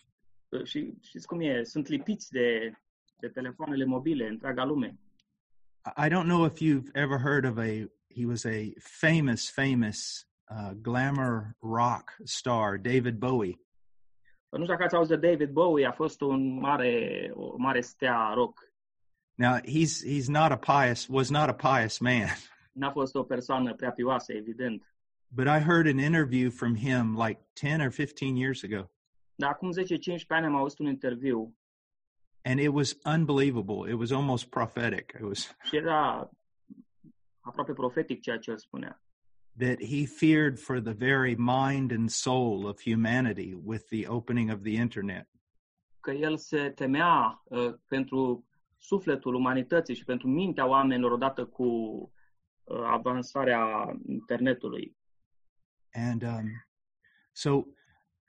[0.51, 1.63] Uh, Și știți cum e?
[1.63, 2.73] Sunt lipiți de,
[3.19, 4.99] de telefoanele mobile, întreaga lume.
[5.97, 7.87] I don't know if you've ever heard of a.
[8.09, 13.57] He was a famous, famous uh, glamour rock star, David Bowie.
[14.51, 18.59] Nu știu dacă ați auzit David Bowie, a fost un mare, o mare stea rock.
[19.35, 22.27] Now he's he's not a pious was not a pious man,
[22.79, 24.83] N-a fost o persoană prea pioasă, evident.
[25.31, 28.89] but I heard an interview from him like 10 or 15 years ago,
[29.35, 31.57] Dar acum 10-15 ani am auzit un interviu
[32.41, 33.89] and it was unbelievable.
[33.89, 35.13] It was almost prophetic.
[35.15, 36.29] It was și era
[37.39, 39.01] aproape profetic ceea ce el spunea.
[39.59, 44.63] that he feared for the very mind and soul of humanity with the opening of
[44.63, 45.25] the internet.
[45.99, 48.47] Că el se temea uh, pentru
[48.77, 51.63] sufletul umanității și pentru mintea oamenilor odată cu
[52.63, 54.97] uh, avansarea internetului.
[55.93, 56.65] And um,
[57.31, 57.63] so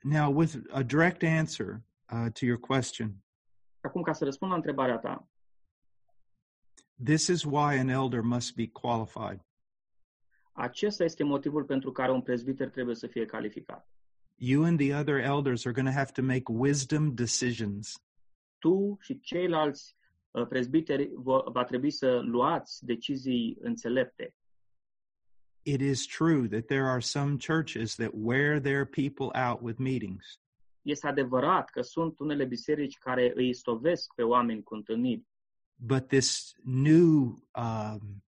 [0.03, 1.81] now, with a direct answer
[2.11, 3.23] uh, to your question,
[3.81, 5.27] Acum, ca să răspund la întrebarea ta,
[7.03, 9.45] this is why an elder must be qualified.
[10.53, 13.87] acesta este motivul pentru care un prezbiter trebuie să fie calificat.
[14.35, 18.03] You and the other elders are going to have to make wisdom decisions.
[18.59, 19.95] Tu și ceilalți
[20.31, 24.35] uh, prezbiteri vo- va trebui să luați decizii înțelepte.
[25.63, 30.40] It is true that there are some churches that wear their people out with meetings.
[30.81, 35.25] Este adevărat că sunt unele biserici care îi stovesc pe oameni cu întâlniri,
[35.75, 38.23] But this new um,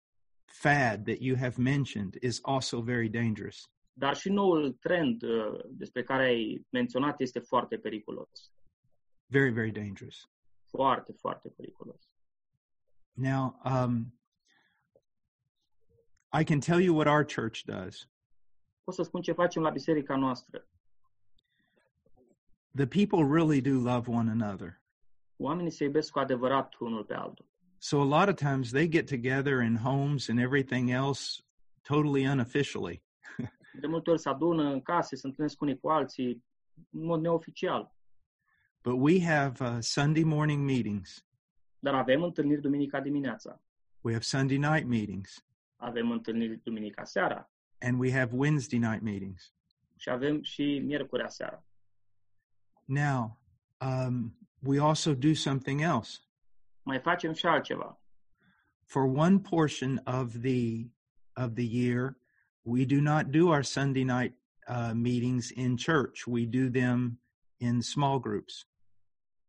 [0.46, 3.68] fad that you have mentioned is also very dangerous.
[3.94, 8.52] dar și noul trend uh, despre care ai menționat este foarte periculos.
[9.26, 10.30] Very, very dangerous.
[10.66, 12.10] Foarte, foarte periculos.
[13.12, 14.14] Now, um,
[16.40, 18.10] I can tell you what our church does.
[18.84, 20.68] Pot să spun ce facem la biserica noastră.
[22.76, 24.82] The people really do love one another.
[25.38, 27.46] Oamenii se iubesc cu adevărat unul pe altul.
[27.78, 31.42] So a lot of times they get together in homes and everything else
[31.82, 33.04] totally unofficially.
[33.82, 36.44] De multe ori se adună în case, se întâlnesc unii cu alții,
[36.90, 37.96] în mod neoficial.
[38.84, 41.26] But we have uh, Sunday morning meetings.
[41.80, 43.62] Dar avem întâlniri duminica dimineața,
[44.02, 45.46] We have Sunday night meetings.
[45.76, 49.54] avem întâlniri duminica seara And we have Wednesday night meetings.
[49.98, 51.66] și avem și miercurea seara.
[52.94, 53.38] Now,
[53.82, 56.20] um, we also do something else.
[56.84, 57.98] Mai facem și altceva.
[58.86, 60.86] For one portion of the
[61.36, 62.18] of the year,
[62.62, 64.34] we do not do our Sunday night
[64.68, 66.28] uh, meetings in church.
[66.28, 67.20] We do them
[67.58, 68.68] in small groups.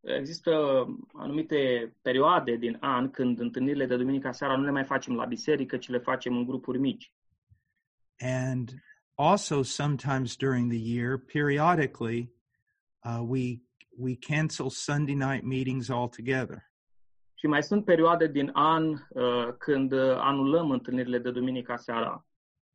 [0.00, 5.24] Există anumite perioade din an când întâlnirile de duminica seara nu le mai facem la
[5.24, 7.12] biserică, ci le facem în grupuri mici.
[8.20, 8.74] And
[9.14, 12.33] also, sometimes during the year, periodically,
[13.04, 13.62] uh, we
[13.98, 16.70] we cancel Sunday night meetings altogether.
[17.34, 22.26] Și mai sunt perioade din an uh, când uh, anulăm întâlnirile de duminica seara.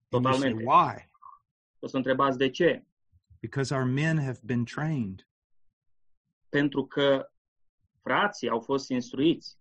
[0.10, 0.64] And you say, Totalmente.
[0.64, 1.10] why?
[1.80, 2.86] O să întrebați de ce?
[3.40, 5.28] Because our men have been trained.
[6.50, 7.32] Pentru că
[8.02, 9.58] frații au fost instruiți.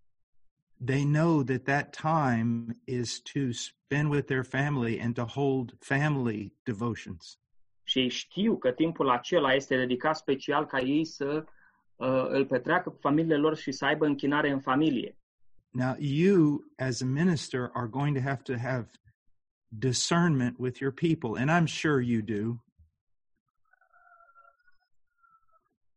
[0.85, 6.55] They know that that time is to spend with their family and to hold family
[6.62, 7.39] devotions.
[7.89, 11.44] Și ei știu că timpul acela este dedicat special ca ei să
[11.97, 15.16] uh, îl petreacă cu familiile lor și să aibă închinare în familie.
[15.70, 18.86] Now, you as a minister are going to have to have
[19.69, 22.59] discernment with your people, and I'm sure you do.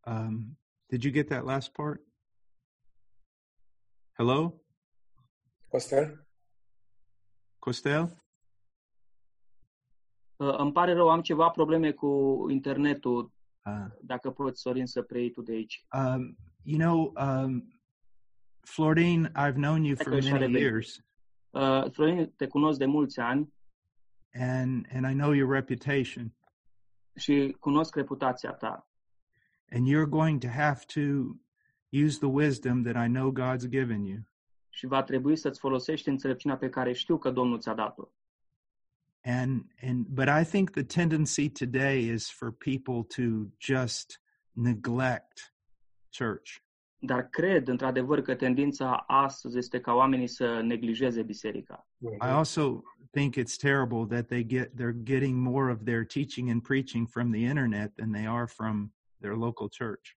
[0.05, 0.57] Um,
[0.89, 2.01] did you get that last part?
[4.18, 4.61] Hello,
[5.69, 6.27] Costel?
[7.59, 8.20] Costel?
[10.41, 13.31] Uh, îmi pare rău, am ceva probleme cu internetul.
[13.65, 15.85] Uh, Dacă poți, Sorin, să preiei tu de aici.
[15.93, 17.80] um, you know, um,
[18.59, 21.05] Florine, I've known you for Echo și many are years,
[21.49, 23.53] Uh, Florin, te cunosc de mulți ani
[24.34, 26.34] and and I know your reputation,
[27.15, 28.88] și cunosc reputația ta.
[29.72, 31.01] and you're going to have to
[32.05, 34.18] use the wisdom that I know God's given you.
[34.69, 38.07] Și va trebui să-ți folosești înțelepciunea pe care știu că Domnul ți-a dat-o.
[39.23, 44.22] And and but i think the tendency today is for people to just
[44.53, 45.53] neglect
[46.18, 46.60] church
[47.03, 51.88] Dar cred, într-adevăr, că tendința astăzi este ca oamenii să neglijeze biserica.
[51.99, 52.81] i also
[53.11, 57.31] think it's terrible that they get they're getting more of their teaching and preaching from
[57.31, 60.10] the internet than they are from their local church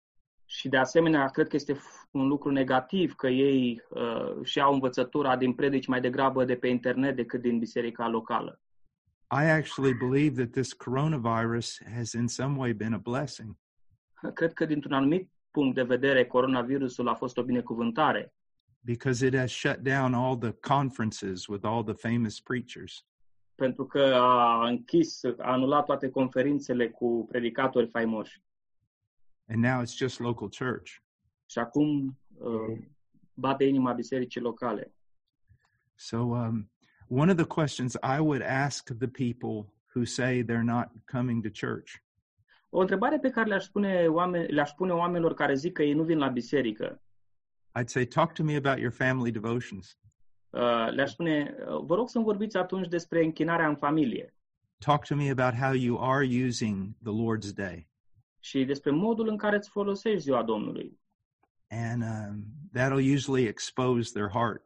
[0.45, 4.73] Și de asemenea, cred că este f- un lucru negativ că ei uh, și au
[4.73, 8.59] învățătura din predici mai degrabă de pe internet decât din biserica locală.
[9.31, 13.57] I actually believe that this coronavirus has in some way been a blessing
[14.33, 18.33] Cred că dintr-un anumit punct de vedere, coronavirusul a fost o binecuvântare,
[18.79, 23.05] because it has shut down all the conferences with all the famous preachers
[23.55, 28.43] pentru că a închis, a anulat toate conferințele cu predicatori faimoși.
[29.47, 30.91] And now it's just local church.
[31.45, 32.77] Și acum uh,
[33.33, 34.93] bate inima bisericii locale.
[35.95, 36.71] So, um,
[37.07, 41.49] one of the questions I would ask the people who say they're not coming to
[41.67, 42.03] church
[42.69, 46.03] O întrebare pe care le-aș spune, oameni, le-aș spune oamenilor care zic că ei nu
[46.03, 47.01] vin la biserică,
[47.79, 49.97] I'd say, talk to me about your family devotions.
[50.49, 54.29] uh, le-aș spune, uh, vă rog să-mi vorbiți atunci despre închinarea în familie
[54.77, 57.87] Talk to me about how you are using the Lord's Day.
[58.39, 60.99] și despre modul în care îți folosești ziua Domnului.
[61.69, 62.43] And um,
[62.77, 64.61] that'll usually expose their heart.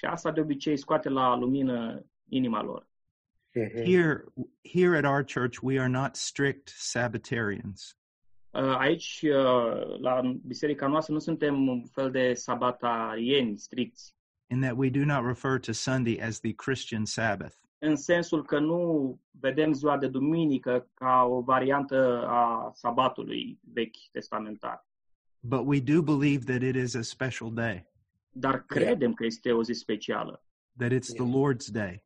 [0.00, 2.88] Și asta de obicei scoate la lumină inima lor.
[3.54, 3.84] Mhm.
[3.84, 4.24] Here,
[4.72, 7.96] here at our church, we are not strict Sabbatarians.
[8.50, 14.14] Uh, Aici, uh, la biserica noastră, nu suntem un fel de sabatarieni stricți,
[14.50, 17.54] in that we do not refer to Sunday as the Christian Sabbath.
[17.78, 24.86] în sensul că nu vedem ziua de duminică ca o variantă a sabatului vechi testamentar.
[25.40, 27.86] But we do believe that it is a special day,
[28.30, 30.44] Dar credem că este o zi specială,
[30.76, 32.04] that it's the Lord's day.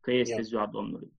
[0.00, 0.44] că este Yeah.
[0.44, 1.12] ziua Domnului.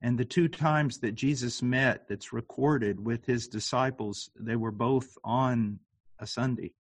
[0.00, 5.06] And the two times that Jesus met, that's recorded with his disciples, they were both
[5.20, 5.80] on
[6.16, 6.74] a Sunday.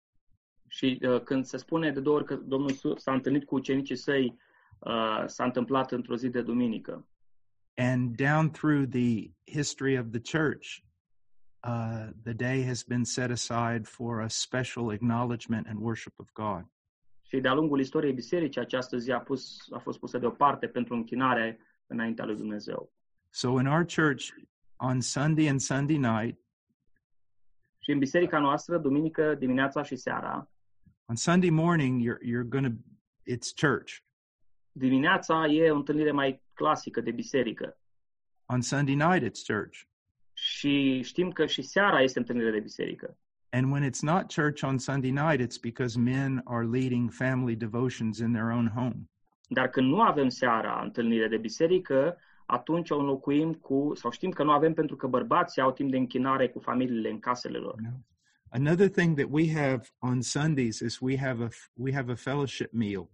[0.68, 4.38] Și uh, când se spune de două ori că Domnul s-a întâlnit cu ucenicii săi,
[4.78, 7.06] uh, s-a întâmplat într-o zi de duminică.
[7.76, 10.66] And down through the history of the church,
[11.66, 16.64] uh, the day has been set aside for a special acknowledgement and worship of God.
[17.32, 21.58] Și de-a lungul istoriei bisericii, această zi a, pus, a fost pusă deoparte pentru închinare
[21.86, 22.92] înaintea lui Dumnezeu.
[23.30, 24.28] So in our church,
[24.76, 26.38] on Sunday and Sunday night,
[27.78, 30.50] Și în biserica noastră, duminică dimineața și seara,
[31.06, 32.72] on Sunday morning, you're, you're going to,
[33.32, 33.96] it's church.
[34.72, 37.78] dimineața e o întâlnire mai clasică de biserică.
[38.46, 39.80] On Sunday night, it's church.
[40.32, 43.16] Și știm că și seara este întâlnire de biserică.
[43.54, 48.18] And when it's not church on Sunday night, it's because men are leading family devotions
[48.18, 49.08] in their own home.
[49.48, 52.16] Dar când nu avem seara întâlnire de biserică,
[52.46, 55.96] atunci o înlocuim cu, sau știm că nu avem pentru că bărbații au timp de
[55.96, 57.80] închinare cu familiile în casele lor.
[58.48, 62.72] Another thing that we have on Sundays is we have a we have a fellowship
[62.72, 63.08] meal.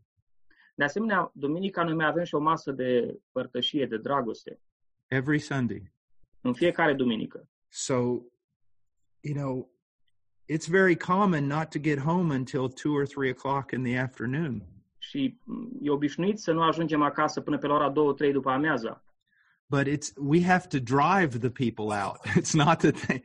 [0.74, 4.60] De asemenea, duminica noi mai avem și o masă de părtășie, de dragoste,
[5.06, 5.93] every Sunday.
[6.40, 7.48] în fiecare duminică.
[7.69, 7.94] So,
[9.20, 9.70] you know,
[10.49, 14.62] it's very common not to get home until two or three o'clock in the afternoon.
[14.99, 19.03] Și mm, e obișnuit să nu ajungem acasă până pe la ora 2-3 după amiaza.
[19.66, 22.19] But it's we have to drive the people out.
[22.41, 23.23] It's not that they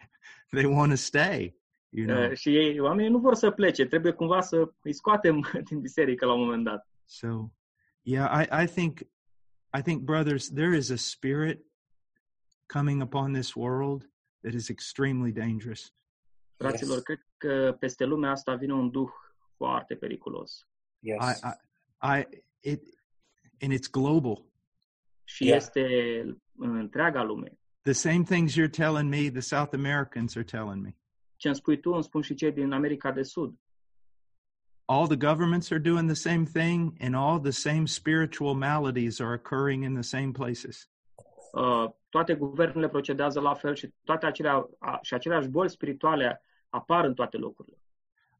[0.50, 1.56] they want to stay.
[1.90, 2.30] You know.
[2.30, 6.26] Uh, Și ei, oamenii nu vor să plece, trebuie cumva să îi scoatem din biserică
[6.26, 6.88] la un moment dat.
[7.06, 7.52] So,
[8.02, 9.00] yeah, I, I think,
[9.78, 11.66] I think, brothers, there is a spirit
[12.66, 14.10] coming upon this world
[14.42, 15.94] that is extremely dangerous.
[16.68, 17.04] Fraților, Yes.
[17.04, 19.10] cred că peste lumea asta vine un duh
[19.58, 20.68] foarte periculos.
[21.00, 21.42] Yes.
[21.42, 21.48] I,
[22.02, 22.28] I, I,
[22.72, 22.82] it,
[23.62, 24.46] and it's global.
[25.24, 25.58] Și Yeah.
[25.58, 25.82] este
[26.58, 27.58] în întreaga lume.
[27.82, 30.96] The same things you're telling me, the South Americans are telling me.
[31.36, 33.56] Ce îmi spui tu, îmi spun și cei din America de Sud.
[34.86, 39.34] All the governments are doing the same thing, and all the same spiritual maladies are
[39.34, 40.90] occurring in the same places.
[41.54, 46.42] Uh, toate guvernele procedează la fel și toate acelea, a, și aceleași boli spirituale
[46.74, 47.78] apar în toate locurile.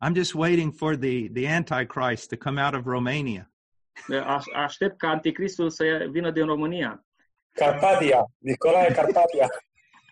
[0.06, 3.52] I'm just waiting for the, the Antichrist to come out of Romania.
[4.26, 7.06] Aș, aștept ca anticristul să vină din România.
[7.52, 8.26] Carpatia.
[8.38, 9.48] Nicolae Carpatia.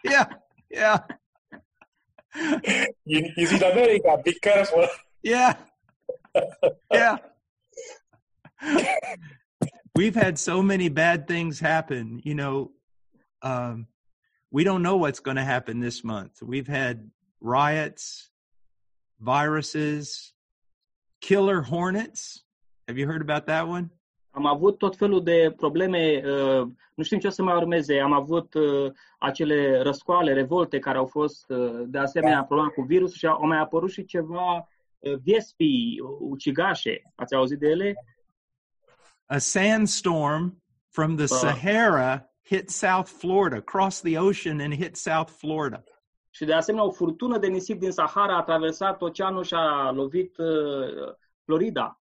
[0.04, 0.28] Yeah,
[0.68, 1.00] yeah,
[3.06, 4.20] He- He's in America.
[4.24, 4.86] Be careful.
[5.22, 5.54] yeah,
[6.90, 7.18] yeah.
[9.96, 12.20] We've had so many bad things happen.
[12.24, 12.72] You know,
[13.42, 13.88] um,
[14.50, 16.42] we don't know what's going to happen this month.
[16.42, 17.10] We've had
[17.42, 18.32] riots,
[19.20, 20.34] viruses,
[21.20, 22.44] killer hornets.
[22.88, 23.90] Have you heard about that one?
[24.34, 28.00] Am avut tot felul de probleme, uh, nu știm ce o să mai urmeze.
[28.00, 33.18] Am avut uh, acele răscoale, revolte care au fost, uh, de asemenea, problema cu virusul
[33.18, 34.68] și au mai apărut și ceva
[35.00, 37.02] uh, viespii, ucigașe.
[37.16, 37.94] Ați auzit de ele?
[39.26, 45.84] A sandstorm from the Sahara hit South Florida, crossed the ocean and hit South Florida.
[46.34, 50.38] Și de asemenea, o furtună de nisip din Sahara a traversat oceanul și a lovit
[50.38, 51.14] uh,
[51.44, 52.02] Florida.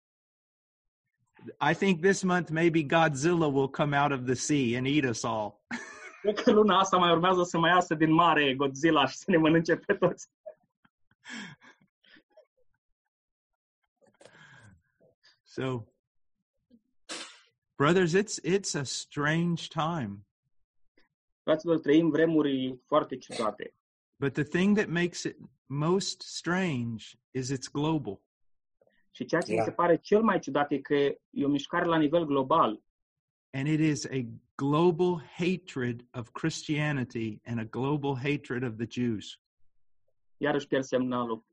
[1.71, 5.25] I think this month maybe Godzilla will come out of the sea and eat us
[5.25, 5.61] all.
[6.23, 9.37] Cred că luna asta mai urmează să mai iasă din mare Godzilla și să ne
[9.37, 10.29] mănânce pe toți.
[15.45, 15.85] So,
[17.77, 20.27] brothers, it's it's a strange time.
[21.43, 23.75] Fraților, trăim vremuri foarte ciudate.
[24.23, 25.37] But the thing that makes it
[25.67, 28.21] most strange is it's global.
[29.11, 30.95] Și ceea ce mi se pare cel mai ciudat e că
[31.31, 32.83] e o mișcare la nivel global
[33.51, 39.41] And it is a global hatred of Christianity and a global hatred of the Jews.
[40.37, 41.45] iarăși pierd semnalul.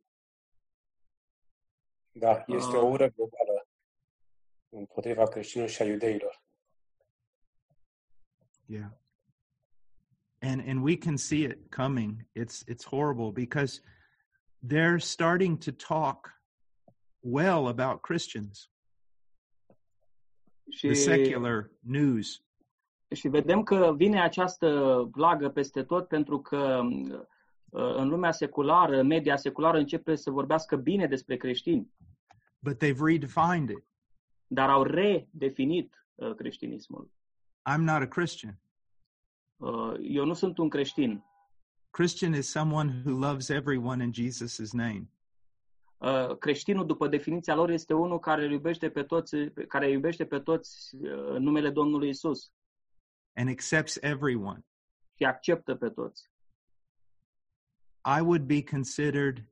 [2.11, 2.81] Da, este Ah.
[2.81, 3.67] o ură globală
[4.69, 6.41] împotriva creștinilor și a iudeilor.
[8.65, 8.89] Yeah.
[10.41, 12.28] And and we can see it coming.
[12.40, 13.82] It's it's horrible because
[14.68, 16.30] they're starting to talk
[17.20, 18.70] well about Christians.
[20.72, 22.44] Și, The secular news.
[23.16, 24.68] și vedem că vine această
[25.11, 31.07] vlagă peste tot pentru că uh, în lumea seculară, media seculară începe să vorbească bine
[31.07, 31.94] despre creștini,
[32.60, 33.86] But they've redefined it.
[34.48, 37.11] dar au redefinit uh, creștinismul.
[37.72, 38.60] I'm not a Christian.
[39.60, 41.23] Uh, Eu nu sunt un creștin.
[41.90, 45.10] Christian is someone who loves everyone in Jesus' name.
[45.98, 49.36] Uh, Creștinul, după definiția lor, este unul care îl iubește pe toți,
[49.68, 52.52] care îi iubește pe toți uh, în numele Domnului Isus
[53.34, 54.65] and accepts everyone.
[55.15, 56.31] și acceptă pe toți.
[58.18, 59.49] I would be considered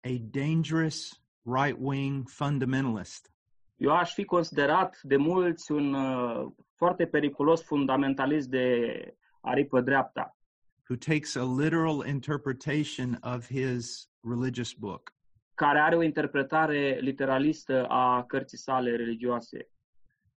[0.00, 3.32] a dangerous right wing fundamentalist.
[3.76, 10.36] Eu aș fi considerat de mulți un uh, foarte periculos fundamentalist de aripă dreapta,
[10.88, 15.12] who takes a literal interpretation of his religious book.
[15.60, 19.68] care are o interpretare literalistă a cărții sale religioase.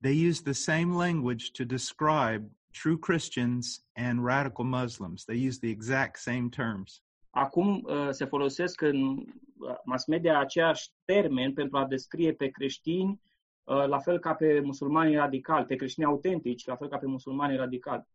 [0.01, 2.51] They use the same language to describe
[2.81, 5.23] true Christians and radical Muslims.
[5.23, 7.03] They use the exact same terms.
[7.29, 13.21] Acum uh, se folosesc în uh, mass media aceiași termeni pentru a descrie pe creștini
[13.63, 17.57] uh, la fel ca pe musulmanii radicali, pe creștini autentici, la fel ca pe musulmanii
[17.57, 18.07] radicali.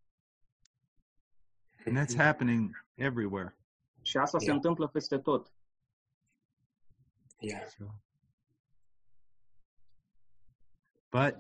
[1.87, 3.57] And that's happening everywhere.
[4.03, 4.57] Și asta se Yeah.
[4.57, 5.53] întâmplă peste tot.
[7.39, 7.67] Yeah.
[11.11, 11.35] But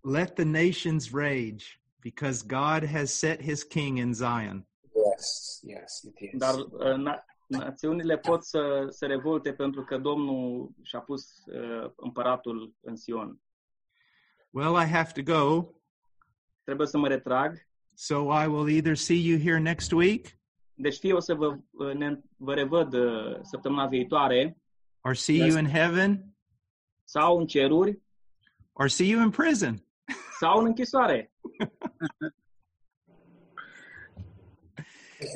[0.00, 4.66] let the nations rage because God has set his king in Zion.
[4.94, 6.38] Yes, yes, it is.
[6.38, 12.74] Dar uh, na- națiunile pot să se revolte pentru că Domnul și-a pus uh, împăratul
[12.80, 13.40] în Sion.
[14.50, 15.70] Well, I have to go.
[16.64, 17.66] Trebuie să mă retrag.
[17.98, 20.36] So I will either see you here next week
[20.78, 21.58] Deci fie o să vă,
[21.92, 24.56] ne, vă revăd uh, săptămâna viitoare
[25.00, 26.34] or see you in heaven
[27.04, 28.02] sau în ceruri
[28.72, 29.84] or see you in prison.
[30.40, 31.32] sau în închisoare.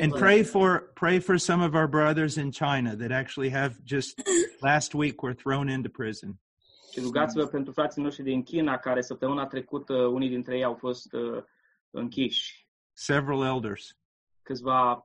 [0.01, 4.23] and pray for pray for some of our brothers in China that actually have just
[4.61, 6.39] last week were thrown into prison.
[6.93, 11.12] Și rugați-vă pentru frații noștri din China, care săptămâna trecută unii dintre ei au fost
[11.12, 11.43] uh,
[11.91, 12.69] închiși.
[12.93, 13.99] Several elders.
[14.43, 15.05] Câțiva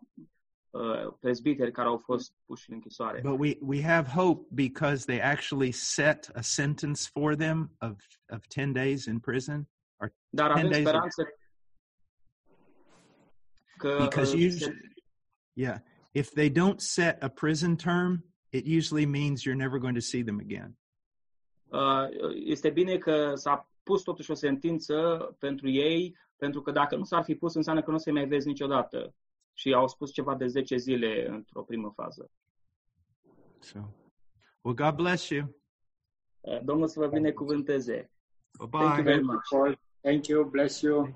[0.69, 3.21] uh, prezbiteri care au fost puși în închisoare.
[3.21, 7.91] But we we have hope because they actually set a sentence for them of
[8.29, 9.67] of 10 days in prison
[9.97, 11.27] or Dar 10 avem days of-
[13.77, 14.77] că because uh, you se-
[15.53, 15.77] yeah,
[16.11, 20.23] if they don't set a prison term, it usually means you're never going to see
[20.23, 20.77] them again.
[21.71, 22.07] uh,
[22.45, 24.95] este bine că s-a pus totuși o sentință
[25.39, 28.27] pentru ei, pentru că dacă nu s-ar fi pus, înseamnă că nu o să mai
[28.27, 29.15] vezi niciodată.
[29.53, 32.31] Și au spus ceva de 10 zile într-o primă fază.
[33.59, 33.79] So,
[34.61, 35.55] well, God bless you.
[36.41, 38.11] Uh, Domnul să vă binecuvânteze.
[38.59, 39.11] Bye Thank you bye.
[39.11, 39.77] very much.
[40.01, 41.15] Thank you, bless you.